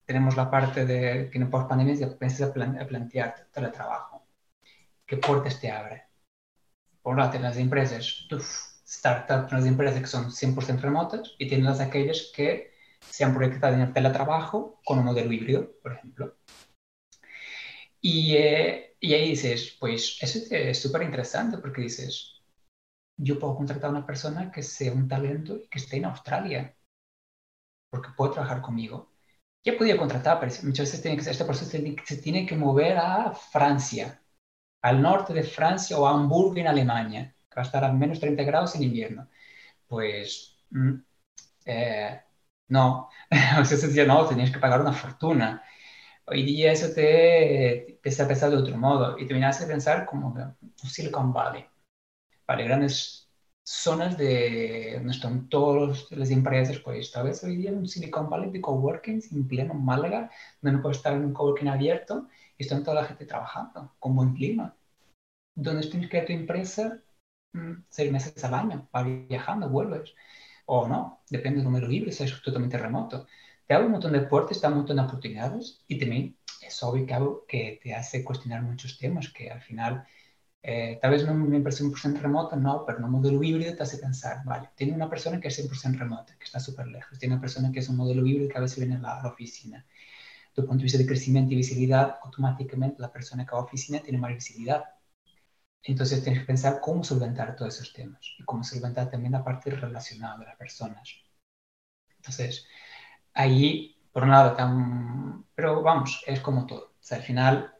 tenemos 0.04 0.36
la 0.36 0.50
parte 0.50 0.84
de 0.84 1.30
que 1.30 1.38
en 1.38 1.50
post 1.50 1.68
pandemia 1.68 1.94
ya 1.94 2.08
comienzas 2.08 2.50
a, 2.50 2.52
plantear 2.52 3.48
teletrabajo. 3.50 4.26
¿Qué 5.06 5.16
puertas 5.16 5.58
te 5.58 5.70
abre? 5.70 6.04
Por 7.00 7.14
un 7.14 7.20
lado, 7.20 7.30
tienes 7.30 7.50
las 7.50 7.58
empresas, 7.58 8.28
startups, 8.86 9.52
las 9.52 9.66
empresas 9.66 10.00
que 10.00 10.06
son 10.06 10.30
100% 10.30 10.80
remotas 10.80 11.34
y 11.38 11.48
tienes 11.48 11.66
las 11.66 11.80
aquellas 11.80 12.30
que 12.34 12.75
se 13.10 13.24
han 13.24 13.34
proyectado 13.34 13.92
teletrabajo 13.92 14.80
con 14.84 14.98
un 14.98 15.06
modelo 15.06 15.32
híbrido, 15.32 15.72
por 15.82 15.92
ejemplo. 15.92 16.36
Y, 18.00 18.36
eh, 18.36 18.96
y 19.00 19.14
ahí 19.14 19.30
dices, 19.30 19.76
pues 19.80 20.18
eso 20.20 20.38
es 20.50 20.80
súper 20.80 21.02
interesante 21.02 21.58
porque 21.58 21.82
dices, 21.82 22.42
yo 23.18 23.38
puedo 23.38 23.56
contratar 23.56 23.88
a 23.88 23.90
una 23.90 24.06
persona 24.06 24.50
que 24.52 24.62
sea 24.62 24.92
un 24.92 25.08
talento 25.08 25.56
y 25.56 25.68
que 25.68 25.78
esté 25.78 25.96
en 25.96 26.06
Australia, 26.06 26.76
porque 27.90 28.10
puede 28.16 28.34
trabajar 28.34 28.62
conmigo 28.62 29.16
ya 29.66 29.76
podía 29.76 29.96
contratar, 29.96 30.38
pero 30.38 30.52
muchas 30.62 30.86
veces 30.86 31.02
tiene 31.02 31.16
que, 31.16 31.28
este 31.28 31.44
proceso 31.44 31.70
se 32.04 32.16
tiene 32.18 32.46
que 32.46 32.54
mover 32.56 32.98
a 32.98 33.32
Francia, 33.32 34.22
al 34.82 35.02
norte 35.02 35.34
de 35.34 35.42
Francia 35.42 35.98
o 35.98 36.06
a 36.06 36.12
Hamburgo 36.12 36.56
en 36.58 36.68
Alemania, 36.68 37.34
que 37.50 37.56
va 37.56 37.62
a 37.62 37.66
estar 37.66 37.84
a 37.84 37.92
menos 37.92 38.20
30 38.20 38.44
grados 38.44 38.76
en 38.76 38.84
invierno. 38.84 39.28
Pues 39.88 40.56
mm, 40.70 40.94
eh, 41.66 42.22
no, 42.68 43.08
sea, 43.30 43.64
se 43.64 43.88
decía, 43.88 44.06
no, 44.06 44.26
tenías 44.26 44.50
que 44.50 44.58
pagar 44.58 44.80
una 44.80 44.92
fortuna. 44.92 45.62
Hoy 46.26 46.44
día 46.44 46.72
eso 46.72 46.92
te 46.94 47.92
empieza 47.92 48.24
a 48.24 48.28
pensar 48.28 48.50
de 48.50 48.56
otro 48.56 48.76
modo 48.78 49.18
y 49.18 49.26
te 49.26 49.34
vienes 49.34 49.60
a 49.62 49.66
pensar 49.68 50.06
como 50.06 50.28
un 50.28 50.90
Silicon 50.90 51.32
Valley. 51.32 51.64
Vale, 52.46 52.64
grandes 52.64 53.30
zonas 53.64 54.16
de 54.16 54.92
donde 54.94 55.12
están 55.12 55.48
todas 55.48 56.10
las 56.12 56.30
empresas, 56.30 56.78
pues 56.80 57.10
tal 57.12 57.24
vez 57.26 57.42
hoy 57.44 57.56
día 57.56 57.72
un 57.72 57.88
Silicon 57.88 58.30
Valley 58.30 58.50
de 58.50 58.60
coworking 58.60 59.22
en 59.32 59.48
pleno 59.48 59.74
Málaga, 59.74 60.30
donde 60.62 60.76
no 60.76 60.82
puedes 60.82 60.98
estar 60.98 61.14
en 61.14 61.24
un 61.24 61.32
coworking 61.32 61.68
abierto 61.68 62.28
y 62.56 62.64
están 62.64 62.84
toda 62.84 63.02
la 63.02 63.06
gente 63.06 63.26
trabajando 63.26 63.94
con 63.98 64.14
buen 64.16 64.34
clima. 64.34 64.76
Donde 65.54 65.88
tienes 65.88 66.10
que 66.10 66.18
ir 66.18 66.22
a 66.24 66.26
tu 66.26 66.32
empresa 66.32 67.02
mm, 67.52 67.72
seis 67.88 68.12
meses 68.12 68.44
al 68.44 68.54
año, 68.54 68.88
vas 68.92 69.06
viajando, 69.28 69.68
vuelves. 69.68 70.14
O 70.66 70.86
no, 70.88 71.22
depende 71.30 71.58
del 71.58 71.64
número 71.64 71.88
si 71.88 72.24
es 72.24 72.42
totalmente 72.42 72.78
remoto. 72.78 73.26
Te 73.66 73.74
abre 73.74 73.86
un 73.86 73.92
montón 73.92 74.12
de 74.12 74.20
puertas, 74.22 74.60
te 74.60 74.66
da 74.66 74.72
un 74.72 74.78
montón 74.78 74.96
de 74.96 75.02
oportunidades 75.02 75.82
y 75.88 75.98
también 75.98 76.36
es 76.60 76.82
obvio 76.82 77.06
que 77.46 77.80
te 77.82 77.94
hace 77.94 78.24
cuestionar 78.24 78.62
muchos 78.62 78.98
temas 78.98 79.30
que 79.30 79.50
al 79.50 79.60
final 79.60 80.06
eh, 80.68 80.98
tal 81.00 81.12
vez 81.12 81.24
no 81.24 81.32
una 81.32 81.56
empresa 81.56 81.84
100% 81.84 82.20
remota, 82.20 82.56
no, 82.56 82.84
pero 82.84 82.98
un 82.98 83.10
modelo 83.12 83.40
híbrido 83.40 83.76
te 83.76 83.84
hace 83.84 83.98
pensar, 83.98 84.44
vale, 84.44 84.70
tiene 84.74 84.94
una 84.94 85.08
persona 85.08 85.38
que 85.40 85.46
es 85.46 85.54
100% 85.54 85.96
remota, 85.96 86.36
que 86.36 86.44
está 86.44 86.58
súper 86.58 86.88
lejos, 86.88 87.18
tiene 87.20 87.34
una 87.34 87.40
persona 87.40 87.70
que 87.70 87.78
es 87.78 87.88
un 87.88 87.96
modelo 87.96 88.26
híbrido 88.26 88.48
que 88.48 88.58
a 88.58 88.62
veces 88.62 88.78
viene 88.78 88.96
a 88.96 88.98
la, 88.98 89.28
oficina. 89.28 89.86
Tu 90.54 90.62
punto 90.66 90.78
de 90.78 90.84
vista 90.84 90.98
de 90.98 91.06
crecimiento 91.06 91.54
y 91.54 91.56
visibilidad, 91.58 92.16
automáticamente 92.24 93.00
la 93.00 93.12
persona 93.12 93.44
que 93.46 93.52
va 93.52 93.58
a 93.58 93.60
la 93.62 93.66
oficina 93.66 94.00
tiene 94.00 94.18
más 94.18 94.34
visibilidad. 94.34 94.82
Entonces 95.82 96.22
tienes 96.22 96.40
que 96.40 96.46
pensar 96.46 96.80
cómo 96.80 97.04
solventar 97.04 97.54
todos 97.54 97.74
esos 97.76 97.92
temas 97.92 98.20
y 98.38 98.44
cómo 98.44 98.64
solventar 98.64 99.10
también 99.10 99.32
la 99.32 99.44
parte 99.44 99.70
relacional 99.70 100.38
de 100.40 100.46
las 100.46 100.56
personas. 100.56 101.08
Entonces, 102.16 102.66
ahí, 103.34 103.96
por 104.12 104.24
un 104.24 104.30
lado, 104.30 104.56
tan... 104.56 105.44
pero 105.54 105.82
vamos, 105.82 106.22
es 106.26 106.40
como 106.40 106.66
todo. 106.66 106.94
O 107.10 107.14
al 107.14 107.22
final 107.22 107.72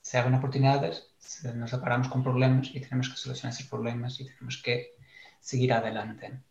se 0.00 0.18
abren 0.18 0.34
oportunidades, 0.34 1.14
nos 1.54 1.70
separamos 1.70 2.08
con 2.08 2.22
problemas 2.22 2.70
y 2.74 2.80
tenemos 2.80 3.08
que 3.08 3.16
solucionar 3.16 3.54
esos 3.54 3.68
problemas 3.68 4.20
y 4.20 4.26
tenemos 4.26 4.62
que 4.62 4.96
seguir 5.40 5.72
adelante. 5.72 6.42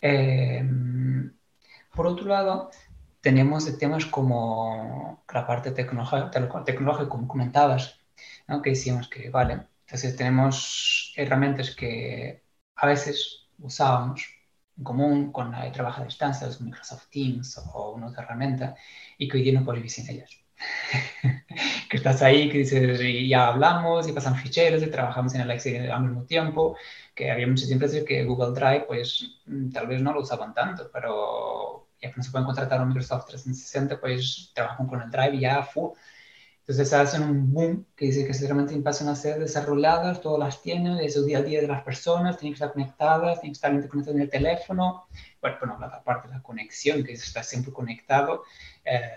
Em, 0.00 1.32
por 1.94 2.06
otro 2.06 2.26
lado, 2.26 2.70
tenemos 3.20 3.78
temas 3.78 4.06
como 4.06 5.24
la 5.32 5.46
parte 5.46 5.70
tecnológica, 5.70 7.08
como 7.08 7.26
comentabas, 7.26 8.03
que 8.62 8.70
decíamos 8.70 9.08
que, 9.08 9.30
vale, 9.30 9.68
entonces 9.86 10.16
tenemos 10.16 11.12
herramientas 11.16 11.74
que 11.74 12.44
a 12.76 12.86
veces 12.86 13.48
usábamos 13.58 14.22
en 14.76 14.84
común 14.84 15.32
con 15.32 15.54
el 15.54 15.72
trabajo 15.72 16.02
a 16.02 16.04
distancia, 16.04 16.48
Microsoft 16.60 17.08
Teams 17.10 17.58
o 17.72 17.92
una 17.92 18.08
otra 18.08 18.24
herramienta, 18.24 18.74
y 19.18 19.28
que 19.28 19.36
hoy 19.38 19.44
día 19.44 19.58
no 19.58 19.64
puedes 19.64 19.80
vivir 19.80 19.90
sin 19.90 20.08
ellas. 20.10 20.30
que 21.90 21.96
estás 21.96 22.22
ahí, 22.22 22.48
que 22.50 22.58
dices, 22.58 23.00
y 23.00 23.28
ya 23.28 23.48
hablamos 23.48 24.08
y 24.08 24.12
pasan 24.12 24.36
ficheros 24.36 24.82
y 24.82 24.86
trabajamos 24.90 25.34
en 25.34 25.42
el 25.42 25.50
Excel 25.50 25.90
al 25.90 26.02
mismo 26.02 26.24
tiempo, 26.24 26.76
que 27.14 27.30
había 27.30 27.46
muchas 27.46 27.70
empresas 27.70 28.02
que 28.04 28.24
Google 28.24 28.58
Drive, 28.58 28.84
pues 28.86 29.40
mm, 29.46 29.70
tal 29.70 29.86
vez 29.86 30.00
no 30.02 30.12
lo 30.12 30.20
usaban 30.20 30.54
tanto, 30.54 30.90
pero 30.92 31.88
ya 32.00 32.10
que 32.10 32.16
no 32.16 32.22
se 32.22 32.30
pueden 32.30 32.46
contratar 32.46 32.80
un 32.80 32.88
Microsoft 32.88 33.26
360, 33.26 34.00
pues 34.00 34.52
trabajan 34.54 34.86
con 34.86 35.02
el 35.02 35.10
Drive 35.10 35.38
ya 35.38 35.62
full. 35.62 35.92
Entonces 36.66 36.94
hacen 36.94 37.22
un 37.22 37.52
boom 37.52 37.86
que 37.94 38.06
dice 38.06 38.26
que 38.26 38.32
realmente 38.32 38.74
pasan 38.80 39.08
a 39.08 39.14
ser 39.14 39.38
desarrolladas, 39.38 40.22
todas 40.22 40.38
las 40.38 40.62
tienen, 40.62 40.96
es 40.96 41.14
el 41.14 41.26
día 41.26 41.38
a 41.38 41.42
día 41.42 41.60
de 41.60 41.68
las 41.68 41.82
personas, 41.82 42.38
tienen 42.38 42.54
que 42.54 42.64
estar 42.64 42.72
conectadas, 42.72 43.40
tienen 43.40 43.52
que 43.52 43.56
estar 43.56 43.74
interconectadas 43.74 44.16
en 44.16 44.22
el 44.22 44.30
teléfono. 44.30 45.06
Bueno, 45.42 45.56
bueno, 45.60 45.78
la 45.78 46.02
parte 46.02 46.28
de 46.28 46.34
la 46.34 46.42
conexión, 46.42 47.04
que 47.04 47.12
está 47.12 47.42
siempre 47.42 47.70
conectado. 47.70 48.44
Eh, 48.82 49.10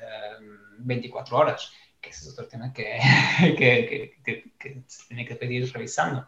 24 0.80 1.38
horas, 1.38 1.72
que 2.02 2.10
es 2.10 2.28
otro 2.28 2.48
tema 2.48 2.74
que, 2.74 3.00
que, 3.58 4.14
que, 4.24 4.54
que, 4.58 4.84
se 4.88 5.08
tiene 5.08 5.26
que 5.26 5.36
pedir 5.36 5.72
revisando. 5.72 6.28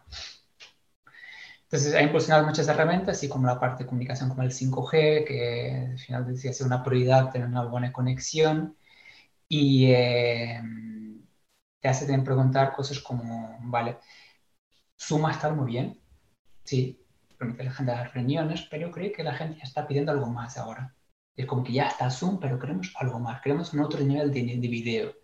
Entonces, 1.64 1.94
ha 1.94 2.02
impulsionado 2.02 2.46
muchas 2.46 2.66
herramientas, 2.66 3.16
así 3.16 3.28
como 3.28 3.46
la 3.46 3.60
parte 3.60 3.84
de 3.84 3.88
comunicación 3.88 4.28
como 4.28 4.42
el 4.42 4.50
5G, 4.50 5.24
que 5.24 5.88
al 5.92 5.98
final 5.98 6.26
decía 6.26 6.52
ser 6.52 6.66
una 6.66 6.82
prioridad 6.82 7.30
tener 7.30 7.46
una 7.46 7.64
buena 7.64 7.92
conexión. 7.92 8.76
Y 9.48 9.92
eh, 9.92 10.60
te 11.80 11.88
hace 11.88 12.06
también 12.06 12.24
preguntar 12.24 12.72
cosas 12.72 13.00
como, 13.00 13.58
vale, 13.62 13.98
Suma 14.96 15.32
está 15.32 15.50
muy 15.50 15.72
bien, 15.72 16.00
sí, 16.64 17.00
permite 17.38 17.64
la 17.64 17.72
gente 17.72 17.92
dar 17.92 18.12
reuniones, 18.14 18.62
pero 18.70 18.90
creo 18.90 19.12
que 19.12 19.24
la 19.24 19.34
gente 19.34 19.58
ya 19.58 19.64
está 19.64 19.86
pidiendo 19.86 20.12
algo 20.12 20.26
más 20.26 20.58
ahora. 20.58 20.94
Es 21.34 21.46
como 21.46 21.64
que 21.64 21.72
ya 21.72 21.88
está 21.88 22.10
Zoom, 22.10 22.38
pero 22.38 22.58
queremos 22.58 22.92
algo 22.96 23.18
más, 23.18 23.40
queremos 23.40 23.72
un 23.72 23.80
otro 23.80 24.00
nivel 24.04 24.30
de, 24.32 24.42
de 24.42 24.68
video. 24.68 25.14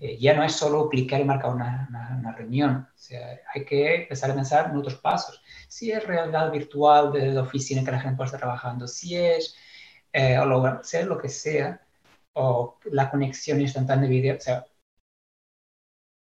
Eh, 0.00 0.18
ya 0.18 0.34
no 0.34 0.44
es 0.44 0.52
solo 0.52 0.88
clicar 0.88 1.20
y 1.20 1.24
marcar 1.24 1.52
una, 1.54 1.88
una, 2.20 2.32
reunión, 2.32 2.88
o 2.94 2.98
sea, 2.98 3.40
hay 3.52 3.64
que 3.64 4.02
empezar 4.02 4.30
a 4.30 4.34
pensar 4.34 4.70
en 4.70 4.76
otros 4.76 4.96
pasos. 4.96 5.42
Si 5.68 5.90
es 5.90 6.06
realidad 6.06 6.52
virtual 6.52 7.12
de 7.12 7.32
la 7.32 7.42
oficina 7.42 7.84
que 7.84 7.90
la 7.90 8.00
gente 8.00 8.16
puede 8.16 8.26
estar 8.26 8.40
trabajando, 8.40 8.86
si 8.86 9.16
es 9.16 9.56
eh, 10.12 10.38
o 10.38 10.82
sea 10.84 11.04
lo 11.04 11.18
que 11.18 11.28
sea, 11.28 11.80
o 12.34 12.78
la 12.92 13.10
conexión 13.10 13.60
instantánea 13.60 14.08
de 14.08 14.14
video, 14.14 14.36
o 14.36 14.40
sea, 14.40 14.64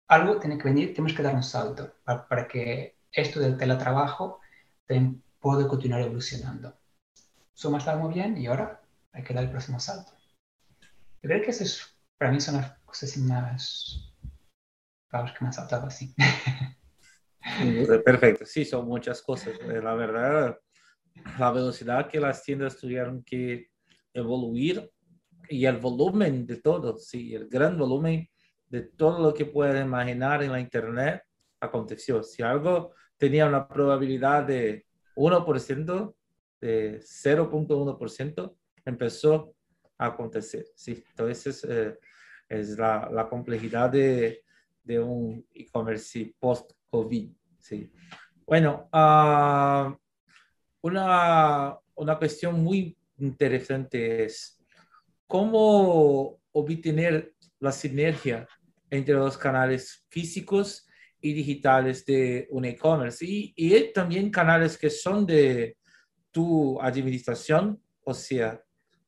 algo 0.08 0.38
tiene 0.38 0.58
que 0.58 0.64
venir, 0.64 0.94
tenemos 0.94 1.14
que 1.14 1.22
dar 1.22 1.34
un 1.34 1.42
salto 1.42 1.94
para, 2.04 2.28
para 2.28 2.48
que 2.48 2.96
esto 3.12 3.40
del 3.40 3.56
teletrabajo 3.56 4.40
pueda 5.40 5.68
continuar 5.68 6.00
evolucionando. 6.00 6.76
Zoom 7.56 7.76
está 7.76 7.96
muy 7.96 8.12
bien 8.14 8.36
y 8.36 8.46
ahora 8.46 8.82
hay 9.12 9.22
que 9.22 9.34
dar 9.34 9.44
el 9.44 9.50
próximo 9.50 9.78
salto. 9.78 10.12
Yo 11.22 11.28
creo 11.28 11.42
que 11.42 11.50
eso 11.50 11.64
es, 11.64 11.96
para 12.18 12.32
mí 12.32 12.40
son 12.40 12.56
las 12.56 12.78
cosas 12.84 13.16
más, 13.18 14.12
que 15.10 15.18
me 15.40 15.46
han 15.46 15.52
saltado 15.52 15.86
así. 15.86 16.14
Perfecto, 18.04 18.44
sí, 18.44 18.64
son 18.64 18.86
muchas 18.86 19.22
cosas. 19.22 19.54
Eh, 19.60 19.80
la 19.80 19.94
verdad, 19.94 20.58
la 21.38 21.52
velocidad 21.52 22.08
que 22.08 22.18
las 22.18 22.42
tiendas 22.42 22.76
tuvieron 22.76 23.22
que 23.22 23.70
evoluir 24.12 24.90
y 25.48 25.66
el 25.66 25.78
volumen 25.78 26.46
de 26.46 26.56
todo, 26.56 26.96
sí, 26.96 27.34
el 27.34 27.48
gran 27.48 27.78
volumen 27.78 28.28
de 28.74 28.82
todo 28.82 29.20
lo 29.20 29.32
que 29.32 29.46
puedes 29.46 29.80
imaginar 29.80 30.42
en 30.42 30.50
la 30.50 30.58
Internet 30.58 31.22
aconteció. 31.60 32.24
Si 32.24 32.42
algo 32.42 32.92
tenía 33.16 33.46
una 33.46 33.68
probabilidad 33.68 34.42
de 34.42 34.84
1%, 35.14 36.14
de 36.60 36.98
0.1%, 36.98 38.56
empezó 38.84 39.54
a 39.96 40.06
acontecer. 40.06 40.66
Sí, 40.74 41.04
entonces 41.10 41.64
eh, 41.70 41.96
es 42.48 42.76
la, 42.76 43.28
complejidad 43.30 43.90
de, 43.90 44.42
de 44.82 44.98
un 44.98 45.46
e-commerce 45.54 46.34
post-COVID. 46.40 47.30
Sí. 47.60 47.92
Bueno, 48.44 48.88
uh, 48.92 49.96
una, 50.80 51.78
una 51.94 52.18
cuestión 52.18 52.60
muy 52.60 52.98
interesante 53.18 54.24
es 54.24 54.60
cómo 55.28 56.40
obtener 56.50 57.34
la 57.60 57.70
sinergia 57.70 58.48
entre 58.94 59.14
los 59.14 59.36
canales 59.36 60.04
físicos 60.08 60.86
y 61.20 61.32
digitales 61.32 62.04
de 62.04 62.46
un 62.50 62.64
e-commerce 62.64 63.24
y, 63.24 63.52
y, 63.56 63.92
también 63.92 64.30
canales 64.30 64.76
que 64.76 64.90
son 64.90 65.26
de 65.26 65.76
tu 66.30 66.80
administración, 66.80 67.80
o 68.04 68.14
sea, 68.14 68.60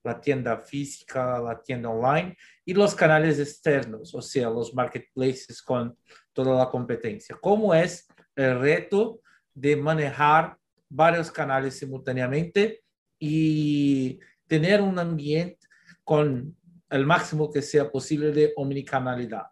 la 0.03 0.21
tienda 0.21 0.57
física, 0.59 1.39
la 1.41 1.61
tienda 1.61 1.89
online 1.91 2.37
y 2.65 2.73
los 2.73 2.95
canales 2.95 3.39
externos, 3.39 4.15
o 4.15 4.23
sea, 4.23 4.49
los 4.49 4.73
marketplaces 4.73 5.61
con 5.63 5.97
toda 6.33 6.57
la 6.57 6.71
competencia. 6.71 7.37
¿Cómo 7.41 7.75
es 7.75 8.09
el 8.35 8.59
reto 8.61 9.21
de 9.53 9.77
manejar 9.77 10.57
varios 10.89 11.31
canales 11.31 11.79
simultáneamente 11.79 12.83
y 13.19 14.19
tener 14.47 14.81
un 14.81 14.99
ambiente 14.99 15.67
con 16.05 16.57
el 16.89 17.05
máximo 17.05 17.51
que 17.51 17.63
sea 17.63 17.91
posible 17.91 18.31
de 18.31 18.53
omnicanalidad? 18.57 19.47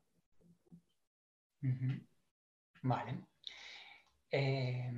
Vale. 2.83 3.19
Eh, 4.31 4.91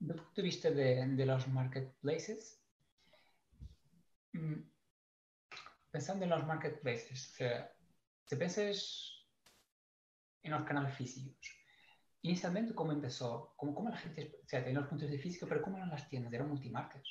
el 0.00 0.14
punto 0.14 0.42
de 0.42 1.06
de, 1.06 1.26
los 1.26 1.48
marketplaces, 1.48 2.60
mm, 4.32 4.62
pensando 5.90 6.24
en 6.24 6.30
los 6.30 6.46
marketplaces, 6.46 7.36
si 8.26 8.36
piensas 8.36 9.26
en 10.42 10.52
los 10.52 10.64
canales 10.64 10.94
físicos, 10.96 11.36
inicialmente, 12.22 12.74
¿cómo 12.74 12.92
empezó? 12.92 13.54
¿Cómo, 13.56 13.74
cómo 13.74 13.90
la 13.90 13.96
gente, 13.96 14.40
o 14.44 14.48
sea, 14.48 14.64
tenía 14.64 14.80
los 14.80 14.88
puntos 14.88 15.10
de 15.10 15.18
físico, 15.18 15.46
pero 15.48 15.62
cómo 15.62 15.76
eran 15.76 15.90
las 15.90 16.08
tiendas? 16.08 16.32
Eran 16.32 16.48
multimarcas. 16.48 17.06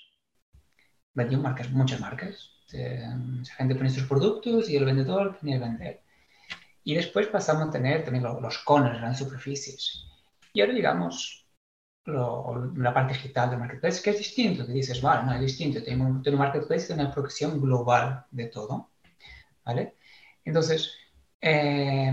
Vendían 1.14 1.42
marcas, 1.42 1.72
muchas 1.72 2.00
marcas. 2.00 2.52
la 2.74 3.56
gente 3.58 3.76
ponía 3.76 3.90
sus 3.92 4.08
productos 4.08 4.70
y 4.70 4.76
el 4.76 4.86
vendedor 4.86 5.38
tenía 5.40 5.58
que 5.58 5.66
vender. 5.66 6.07
Y 6.88 6.96
después 6.96 7.28
pasamos 7.28 7.68
a 7.68 7.72
tener 7.72 8.06
también 8.06 8.24
los, 8.24 8.42
los 8.42 8.64
las 8.66 9.20
superficies. 9.20 10.06
Y 10.54 10.62
ahora, 10.62 10.74
digamos, 10.74 11.46
lo, 12.06 12.72
la 12.78 12.94
parte 12.94 13.12
digital 13.12 13.50
del 13.50 13.60
marketplace, 13.60 14.02
que 14.02 14.12
es 14.12 14.20
distinto, 14.20 14.66
que 14.66 14.72
dices, 14.72 15.02
vale, 15.02 15.26
no 15.26 15.34
es 15.34 15.42
distinto, 15.42 15.84
tengo, 15.84 16.22
tengo 16.22 16.38
un 16.38 16.44
marketplace 16.44 16.88
de 16.88 16.94
una 16.94 17.12
producción 17.12 17.60
global 17.60 18.26
de 18.32 18.46
todo, 18.46 18.92
¿vale? 19.66 19.98
Entonces, 20.46 20.94
eh, 21.42 22.10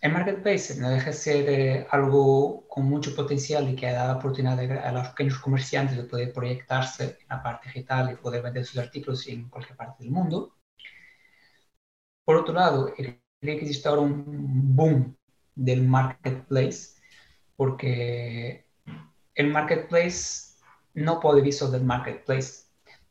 el 0.00 0.12
marketplace 0.12 0.74
no 0.80 0.90
deja 0.90 1.06
de 1.06 1.12
ser 1.12 1.48
eh, 1.48 1.86
algo 1.88 2.66
con 2.66 2.84
mucho 2.86 3.14
potencial 3.14 3.68
y 3.68 3.76
que 3.76 3.92
da 3.92 4.08
la 4.08 4.16
oportunidad 4.16 4.58
a 4.58 4.90
los 4.90 5.08
pequeños 5.10 5.38
comerciantes 5.38 5.96
de 5.96 6.02
poder 6.02 6.32
proyectarse 6.32 7.18
en 7.20 7.28
la 7.28 7.40
parte 7.44 7.68
digital 7.68 8.10
y 8.10 8.16
poder 8.16 8.42
vender 8.42 8.64
sus 8.64 8.78
artículos 8.78 9.24
en 9.28 9.48
cualquier 9.48 9.76
parte 9.76 10.02
del 10.02 10.10
mundo. 10.12 10.56
Por 12.24 12.36
otro 12.36 12.54
lado, 12.54 12.94
creo 13.40 13.56
que 13.56 13.64
existe 13.64 13.88
ahora 13.88 14.02
un 14.02 14.76
boom 14.76 15.16
del 15.54 15.86
marketplace 15.86 17.00
porque 17.56 18.66
el 19.34 19.48
marketplace 19.48 20.54
no 20.94 21.20
puede 21.20 21.42
vivir 21.42 21.54
del 21.54 21.84
marketplace. 21.84 22.64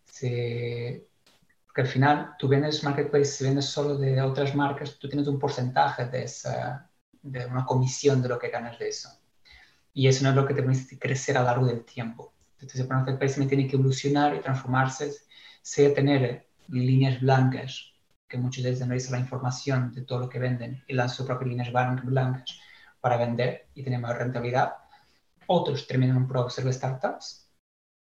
porque 0.06 1.82
al 1.82 1.88
final 1.88 2.36
tú 2.38 2.48
vendes 2.48 2.84
marketplace, 2.84 3.26
si 3.26 3.44
vendes 3.44 3.66
solo 3.66 3.98
de 3.98 4.22
otras 4.22 4.56
marcas, 4.56 4.98
tú 5.00 5.08
tienes 5.08 5.28
un 5.28 5.40
porcentaje 5.40 6.06
de, 6.08 6.24
esa, 6.24 6.90
de 7.22 7.46
una 7.46 7.66
comisión 7.66 8.22
de 8.22 8.30
lo 8.30 8.40
que 8.40 8.50
ganas 8.50 8.78
de 8.80 8.90
eso. 8.90 9.10
Y 9.94 10.08
eso 10.08 10.24
no 10.24 10.32
es 10.32 10.36
lo 10.36 10.46
que 10.46 10.54
te 10.54 10.62
permite 10.62 11.00
crecer 11.00 11.38
a 11.38 11.42
lo 11.42 11.46
largo 11.46 11.66
del 11.68 11.86
tiempo. 11.86 12.34
Entonces 12.54 12.82
el 12.82 12.88
marketplace 12.88 13.46
tiene 13.46 13.68
que 13.68 13.76
evolucionar 13.76 14.36
y 14.36 14.42
transformarse, 14.42 15.14
sea 15.62 15.94
tener 15.94 16.48
líneas 16.68 17.22
blancas, 17.22 17.89
que 18.30 18.38
muchos 18.38 18.64
de 18.64 18.70
ellos 18.70 18.82
analizan 18.82 19.14
la 19.14 19.20
información 19.20 19.94
de 19.94 20.04
todo 20.04 20.20
lo 20.20 20.30
que 20.30 20.40
venden 20.40 20.84
y 20.88 20.94
lanzan 20.94 21.18
sus 21.18 21.26
propias 21.26 21.50
líneas 21.50 21.72
blancas 21.72 22.60
para 23.02 23.18
vender 23.18 23.68
y 23.74 23.84
tener 23.84 24.00
mayor 24.00 24.20
rentabilidad. 24.20 24.76
Otros 25.48 25.88
terminan 25.88 26.28
por 26.28 26.52
ser 26.52 26.72
startups. 26.72 27.50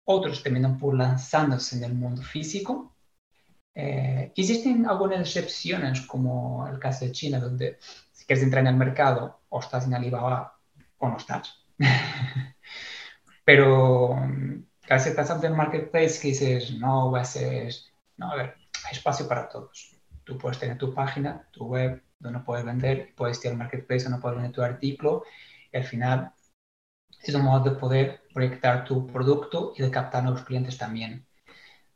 Otros 0.04 0.42
terminan 0.42 0.78
por 0.78 0.94
lanzándose 0.96 1.76
en 1.76 1.84
el 1.84 1.94
mundo 1.94 2.22
físico. 2.22 2.94
Eh, 3.74 4.32
existen 4.36 4.86
algunas 4.86 5.20
excepciones, 5.20 6.02
como 6.02 6.66
el 6.68 6.78
caso 6.78 7.04
de 7.04 7.12
China, 7.12 7.38
donde 7.38 7.78
si 8.12 8.26
quieres 8.26 8.44
entrar 8.44 8.62
en 8.62 8.68
el 8.68 8.76
mercado, 8.76 9.40
o 9.48 9.60
estás 9.60 9.86
en 9.86 9.94
Alibaba 9.94 10.58
o 10.98 11.08
no 11.08 11.16
estás. 11.16 11.64
Pero 13.44 14.16
casi 14.86 15.10
estás 15.10 15.30
ante 15.30 15.46
el 15.46 15.54
marketplace 15.54 16.20
que 16.20 16.28
dices, 16.28 16.74
no, 16.78 17.10
voy 17.10 17.20
a 17.20 17.24
ser... 17.24 17.72
No, 18.16 18.32
a 18.32 18.36
ver, 18.36 18.54
hay 18.84 18.92
espacio 18.92 19.26
para 19.26 19.48
todos. 19.48 19.99
Tú 20.30 20.38
puedes 20.38 20.60
tener 20.60 20.78
tu 20.78 20.94
página, 20.94 21.48
tu 21.50 21.66
web, 21.66 22.00
donde 22.20 22.38
puedes 22.38 22.64
vender, 22.64 23.12
puedes 23.16 23.44
ir 23.44 23.50
al 23.50 23.56
marketplace 23.56 24.04
donde 24.04 24.20
puedes 24.20 24.36
vender 24.36 24.52
tu 24.52 24.62
artículo 24.62 25.24
y 25.72 25.76
al 25.76 25.82
final 25.82 26.32
es 27.20 27.34
un 27.34 27.42
modo 27.42 27.68
de 27.68 27.76
poder 27.76 28.22
proyectar 28.32 28.84
tu 28.84 29.08
producto 29.08 29.72
y 29.76 29.82
de 29.82 29.90
captar 29.90 30.22
nuevos 30.22 30.44
clientes 30.44 30.78
también. 30.78 31.26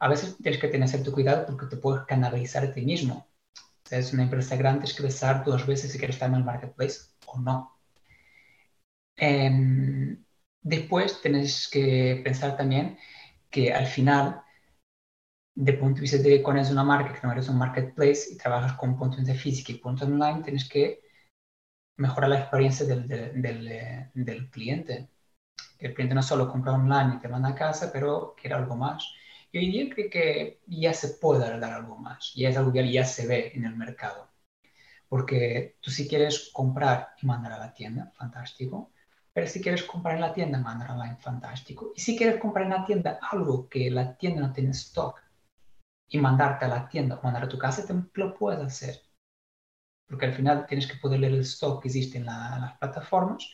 A 0.00 0.08
veces 0.08 0.36
tienes 0.38 0.60
que 0.60 0.66
tener 0.66 0.88
cierto 0.88 1.12
cuidado 1.12 1.46
porque 1.46 1.66
te 1.66 1.76
puedes 1.76 2.04
canalizar 2.06 2.64
a 2.64 2.72
ti 2.72 2.82
mismo. 2.82 3.28
Si 3.84 3.94
es 3.94 4.12
una 4.12 4.24
empresa 4.24 4.56
grande, 4.56 4.80
tienes 4.80 4.96
que 4.96 5.04
pensar 5.04 5.44
dos 5.44 5.64
veces 5.64 5.92
si 5.92 5.98
quieres 5.98 6.16
estar 6.16 6.28
en 6.28 6.34
el 6.34 6.44
marketplace 6.44 7.02
o 7.26 7.38
no. 7.38 7.78
Em, 9.16 10.24
después 10.60 11.20
tienes 11.22 11.68
que 11.68 12.20
pensar 12.24 12.56
también 12.56 12.98
que 13.48 13.72
al 13.72 13.86
final 13.86 14.43
de 15.54 15.72
punto 15.74 15.96
de 15.96 16.00
vista 16.02 16.18
de 16.18 16.42
cuando 16.42 16.62
es 16.62 16.70
una 16.70 16.84
marca 16.84 17.12
que 17.12 17.26
no 17.26 17.32
eres 17.32 17.48
un 17.48 17.58
marketplace 17.58 18.32
y 18.32 18.36
trabajas 18.36 18.74
con 18.74 18.98
puntos 18.98 19.24
de 19.24 19.34
física 19.34 19.72
y 19.72 19.76
puntos 19.76 20.08
online, 20.08 20.42
tienes 20.42 20.68
que 20.68 21.00
mejorar 21.96 22.30
la 22.30 22.40
experiencia 22.40 22.86
del, 22.86 23.06
del, 23.08 24.10
del, 24.14 24.50
cliente. 24.50 25.08
el 25.78 25.94
cliente 25.94 26.14
no 26.14 26.22
solo 26.22 26.50
compra 26.50 26.72
online 26.72 27.16
y 27.16 27.18
te 27.20 27.28
manda 27.28 27.50
a 27.50 27.54
casa, 27.54 27.90
pero 27.92 28.34
quiere 28.40 28.56
algo 28.56 28.76
más. 28.76 29.08
Y 29.52 29.58
hoy 29.58 29.70
día 29.70 29.94
creo 29.94 30.10
que 30.10 30.60
ya 30.66 30.92
se 30.92 31.08
puede 31.20 31.48
dar 31.60 31.72
algo 31.72 31.96
más, 31.96 32.32
ya 32.34 32.48
es 32.48 32.56
algo 32.56 32.72
que 32.72 32.90
ya 32.90 33.04
se 33.04 33.26
ve 33.26 33.52
en 33.54 33.64
el 33.64 33.76
mercado. 33.76 34.28
Porque 35.08 35.76
tú 35.80 35.90
si 35.90 36.08
quieres 36.08 36.50
comprar 36.52 37.10
y 37.22 37.26
mandar 37.26 37.52
a 37.52 37.58
la 37.58 37.72
tienda, 37.72 38.10
fantástico. 38.16 38.90
Pero 39.32 39.46
si 39.46 39.60
quieres 39.60 39.84
comprar 39.84 40.16
en 40.16 40.22
la 40.22 40.32
tienda, 40.32 40.58
mandar 40.58 40.90
online, 40.92 41.16
fantástico. 41.16 41.92
Y 41.96 42.00
si 42.00 42.16
quieres 42.16 42.40
comprar 42.40 42.64
en 42.66 42.72
la 42.72 42.86
tienda 42.86 43.18
algo 43.30 43.68
que 43.68 43.90
la 43.90 44.16
tienda 44.16 44.40
no 44.42 44.52
tiene 44.52 44.70
stock, 44.70 45.23
y 46.08 46.18
mandarte 46.18 46.64
a 46.64 46.68
la 46.68 46.88
tienda 46.88 47.16
o 47.16 47.22
mandar 47.22 47.44
a 47.44 47.48
tu 47.48 47.58
casa, 47.58 47.86
también 47.86 48.10
lo 48.14 48.34
puedes 48.34 48.60
hacer. 48.60 49.00
Porque 50.06 50.26
al 50.26 50.34
final 50.34 50.66
tienes 50.66 50.86
que 50.86 50.98
poder 50.98 51.20
leer 51.20 51.32
el 51.34 51.40
stock 51.40 51.82
que 51.82 51.88
existe 51.88 52.18
en, 52.18 52.26
las 52.26 52.78
plataformas 52.78 53.50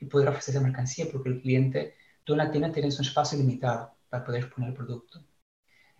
y 0.00 0.06
poder 0.06 0.28
ofrecer 0.28 0.54
esa 0.54 0.64
mercancía, 0.64 1.06
porque 1.10 1.30
el 1.30 1.40
cliente, 1.40 1.96
tú 2.24 2.34
en 2.34 2.38
la 2.38 2.50
tienda 2.50 2.72
tienes 2.72 2.98
un 2.98 3.06
espacio 3.06 3.38
limitado 3.38 3.96
para 4.08 4.24
poder 4.24 4.50
poner 4.50 4.70
el 4.70 4.76
producto. 4.76 5.24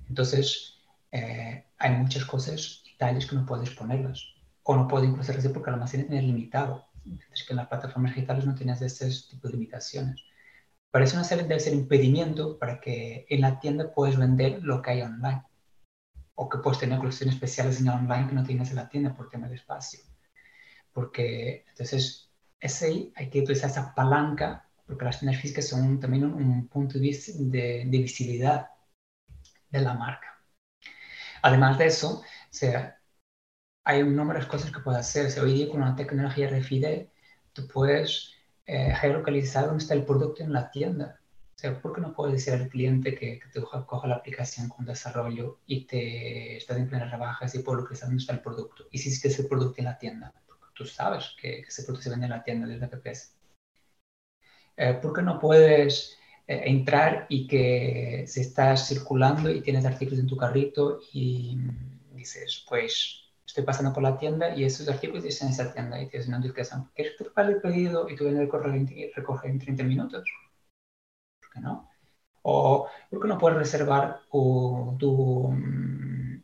Entonces, 0.09 0.75
eh, 1.11 1.67
hay 1.79 1.91
muchas 1.93 2.25
cosas 2.25 2.83
y 2.85 2.97
talles 2.97 3.27
que 3.27 3.37
no 3.37 3.47
puedes 3.47 3.71
ponerlas. 3.71 4.23
O 4.63 4.77
no 4.77 4.89
puedes 4.89 5.09
incluso 5.09 5.33
hacer 5.33 5.53
porque 5.53 5.71
el 5.71 5.75
almacén 5.75 6.13
es 6.13 6.23
limitado. 6.23 6.87
Es 7.33 7.45
que 7.45 7.53
en 7.53 7.59
las 7.59 7.69
plataformas 7.69 8.15
digitales 8.15 8.47
no 8.47 8.55
tienes 8.55 8.81
ese 8.83 9.11
tipo 9.31 9.49
de 9.49 9.55
limitaciones. 9.55 10.23
Pero 10.91 11.05
eso 11.05 11.17
no 11.19 11.25
debe 11.25 11.61
ser 11.61 11.75
impedimento 11.75 12.59
para 12.59 12.81
que 12.81 13.27
en 13.29 13.41
la 13.41 13.59
tienda 13.59 13.93
puedas 13.93 14.17
vender 14.17 14.63
lo 14.63 14.81
que 14.81 14.93
hay 14.93 15.03
online 15.03 15.43
o 16.35 16.49
que 16.49 16.59
puedes 16.59 16.81
tener 16.81 16.99
colecciones 16.99 17.37
especiales 17.37 17.81
en 17.81 17.89
online 17.89 18.29
que 18.29 18.35
no 18.35 18.45
tienes 18.45 18.71
en 18.71 18.77
la 18.77 18.89
tienda 18.89 19.15
por 19.15 19.29
tema 19.29 19.49
de 19.49 19.57
espacio. 19.57 20.01
Porque 20.93 21.65
entonces 21.69 22.31
ese, 22.61 23.13
hay 23.15 23.31
que 23.31 23.41
utilizar 23.41 23.71
esa 23.71 23.95
palanca, 23.95 24.69
porque 24.87 25.05
las 25.05 25.19
tiendas 25.19 25.41
físicas 25.41 25.69
son 25.69 26.01
también 26.01 26.25
un, 26.25 26.69
punto 26.69 26.99
de, 26.99 27.19
de, 27.37 27.85
de, 27.87 27.99
visibilidad 27.99 28.69
de 29.71 29.81
la 29.81 29.95
marca. 29.95 30.43
Además 31.43 31.79
de 31.79 31.87
eso, 31.87 32.21
o 32.21 32.25
sea, 32.51 32.99
hay 33.85 34.03
un 34.03 34.17
número 34.17 34.41
de 34.41 34.49
cosas 34.49 34.71
que 34.73 34.81
puedes 34.81 35.01
hacer. 35.01 35.27
O 35.27 35.31
sea, 35.31 35.43
hoy 35.43 35.55
día 35.55 35.69
con 35.69 35.81
la 35.81 35.95
tecnología 35.97 36.49
RFID, 36.49 37.07
tú 37.53 37.69
puedes 37.69 38.33
eh, 38.67 38.95
geolocalizar 38.95 39.67
dónde 39.67 39.83
está 39.83 39.95
el 39.95 40.05
producto 40.05 40.43
en 40.43 40.53
la 40.53 40.71
tienda. 40.71 41.21
Sea, 41.65 41.81
¿por 41.81 41.95
qué 41.95 42.03
no 42.03 42.13
puedes 42.13 42.35
decir 42.35 42.53
al 42.53 42.69
cliente 42.69 43.15
que, 43.15 43.41
te 43.51 43.63
coja 43.63 44.07
la 44.07 44.17
aplicación 44.17 44.69
con 44.69 44.85
desarrollo 44.85 45.61
y 45.67 45.87
te 45.87 46.59
estás 46.59 46.77
en 46.77 46.91
plenas 46.91 47.11
rebajas 47.11 47.55
y 47.55 47.61
por 47.61 47.79
lo 47.79 47.87
que 47.87 47.95
está, 47.95 48.07
está 48.15 48.35
el 48.35 48.43
producto? 48.43 48.85
Y 48.91 48.99
si 48.99 49.09
es 49.09 49.19
que 49.19 49.29
ese 49.29 49.45
producto 49.45 49.77
en 49.79 49.87
la 49.87 49.97
tienda, 49.97 50.35
porque 50.47 50.67
tú 50.75 50.85
sabes 50.85 51.35
que, 51.41 51.61
ese 51.61 51.85
producto 51.85 52.03
se 52.05 52.11
vende 52.11 52.27
en 52.27 52.33
la 52.33 52.45
tienda 52.45 52.67
desde 52.67 52.87
PPS. 52.87 53.35
Eh, 54.77 54.99
¿Por 55.01 55.15
qué 55.15 55.23
no 55.23 55.39
puedes 55.39 56.19
eh, 56.47 56.65
entrar 56.67 57.25
y 57.31 57.47
que 57.47 58.25
se 58.27 58.43
está 58.43 58.77
circulando 58.77 59.51
y 59.51 59.63
tienes 59.63 59.87
artículos 59.87 60.21
en 60.21 60.27
tu 60.27 60.37
carrito 60.37 61.01
y 61.15 61.57
dices, 62.13 62.63
pues 62.69 63.33
estoy 63.47 63.65
pasando 63.65 63.91
por 63.95 64.03
la 64.03 64.19
tienda 64.19 64.55
y 64.55 64.65
esos 64.65 64.87
artículos 64.87 65.25
están 65.25 65.49
en 65.49 65.55
esa 65.55 65.73
tienda 65.73 65.99
y 66.03 66.09
tienes 66.11 66.29
una 66.29 66.37
notificación, 66.37 66.91
¿quieres 66.95 67.15
preparar 67.17 67.53
el 67.53 67.63
pedido 67.63 68.11
y 68.11 68.17
tú 68.17 68.25
vienes 68.25 68.47
a 68.53 69.17
recoger 69.17 69.51
en 69.51 69.59
30 69.59 69.83
minutos? 69.85 70.29
¿Por 71.55 71.63
qué 71.63 71.69
no? 71.69 71.91
O 72.43 72.89
¿por 73.11 73.21
qué 73.23 73.29
no 73.29 73.39
puedes 73.39 73.59
reservar 73.59 74.21
tu, 74.31 75.49
mm, 75.51 76.43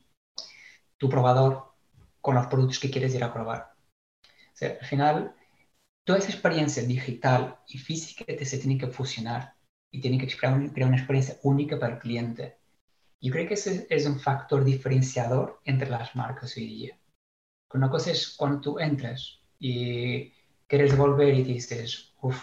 tu, 0.97 1.09
probador 1.09 1.75
con 2.21 2.35
los 2.35 2.47
productos 2.47 2.79
que 2.79 2.91
quieres 2.91 3.15
ir 3.15 3.25
a 3.25 3.33
probar? 3.33 3.75
O 4.25 4.57
sea, 4.57 4.79
al 4.81 4.87
final, 4.87 5.35
toda 6.05 6.19
esa 6.19 6.31
experiencia 6.31 6.83
digital 6.85 7.59
y 7.67 7.79
física 7.79 8.25
se 8.45 8.59
tiene 8.59 8.79
que 8.79 8.87
fusionar 8.87 9.55
y 9.91 10.01
tiene 10.01 10.19
que 10.19 10.29
crear, 10.37 10.55
una 10.55 10.97
experiencia 10.97 11.39
única 11.43 11.79
para 11.79 11.95
el 11.95 12.01
cliente. 12.01 12.59
Yo 13.21 13.33
creo 13.33 13.49
que 13.49 13.55
ese 13.55 13.87
es 13.91 14.07
un 14.07 14.19
factor 14.19 14.65
diferenciador 14.65 15.61
entre 15.65 15.91
las 15.91 16.15
marcas 16.17 16.57
hoy 16.57 16.67
día. 16.67 16.99
Una 17.75 17.91
cosa 17.91 18.11
es 18.13 18.35
cuando 18.37 18.61
tú 18.61 18.79
entras 18.79 19.41
y 19.59 20.33
quieres 20.67 20.97
volver 20.97 21.35
y 21.35 21.43
dices, 21.43 22.15
uff, 22.23 22.43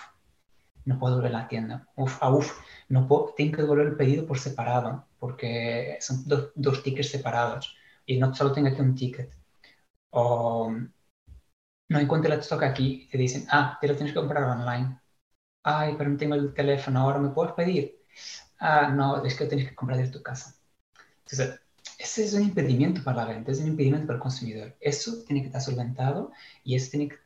no 0.87 0.99
puedo 0.99 1.15
volver 1.15 1.35
a 1.35 1.39
la 1.41 1.47
tienda, 1.47 1.87
uff, 1.95 2.17
ah, 2.21 2.31
uff, 2.31 2.59
no 2.89 3.07
puedo, 3.07 3.33
tengo 3.37 3.55
que 3.55 3.61
devolver 3.63 3.87
el 3.87 3.95
pedido 3.97 4.25
por 4.25 4.39
separado, 4.39 5.05
porque 5.19 5.97
son 6.01 6.23
dos 6.55 6.83
tickets 6.83 7.09
separados 7.11 7.75
y 8.05 8.17
no 8.19 8.33
solo 8.35 8.51
tengo 8.53 8.69
aquí 8.69 8.81
un 8.81 8.95
ticket. 8.95 9.31
O 10.11 10.71
no 11.89 11.99
encuentro 11.99 12.33
el 12.33 12.39
stock 12.39 12.63
aquí 12.63 13.03
y 13.05 13.07
te 13.09 13.17
dicen, 13.17 13.45
ah, 13.51 13.77
te 13.79 13.87
lo 13.87 13.95
tienes 13.95 14.13
que 14.13 14.19
comprar 14.19 14.43
online 14.43 14.99
ay, 15.63 15.95
pero 15.97 16.09
no 16.09 16.17
tengo 16.17 16.35
el 16.35 16.53
teléfono, 16.53 16.99
ahora 17.01 17.19
me 17.19 17.29
puedes 17.29 17.53
pedir. 17.53 17.97
Ah, 18.59 18.89
no, 18.89 19.23
es 19.25 19.35
que 19.35 19.43
lo 19.45 19.49
tienes 19.49 19.69
que 19.69 19.75
comprar 19.75 19.99
de 19.99 20.09
tu 20.09 20.23
casa. 20.23 20.55
Entonces, 21.25 21.59
ese 21.99 22.25
es 22.25 22.33
un 22.33 22.43
impedimento 22.43 23.03
para 23.03 23.25
la 23.25 23.33
venta, 23.33 23.51
es 23.51 23.59
un 23.59 23.67
impedimento 23.67 24.07
para 24.07 24.17
el 24.17 24.23
consumidor. 24.23 24.75
Eso 24.79 25.23
tiene 25.25 25.41
que 25.41 25.47
estar 25.47 25.61
solventado 25.61 26.31
y 26.63 26.75
eso 26.75 26.91
tiene 26.91 27.09
que 27.09 27.17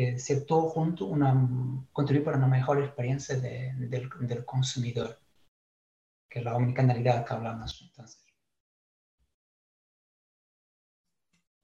eh, 0.00 0.18
ser 0.18 0.46
todo 0.46 0.68
junto, 0.68 1.06
una, 1.06 1.34
contribuir 1.92 2.24
para 2.24 2.38
una 2.38 2.46
mejor 2.46 2.82
experiencia 2.82 3.38
de, 3.38 3.74
del, 3.74 4.08
del, 4.20 4.44
consumidor, 4.44 5.18
que 6.28 6.38
es 6.38 6.44
la 6.44 6.56
omnicanalidad 6.56 7.26
que 7.26 7.34
hablamos. 7.34 7.80
Entonces. 7.82 8.24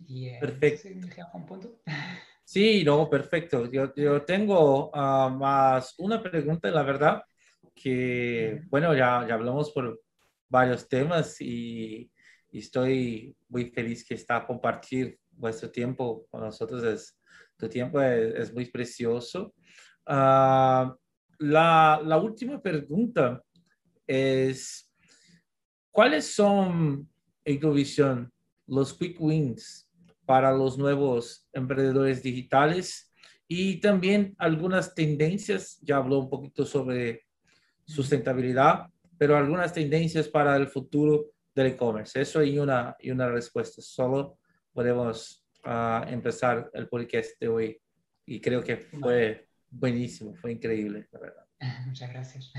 Yeah, 0.07 0.41
Perfecto. 0.41 0.89
un 1.35 1.47
punto? 1.47 1.81
Sí, 2.49 2.85
no, 2.85 3.11
perfecto. 3.11 3.69
Yo, 3.69 3.93
yo 3.97 4.23
tengo 4.23 4.91
uh, 4.91 5.31
más 5.31 5.95
una 5.99 6.23
pregunta, 6.23 6.71
la 6.71 6.85
verdad, 6.85 7.25
que, 7.75 8.63
bueno, 8.71 8.95
ya, 8.95 9.27
ya 9.27 9.35
hablamos 9.35 9.73
por 9.73 10.01
varios 10.49 10.89
temas 10.89 11.41
y, 11.41 12.09
y, 12.53 12.59
estoy 12.61 13.37
muy 13.49 13.71
feliz 13.71 14.07
que 14.07 14.15
está 14.15 14.37
a 14.37 14.47
compartir 14.47 15.19
vuestro 15.33 15.73
tiempo 15.73 16.25
con 16.31 16.43
nosotros. 16.43 16.85
Es, 16.85 17.16
tu 17.57 17.69
tiempo 17.69 18.01
es, 18.01 18.35
es 18.35 18.55
muy 18.55 18.67
precioso. 18.67 19.55
La, 20.07 20.97
la 21.39 22.19
última 22.19 22.61
pregunta 22.61 23.43
es, 24.07 24.93
¿cuáles 25.91 26.33
son, 26.33 27.09
en 27.45 27.61
tu 27.61 27.73
visión, 27.73 28.33
los 28.67 28.95
quick 28.95 29.21
wins 29.21 29.89
para 30.25 30.53
los 30.53 30.77
nuevos 30.77 31.47
emprendedores 31.53 32.23
digitales 32.23 33.13
y 33.49 33.81
también 33.81 34.35
algunas 34.39 34.95
tendencias, 34.95 35.79
ya 35.83 35.99
habló 35.99 36.19
un 36.19 36.31
poquito 36.31 36.65
sobre 36.65 37.27
sustentabilidad, 37.85 38.87
pero 39.17 39.37
algunas 39.37 39.73
tendencias 39.73 40.29
para 40.29 40.57
el 40.57 40.67
futuro 40.67 41.27
del 41.55 41.69
e-commerce. 41.69 42.21
Eso 42.21 42.43
y 42.43 42.59
una, 42.59 42.97
y 42.99 43.11
una 43.11 43.29
respuesta. 43.29 43.81
Solo 43.81 44.39
podemos 44.73 45.46
uh, 45.67 46.09
empezar 46.09 46.71
el 46.73 46.89
podcast 46.89 47.39
de 47.41 47.49
hoy 47.49 47.83
y 48.25 48.41
creo 48.41 48.63
que 48.63 48.77
fue 48.77 49.49
buenísimo, 49.71 50.35
fue 50.35 50.53
increíble, 50.53 51.09
la 51.13 51.19
verdad. 51.19 51.47
Muchas 51.87 52.11
gracias. 52.11 52.53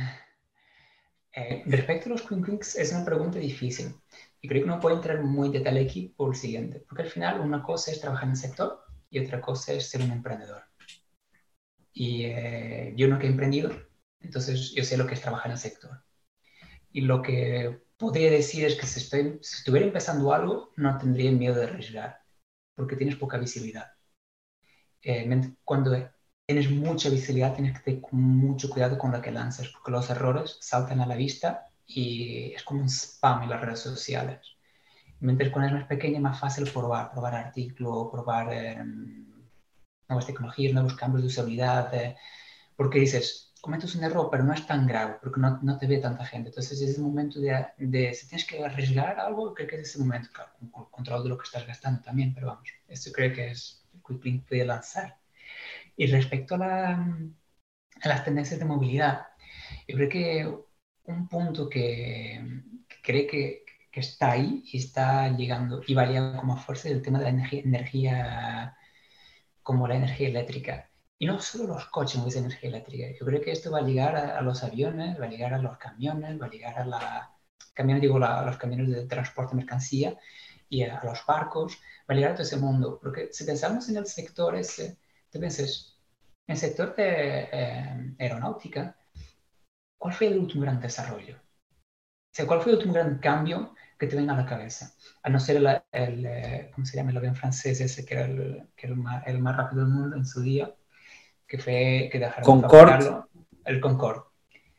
Eh, 1.34 1.64
respecto 1.68 2.08
a 2.08 2.14
los 2.14 2.24
quick 2.24 2.62
es 2.62 2.92
una 2.92 3.06
pregunta 3.06 3.38
difícil. 3.38 3.94
Y 4.42 4.48
creo 4.48 4.64
que 4.64 4.70
no 4.70 4.80
puedo 4.80 4.96
entrar 4.96 5.24
muy 5.24 5.48
en 5.48 5.54
detalle 5.54 5.82
aquí 5.82 6.14
por 6.16 6.30
lo 6.30 6.34
siguiente, 6.34 6.84
porque 6.88 7.04
al 7.04 7.10
final 7.10 7.42
una 7.42 7.62
cosa 7.62 7.92
es 7.92 8.00
trabajar 8.00 8.26
en 8.26 8.32
el 8.32 8.38
sector 8.38 8.84
y 9.10 9.20
otra 9.20 9.42
cosa 9.42 9.74
es 9.74 9.90
ser 9.90 10.02
un 10.02 10.12
emprendedor. 10.12 10.64
Y 11.94 12.26
eh, 12.26 12.94
yo 12.96 13.08
no 13.08 13.20
he 13.20 13.26
emprendido, 13.26 13.72
entonces 14.20 14.72
yo 14.74 14.84
sé 14.84 14.98
lo 14.98 15.08
que 15.08 15.16
es 15.16 15.22
trabajar 15.22 15.48
en 15.48 15.54
el 15.54 15.58
sector. 15.58 16.04
Y 16.92 17.02
lo 17.02 17.22
que 17.22 17.82
podría 17.98 18.32
decir 18.32 18.66
es 18.66 18.76
que 18.76 18.86
si, 18.86 19.00
estoy, 19.00 19.40
si 19.42 19.58
estuviera 19.58 19.88
empezando 19.88 20.34
algo, 20.34 20.72
no 20.76 20.98
tendría 20.98 21.32
miedo 21.32 21.56
de 21.56 21.66
arriesgar, 21.66 22.22
porque 22.78 22.96
tienes 22.96 23.16
poca 23.18 23.38
visibilidad. 23.38 23.92
Eh, 25.02 25.28
cuando 25.66 25.92
tienes 26.46 26.70
mucha 26.70 27.10
visibilidad, 27.10 27.56
tienes 27.56 27.78
que 27.78 27.84
tener 27.84 28.04
mucho 28.12 28.70
cuidado 28.70 28.98
con 28.98 29.12
lo 29.12 29.22
que 29.22 29.32
lanzas, 29.32 29.68
porque 29.70 29.92
los 29.92 30.10
errores 30.10 30.58
saltan 30.62 31.02
a 31.02 31.08
la 31.08 31.16
vista 31.16 31.68
y 31.86 32.54
es 32.54 32.64
como 32.64 32.82
un 32.82 32.90
spam 32.90 33.44
en 33.44 33.50
las 33.50 33.62
redes 33.62 33.80
sociales. 33.80 34.40
Mientras 35.20 35.50
cuando 35.52 35.70
es 35.70 35.74
más 35.74 35.88
pequeña 35.88 36.20
más 36.20 36.40
fácil 36.40 36.70
probar, 36.72 37.12
probar 37.12 37.36
artículos, 37.36 38.10
probar 38.12 38.54
eh, 38.54 38.78
nuevas 40.08 40.28
tecnologías, 40.28 40.74
nuevos 40.74 40.96
cambios 40.96 41.24
de 41.24 41.28
usabilidad, 41.30 41.94
eh, 41.96 42.16
porque 42.76 43.00
dices, 43.00 43.47
cometes 43.68 43.96
un 43.96 44.04
error, 44.06 44.30
pero 44.32 44.46
no 44.46 44.54
es 44.54 44.66
tan 44.66 44.88
grave, 44.88 45.18
porque 45.22 45.42
no, 45.42 45.60
no 45.62 45.78
te 45.78 45.88
ve 45.88 45.98
tanta 45.98 46.26
gente. 46.26 46.50
Entonces 46.50 46.82
es 46.82 46.96
el 46.98 47.04
momento 47.04 47.42
de, 47.42 47.68
de, 47.78 48.14
si 48.14 48.26
tienes 48.28 48.48
que 48.48 48.64
arriesgar 48.64 49.20
algo, 49.20 49.54
creo 49.54 49.68
que 49.68 49.76
es 49.76 49.90
ese 49.90 50.00
momento, 50.00 50.30
claro, 50.32 50.52
con, 50.72 50.86
control 50.90 51.24
de 51.24 51.30
lo 51.30 51.38
que 51.38 51.44
estás 51.44 51.68
gastando 51.68 52.02
también, 52.02 52.34
pero 52.34 52.48
vamos, 52.48 52.70
esto 52.88 53.12
creo 53.12 53.34
que 53.34 53.52
es 53.52 53.86
el 53.94 54.20
Quick 54.22 54.48
puede 54.48 54.66
lanzar. 54.66 55.18
Y 55.98 56.08
respecto 56.08 56.56
a, 56.56 56.58
la, 56.60 56.92
a 58.02 58.08
las 58.08 58.24
tendencias 58.24 58.58
de 58.60 58.66
movilidad, 58.66 59.28
yo 59.86 59.96
creo 59.98 60.10
que 60.10 60.58
un 61.12 61.28
punto 61.28 61.68
que, 61.70 62.42
cree 63.04 63.28
que, 63.28 63.66
que, 63.92 64.00
está 64.00 64.32
ahí 64.32 64.64
y 64.72 64.78
está 64.78 65.28
llegando 65.36 65.82
y 65.86 65.94
va 65.94 66.04
a 66.04 66.06
llegar 66.08 66.38
como 66.40 66.56
fuerza 66.58 66.88
el 66.90 67.02
tema 67.02 67.18
de 67.20 67.26
la 67.26 67.32
energía, 67.32 67.62
energía 67.64 68.78
como 69.62 69.88
la 69.88 69.96
energía 69.98 70.30
eléctrica. 70.30 70.90
Y 71.20 71.26
no 71.26 71.40
solo 71.40 71.68
los 71.68 71.86
coches 71.88 72.24
de 72.34 72.40
energía 72.40 72.70
eléctrica. 72.70 73.08
Yo 73.20 73.26
creo 73.26 73.42
que 73.42 73.52
esto 73.52 73.72
va 73.72 73.80
a 73.80 73.82
llegar 73.82 74.16
a, 74.16 74.42
los 74.42 74.64
aviones, 74.64 75.20
va 75.20 75.26
a 75.26 75.30
llegar 75.30 75.54
a 75.54 75.58
los 75.58 75.78
camiones, 75.78 76.40
va 76.40 76.46
a 76.46 76.50
llegar 76.50 76.78
a 76.80 76.86
la 76.86 77.38
camiones, 77.74 78.02
digo, 78.02 78.18
a 78.24 78.44
los 78.44 78.58
camiones 78.58 78.90
de 78.90 79.06
transporte 79.06 79.52
de 79.52 79.58
mercancía 79.58 80.18
y 80.70 80.84
a, 80.84 81.00
los 81.04 81.26
barcos, 81.26 81.78
va 82.10 82.14
a 82.14 82.16
llegar 82.16 82.32
a 82.32 82.36
todo 82.36 82.44
ese 82.44 82.58
mundo. 82.58 83.00
Porque 83.02 83.30
si 83.32 83.46
pensamos 83.46 83.88
en 83.90 83.98
el 83.98 84.06
sector 84.06 84.56
ese, 84.56 84.98
te 85.30 85.40
piensas, 85.40 85.98
en 86.48 86.54
el 86.54 86.58
sector 86.58 86.96
de 86.96 87.50
eh, 87.52 88.16
aeronáutica, 88.20 88.96
¿cuál 89.98 90.14
fue 90.14 90.28
el 90.28 90.40
último 90.40 90.64
gran 90.64 90.80
desarrollo? 90.80 91.36
O 91.36 92.34
sea, 92.34 92.46
¿cuál 92.48 92.62
fue 92.62 92.72
el 92.72 92.78
último 92.78 92.94
gran 92.94 93.20
cambio 93.20 93.76
que 93.98 94.08
te 94.08 94.16
venga 94.16 94.34
a 94.34 94.38
la 94.38 94.46
cabeza? 94.46 94.94
A 95.24 95.30
no 95.30 95.40
ser 95.40 95.58
el, 95.58 95.68
el 95.92 96.26
eh, 96.26 96.72
¿cómo 96.74 96.86
se 96.86 96.98
llama? 96.98 97.12
El 97.12 97.18
avión 97.18 97.36
francés 97.36 97.82
ese 97.82 98.06
que 98.06 98.14
era 98.14 98.26
el, 98.26 98.68
que 98.76 98.88
era 98.88 98.96
el, 98.96 99.02
más, 99.02 99.28
el, 99.28 99.40
más, 99.40 99.58
rápido 99.58 99.84
del 99.84 99.94
mundo 99.94 100.16
en 100.18 100.26
su 100.26 100.42
día, 100.42 100.74
que 101.48 101.58
fue 101.58 102.10
que 102.12 102.20
dejaron 102.20 102.44
Concorde. 102.44 103.24
el 103.66 103.80
Concorde. 103.80 104.22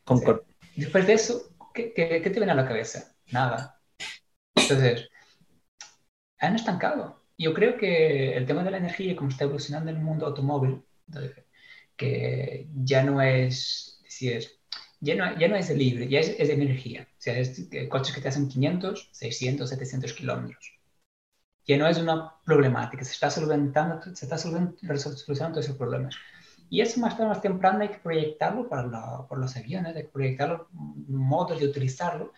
Concorde. 0.03 0.41
después 0.75 1.07
de 1.07 1.13
eso, 1.13 1.55
¿qué, 1.73 1.93
¿qué, 1.93 2.21
qué, 2.21 2.29
te 2.29 2.39
viene 2.39 2.51
a 2.51 2.55
la 2.55 2.67
cabeza? 2.67 3.15
Nada. 3.31 3.81
Entonces, 4.55 5.09
han 6.39 6.55
estancado. 6.55 7.23
Yo 7.37 7.53
creo 7.53 7.77
que 7.77 8.35
el 8.35 8.45
tema 8.45 8.63
de 8.63 8.71
la 8.71 8.77
energía, 8.77 9.15
como 9.15 9.29
está 9.29 9.45
evolucionando 9.45 9.89
en 9.89 9.97
el 9.97 10.03
mundo 10.03 10.25
automóvil, 10.25 10.83
que 11.95 12.67
ya 12.83 13.03
no 13.03 13.21
es, 13.21 14.01
es 14.05 14.59
ya 15.01 15.15
no, 15.15 15.37
ya 15.39 15.47
no 15.47 15.55
es 15.55 15.69
libre, 15.69 16.07
ya 16.07 16.19
es, 16.19 16.35
es 16.37 16.49
energía. 16.49 17.07
O 17.11 17.21
sea, 17.21 17.37
es 17.37 17.67
coches 17.89 18.13
que 18.13 18.21
te 18.21 18.27
hacen 18.27 18.49
500, 18.49 19.09
600, 19.13 19.69
700 19.69 20.13
kilómetros. 20.13 20.79
Ya 21.65 21.77
no 21.77 21.87
es 21.87 21.97
una 21.97 22.33
problemática, 22.43 23.03
se 23.03 23.13
está 23.13 23.29
solventando, 23.29 24.01
se 24.15 24.25
está 24.25 24.37
solucionando 24.37 25.53
todos 25.53 25.65
esos 25.65 25.77
problemas. 25.77 26.15
Y 26.69 26.81
eso 26.81 26.99
más 27.01 27.17
tarde 27.17 27.29
más 27.29 27.41
temprano 27.41 27.81
hay 27.81 27.89
que 27.89 27.99
proyectarlo 27.99 28.69
para 28.69 29.27
por 29.27 29.39
los 29.39 29.55
aviones, 29.57 29.95
hay 29.95 30.03
que 30.03 30.09
proyectarlo, 30.09 30.69
modos 30.73 31.59
de 31.59 31.67
utilizarlo 31.67 32.33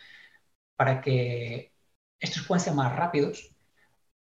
para 0.75 1.01
que 1.01 1.73
estos 2.19 2.45
puedan 2.47 2.63
ser 2.63 2.73
más 2.75 2.95
rápidos, 2.95 3.55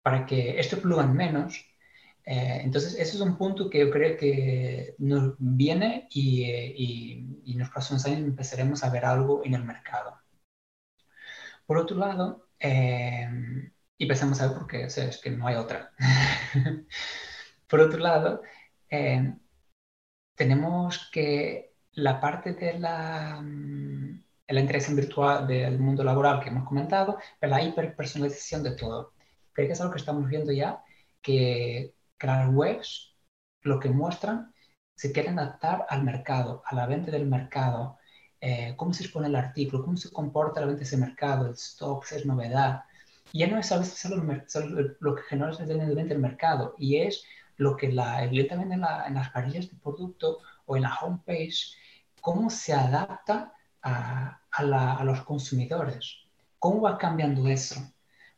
para 0.03 0.27
que 0.27 0.61
estos 0.61 0.81
plugan 0.81 1.15
menos, 1.15 1.67
Eh, 2.27 2.61
entonces, 2.65 2.95
ese 2.95 3.17
es 3.17 3.21
un 3.23 3.37
punto 3.39 3.71
que 3.71 3.81
yo 3.81 3.91
creo 3.91 4.17
que 4.19 4.95
nos 4.99 5.35
viene 5.39 6.09
y, 6.11 6.45
eh, 6.45 6.75
y, 6.77 7.41
y, 7.45 7.53
en 7.55 7.61
los 7.61 7.71
próximos 7.71 8.07
años 8.07 8.21
empezaremos 8.21 8.85
a 8.85 8.91
ver 8.91 9.05
algo 9.07 9.43
en 9.45 9.55
el 9.55 9.65
mercado. 9.65 10.15
Por 11.67 11.79
otro 11.79 11.97
lado, 11.97 12.49
eh, 12.59 13.29
y 13.99 14.07
pensamos 14.07 14.41
a 14.41 14.49
ver 14.49 14.57
por 14.59 14.67
qué, 14.67 14.85
o 14.87 14.91
sea, 14.91 15.05
es 15.09 15.19
que 15.19 15.31
no 15.31 15.47
hay 15.47 15.57
otra. 15.57 15.93
Por 17.69 17.81
otro 17.81 17.99
lado, 18.01 18.43
tenemos 20.41 21.11
que 21.13 21.75
la 21.93 22.19
parte 22.19 22.55
de 22.55 22.79
la, 22.79 23.41
mm, 23.43 24.25
la 24.49 24.61
interacción 24.61 24.97
virtual 24.97 25.47
del 25.47 25.79
mundo 25.79 26.03
laboral 26.03 26.41
que 26.41 26.49
hemos 26.49 26.67
comentado, 26.67 27.19
la 27.43 27.63
hiperpersonalización 27.63 28.63
de 28.63 28.73
todo. 28.75 29.13
Creo 29.53 29.67
que 29.67 29.75
es 29.75 29.81
algo 29.83 29.93
que 29.93 29.99
estamos 29.99 30.27
viendo 30.29 30.51
ya, 30.53 30.83
que 31.21 31.95
que 32.19 32.27
las 32.27 32.49
webs 32.55 33.17
lo 33.63 33.81
que 33.81 33.91
muestran 33.91 34.55
se 34.95 35.13
quieren 35.13 35.39
adaptar 35.39 35.87
al 35.91 36.05
mercado, 36.05 36.63
a 36.67 36.75
la 36.75 36.87
venta 36.87 37.11
del 37.11 37.27
mercado, 37.27 37.99
eh, 38.41 38.75
cómo 38.77 38.93
se 38.95 39.05
expone 39.05 39.29
el 39.29 39.37
artículo, 39.37 39.85
cómo 39.85 39.97
se 39.97 40.11
comporta 40.11 40.61
la 40.61 40.67
venta 40.67 40.81
de 40.81 40.85
ese 40.85 40.97
mercado, 40.97 41.47
el 41.47 41.55
stock, 41.55 42.05
si 42.05 42.17
es 42.17 42.27
novedad. 42.27 42.85
Y 43.33 43.41
ya 43.41 43.47
no 43.49 43.59
es 43.59 43.73
a 43.73 43.79
veces 43.79 43.99
solo, 43.99 44.17
lo 45.01 45.15
que 45.15 45.23
genera 45.25 45.51
el 45.51 45.95
venta 45.95 46.15
del 46.15 46.19
mercado, 46.19 46.75
y 46.79 46.97
es 46.97 47.25
lo 47.61 47.77
que 47.77 47.93
la, 47.93 48.27
cliente 48.29 48.57
vende 48.57 48.75
en, 48.75 48.81
las 48.81 49.33
varillas 49.33 49.69
de 49.71 49.77
producto 49.77 50.39
o 50.67 50.77
en 50.77 50.83
la 50.83 50.99
homepage, 51.01 51.75
cómo 52.21 52.49
se 52.49 52.73
adapta 52.73 53.53
a, 53.83 54.41
a 54.51 55.05
los 55.05 55.23
consumidores, 55.23 56.17
cómo 56.59 56.81
va 56.81 56.99
cambiando 56.99 57.47
eso. 57.49 57.77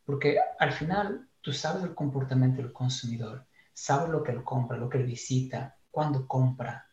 Porque 0.05 0.37
al 0.59 0.73
final 0.73 1.29
tú 1.41 1.53
sabes 1.53 1.83
el 1.83 1.95
comportamiento 1.95 2.61
del 2.61 2.73
consumidor 2.73 3.45
sabe 3.73 4.11
lo 4.11 4.23
que 4.23 4.31
él 4.31 4.43
compra, 4.43 4.77
lo 4.77 4.89
que 4.89 4.97
él 4.99 5.05
visita, 5.05 5.77
cuándo 5.89 6.27
compra, 6.27 6.87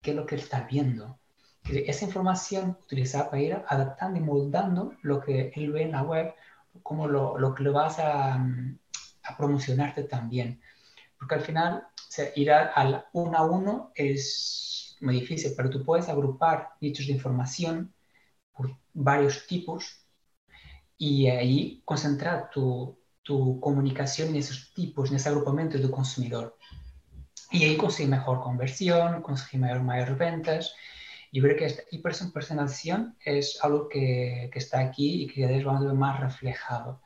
qué 0.00 0.10
es 0.10 0.16
lo 0.16 0.26
que 0.26 0.36
él 0.36 0.40
está 0.40 0.62
viendo. 0.62 1.18
Esa 1.64 2.04
información 2.04 2.78
utilizada 2.82 3.30
para 3.30 3.42
ir 3.42 3.62
adaptando 3.66 4.18
y 4.18 4.22
moldando 4.22 4.94
lo 5.02 5.20
que 5.20 5.52
él 5.56 5.72
ve 5.72 5.82
en 5.82 5.92
la 5.92 6.02
web, 6.02 6.34
como 6.82 7.08
lo, 7.08 7.38
lo 7.38 7.54
que 7.54 7.62
le 7.62 7.70
vas 7.70 7.98
a, 7.98 8.34
a, 8.34 9.36
promocionarte 9.36 10.04
también. 10.04 10.60
Porque 11.24 11.36
al 11.36 11.40
final, 11.40 11.86
ir 12.36 12.52
al 12.52 13.06
uno 13.14 13.38
a 13.38 13.46
uno 13.46 13.92
es 13.94 14.94
muy 15.00 15.20
difícil, 15.20 15.54
pero 15.56 15.70
tú 15.70 15.82
puedes 15.82 16.10
agrupar 16.10 16.72
nichos 16.82 17.06
de 17.06 17.14
información 17.14 17.94
por 18.52 18.76
varios 18.92 19.46
tipos 19.46 20.06
y 20.98 21.28
ahí 21.28 21.80
concentrar 21.86 22.50
tu, 22.50 22.98
tu 23.22 23.58
comunicación 23.58 24.28
en 24.28 24.36
esos 24.36 24.74
tipos, 24.74 25.08
en 25.08 25.16
ese 25.16 25.30
agrupamiento 25.30 25.78
de 25.78 25.90
consumidor. 25.90 26.58
Y 27.50 27.64
ahí 27.64 27.78
consigue 27.78 28.10
mejor 28.10 28.42
conversión, 28.42 29.22
consigue 29.22 29.62
mayor, 29.62 29.82
mayor 29.82 30.18
ventas. 30.18 30.74
Y 31.32 31.40
creo 31.40 31.56
que 31.56 31.64
esta 31.64 31.84
hiperpersonalización 31.90 33.16
es 33.24 33.58
algo 33.64 33.88
que, 33.88 34.50
que, 34.52 34.58
está 34.58 34.80
aquí 34.80 35.22
y 35.22 35.26
que 35.26 35.40
cada 35.40 35.54
vez 35.54 35.66
va 35.66 35.78
a 35.78 35.80
ver 35.80 35.94
más 35.94 36.20
reflejado. 36.20 37.00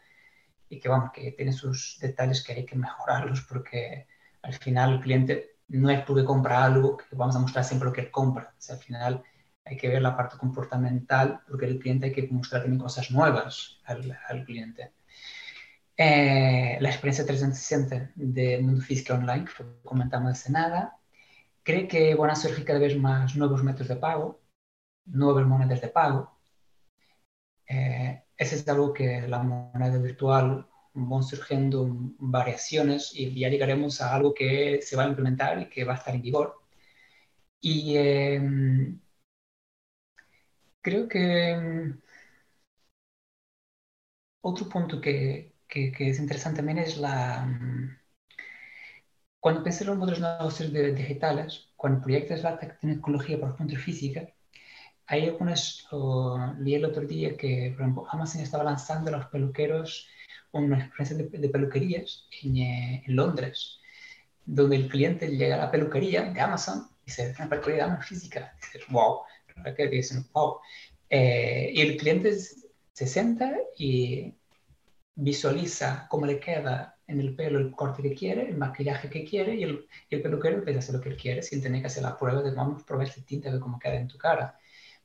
Y 0.69 0.81
que, 0.81 0.89
vamos, 0.89 1.11
que 1.13 1.33
tiene 1.33 1.53
sus 1.53 1.99
detalles 2.01 2.43
que 2.43 2.53
hay 2.53 2.67
que 2.67 2.77
mejorarlos 2.77 3.43
porque 3.43 4.07
al 4.43 4.55
final 4.55 4.95
el 4.95 5.01
cliente 5.01 5.59
no 5.69 5.91
es 5.91 6.03
porque 6.05 6.25
compra 6.25 6.65
algo 6.65 6.97
que 6.97 7.05
vamos 7.17 7.37
a 7.37 7.41
mostrar 7.41 7.65
siempre 7.65 7.87
lo 7.89 7.93
que 7.93 8.03
él 8.03 8.11
compra. 8.11 8.55
O 8.57 8.61
sea, 8.61 8.77
al 8.77 8.83
final 8.83 9.23
hay 9.65 9.77
que 9.77 9.89
ver 9.89 10.03
la 10.03 10.17
parte 10.17 10.37
comportamental 10.37 11.41
porque 11.49 11.67
el 11.67 11.79
cliente 11.79 12.07
hay 12.07 12.13
que 12.13 12.29
mostrar 12.29 12.63
también 12.63 12.81
cosas 12.83 13.11
nuevas 13.11 13.81
al, 13.85 14.19
al 14.29 14.45
cliente. 14.45 14.93
Eh, 16.01 16.79
la 16.81 16.91
experiencia 16.91 17.27
360 17.27 18.13
del 18.15 18.63
mundo 18.63 18.81
físico 18.81 19.15
online, 19.15 19.45
que 19.45 19.65
comentamos 19.85 20.31
hace 20.31 20.53
nada. 20.53 20.97
Cree 21.63 21.89
que 21.89 22.15
van 22.15 22.31
a 22.31 22.37
surgir 22.37 22.65
cada 22.65 22.79
vez 22.79 22.97
más 22.97 23.37
nuevos 23.37 23.65
métodos 23.65 23.89
de 23.89 23.97
pago, 23.97 24.41
nuevas 25.07 25.47
monedas 25.47 25.81
de 25.81 25.89
pago. 25.89 26.39
Eh, 27.69 28.23
ese 28.39 28.57
es 28.57 28.69
algo 28.69 28.93
que 28.95 29.23
la 29.29 29.43
moneda 29.43 29.99
virtual 29.99 30.67
van 30.95 31.23
surgiendo 31.23 31.87
variaciones 32.19 33.13
y 33.15 33.39
ya 33.39 33.49
llegaremos 33.49 34.01
a 34.01 34.15
algo 34.15 34.35
que 34.35 34.81
se 34.83 34.97
va 34.97 35.05
a 35.05 35.09
implementar 35.09 35.61
y 35.61 35.69
que 35.69 35.85
va 35.85 35.95
a 35.95 35.97
estar 35.97 36.15
en 36.15 36.23
vigor. 36.23 36.55
Y 37.61 37.97
em, 37.97 39.01
creo 40.83 41.09
que 41.09 41.51
em, 41.51 42.01
otro 44.41 44.69
punto 44.69 45.01
que, 45.01 45.55
es 45.69 46.19
interesante 46.19 46.57
también 46.59 46.79
es 46.79 46.97
la... 46.99 47.45
Mm, 47.47 47.99
cuando 49.41 49.63
pensé 49.65 49.85
en 49.85 49.91
los 49.91 49.99
modelos 49.99 50.21
negocios 50.21 50.73
digitales, 50.73 51.71
cuando 51.77 52.01
proyectas 52.03 52.43
la 52.43 52.59
tecnología, 52.59 53.39
por 53.41 53.57
física, 53.79 54.29
hay 55.09 55.27
algunas, 55.27 55.87
vi 56.59 56.75
el 56.75 56.85
otro 56.85 57.03
día 57.03 57.35
que, 57.37 57.73
por 57.75 57.81
ejemplo, 57.81 58.07
Amazon 58.11 58.43
estaba 58.43 58.63
lanzando 58.63 59.09
a 59.09 59.19
los 59.19 59.27
peluqueros 59.27 60.07
una 60.53 60.85
experiencia 60.85 61.17
de, 61.41 61.49
peluquerías 61.49 62.27
en, 62.43 62.57
eh, 62.59 63.05
en, 63.07 63.17
Londres, 63.17 63.81
donde 64.45 64.77
el 64.77 64.89
cliente 64.89 65.29
llega 65.29 65.57
a 65.57 65.65
la 65.65 65.71
peluquería 65.71 66.23
de 66.25 66.41
Amazon 66.41 66.89
y 67.03 67.07
dice, 67.07 67.35
una 67.39 67.49
peluquería 67.49 67.77
de 67.77 67.83
Amazon 67.85 68.05
física. 68.05 68.55
Y 68.55 68.67
dices, 68.67 68.83
wow, 68.91 69.21
que 69.77 69.89
dicen, 69.89 70.27
wow. 70.33 70.59
Eh, 71.09 71.71
y 71.73 71.81
el 71.81 71.97
cliente 71.97 72.37
se 72.93 73.07
sienta 73.07 73.57
y 73.79 74.35
visualiza 75.15 76.07
cómo 76.11 76.27
le 76.27 76.39
queda 76.39 76.99
en 77.07 77.21
el 77.21 77.35
pelo 77.35 77.59
el 77.59 77.71
corte 77.71 78.03
que 78.03 78.15
quiere, 78.15 78.51
el 78.51 78.59
maquillaje 78.59 79.09
que 79.09 79.25
quiere 79.25 79.55
y 79.55 79.63
el, 79.63 79.87
el 80.11 80.21
peluquero 80.21 80.59
empieza 80.59 80.79
a 80.79 80.81
hacer 80.81 80.95
lo 80.97 81.01
que 81.01 81.09
él 81.09 81.17
quiere 81.17 81.43
sin 81.43 81.63
tener 81.63 81.81
que 81.81 81.87
hacer 81.87 82.03
la 82.03 82.19
prueba 82.19 82.43
de 82.43 82.51
vamos 82.51 82.83
a 82.83 82.87
probar 82.87 83.09
este 83.09 83.23
tinte 83.23 83.51
de 83.51 83.59
cómo 83.59 83.79
queda 83.79 83.95
en 83.95 84.09
tu 84.09 84.19
cara, 84.19 84.59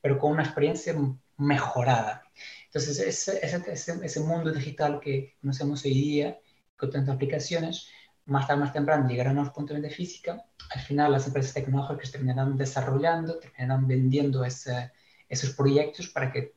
pero 0.04 0.18
con 0.18 0.32
una 0.32 0.42
experiencia 0.42 0.94
mejorada. 1.38 2.24
Entonces, 2.66 2.98
ese, 2.98 3.38
ese, 3.42 4.04
ese, 4.04 4.20
mundo 4.20 4.52
digital 4.52 5.00
que 5.00 5.34
conocemos 5.40 5.82
hoy 5.86 5.94
día, 5.94 6.38
con 6.76 6.90
tantas 6.90 7.14
aplicaciones, 7.14 7.88
más 8.26 8.46
tarde 8.46 8.60
más 8.60 8.74
temprano 8.74 9.08
llegarán 9.08 9.38
a 9.38 9.44
los 9.44 9.54
puntos 9.54 9.80
de 9.80 9.88
física. 9.88 10.44
Al 10.74 10.80
final, 10.82 11.10
las 11.10 11.26
empresas 11.26 11.54
tecnológicas 11.54 12.12
terminarán 12.12 12.58
desarrollando, 12.58 13.38
terminarán 13.38 13.88
vendiendo 13.88 14.44
ese, 14.44 14.92
esos 15.26 15.54
proyectos 15.54 16.08
para 16.08 16.30
que 16.30 16.52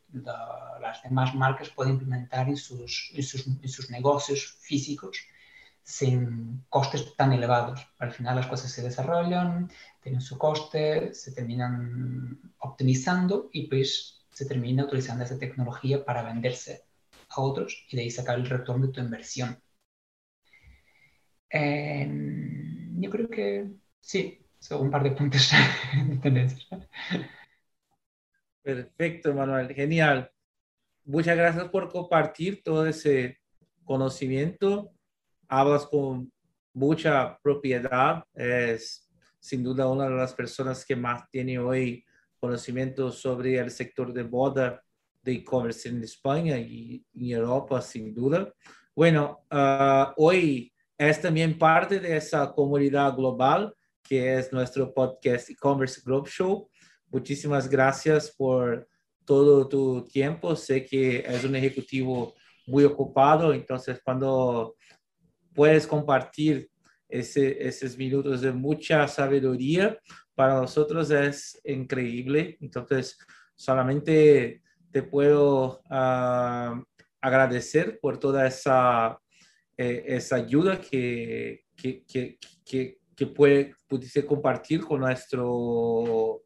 las 0.82 1.02
demás 1.04 1.34
marcas 1.34 1.70
puedan 1.70 1.94
implementar 1.94 2.50
en 2.50 2.58
sus, 2.58 3.12
en 3.14 3.24
sus, 3.24 3.48
en 3.48 3.70
sus, 3.70 3.90
negocios 3.90 4.58
físicos 4.60 5.20
sin 5.88 6.66
costes 6.70 7.16
tan 7.16 7.32
elevados. 7.32 7.80
Al 8.00 8.12
final 8.12 8.36
las 8.36 8.48
cosas 8.48 8.70
se 8.70 8.84
desarrollan, 8.84 9.72
tienen 10.02 10.20
su 10.20 10.38
coste, 10.38 11.14
se 11.14 11.32
terminan 11.32 12.54
optimizando 12.60 13.50
y 13.54 13.68
pues 13.68 14.28
se 14.30 14.46
termina 14.46 14.84
utilizando 14.84 15.24
esa 15.24 15.40
tecnología 15.40 16.04
para 16.04 16.24
venderse 16.24 16.84
a 17.30 17.40
otros 17.42 17.86
y 17.90 17.96
de 17.96 18.04
ahí 18.04 18.12
sacar 18.12 18.38
el 18.38 18.50
retorno 18.50 18.88
de 18.88 18.94
tu 18.94 19.00
inversión. 19.00 19.58
yo 23.00 23.10
creo 23.10 23.30
que 23.30 23.72
sí, 24.02 24.46
son 24.60 24.82
un 24.82 24.92
par 24.92 25.04
de 25.04 25.12
puntos 25.12 25.50
de 26.10 26.18
tendencia. 26.18 26.68
Perfecto, 28.62 29.34
Manuel. 29.34 29.74
Genial. 29.74 30.30
Muchas 31.06 31.38
gracias 31.38 31.70
por 31.70 31.90
compartir 31.90 32.62
todo 32.62 32.86
ese 32.86 33.40
conocimiento. 33.86 34.92
Hablas 35.48 35.86
con 35.86 36.32
mucha 36.74 37.38
propiedad. 37.42 38.24
Es 38.34 39.10
sin 39.40 39.64
duda 39.64 39.88
una 39.88 40.10
de 40.10 40.16
las 40.16 40.34
personas 40.34 40.86
que 40.86 40.96
más 40.96 41.30
tiene 41.30 41.60
hoy 41.60 42.04
conocimiento 42.40 43.12
sobre 43.12 43.58
el 43.58 43.72
sector 43.72 44.14
de 44.14 44.24
moda 44.24 44.84
de 45.24 45.34
e-commerce 45.34 45.90
en 45.90 46.04
España 46.04 46.58
y 46.58 47.04
en 47.14 47.32
Europa, 47.32 47.82
sin 47.82 48.14
duda. 48.14 48.54
Bueno, 48.96 49.46
uh, 49.52 50.12
hoy 50.18 50.74
es 50.98 51.22
también 51.22 51.58
parte 51.58 52.00
de 52.00 52.18
esa 52.18 52.52
comunidad 52.52 53.16
global 53.16 53.72
que 54.02 54.40
es 54.40 54.52
nuestro 54.52 54.92
podcast 54.92 55.50
e-commerce 55.50 56.02
Group 56.04 56.28
Show. 56.28 56.70
Muchísimas 57.12 57.70
gracias 57.70 58.32
por 58.32 58.88
todo 59.24 59.68
tu 59.68 60.04
tiempo. 60.06 60.56
Sé 60.56 60.84
que 60.84 61.20
es 61.20 61.44
un 61.44 61.56
ejecutivo 61.56 62.34
muy 62.66 62.86
ocupado, 62.86 63.54
entonces 63.54 64.02
cuando 64.04 64.76
puedes 65.58 65.88
compartir 65.88 66.70
ese, 67.10 67.68
esos 67.68 67.98
minutos 67.98 68.42
de 68.42 68.52
mucha 68.52 69.08
sabiduría, 69.08 69.98
para 70.36 70.54
nosotros 70.54 71.10
es 71.10 71.60
increíble. 71.66 72.60
Entonces, 72.62 73.18
solamente 73.56 74.62
te 74.92 75.02
puedo 75.02 75.82
uh, 75.90 76.84
agradecer 77.20 78.00
por 78.00 78.20
toda 78.20 78.46
esa, 78.46 79.20
eh, 79.76 80.04
esa 80.06 80.36
ayuda 80.36 80.80
que, 80.80 81.64
que, 81.76 82.06
que, 82.06 82.38
que, 82.64 83.00
que 83.16 83.26
puede, 83.26 83.74
pudiste 83.88 84.24
compartir 84.28 84.82
con 84.82 85.00
nuestro 85.00 86.44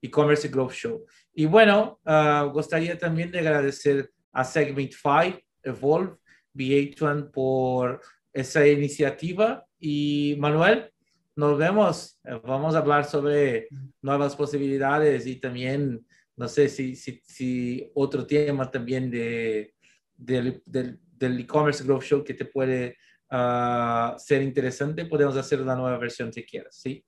e-commerce 0.00 0.46
growth 0.46 0.72
show. 0.72 1.04
Y 1.34 1.46
bueno, 1.46 1.98
uh, 2.06 2.48
gustaría 2.52 2.96
también 2.96 3.32
de 3.32 3.40
agradecer 3.40 4.08
a 4.30 4.44
Segment 4.44 4.92
5, 4.92 5.40
Evolve, 5.64 6.16
BH1 6.54 7.32
por 7.32 8.00
esa 8.32 8.66
iniciativa. 8.66 9.66
Y 9.78 10.36
Manuel, 10.38 10.92
nos 11.36 11.58
vemos. 11.58 12.18
Eh, 12.24 12.40
vamos 12.44 12.74
a 12.74 12.78
hablar 12.78 13.04
sobre 13.04 13.68
nuevas 14.00 14.36
posibilidades 14.36 15.26
y 15.26 15.36
también, 15.36 16.06
no 16.36 16.48
sé 16.48 16.68
si, 16.68 16.96
si, 16.96 17.20
si 17.24 17.90
otro 17.94 18.26
tema 18.26 18.70
también 18.70 19.10
de, 19.10 19.74
del, 20.16 20.62
del, 20.66 21.40
e-commerce 21.40 21.84
growth 21.84 22.02
show 22.02 22.24
que 22.24 22.34
te 22.34 22.44
puede 22.44 22.96
uh, 23.30 24.18
ser 24.18 24.42
interesante, 24.42 25.04
podemos 25.04 25.36
hacer 25.36 25.60
una 25.60 25.76
nueva 25.76 25.98
versión 25.98 26.32
si 26.32 26.44
quieres, 26.44 26.74
¿sí? 26.74 27.04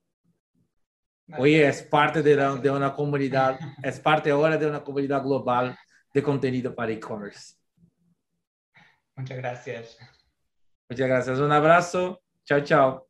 Hoy 1.37 1.55
es 1.55 1.81
parte 1.81 2.21
de, 2.21 2.35
la, 2.35 2.55
de 2.55 2.69
una 2.69 2.93
comunidad, 2.93 3.59
es 3.83 3.99
parte 3.99 4.29
ahora 4.29 4.57
de 4.57 4.67
una 4.67 4.83
comunidad 4.83 5.23
global 5.23 5.77
de 6.13 6.23
contenido 6.23 6.73
para 6.73 6.91
e-commerce. 6.91 7.55
Muchas 9.15 9.37
gracias. 9.37 9.97
Muchas 10.89 11.07
gracias. 11.07 11.39
Un 11.39 11.51
abrazo. 11.51 12.21
Chao, 12.45 12.61
chao. 12.61 13.07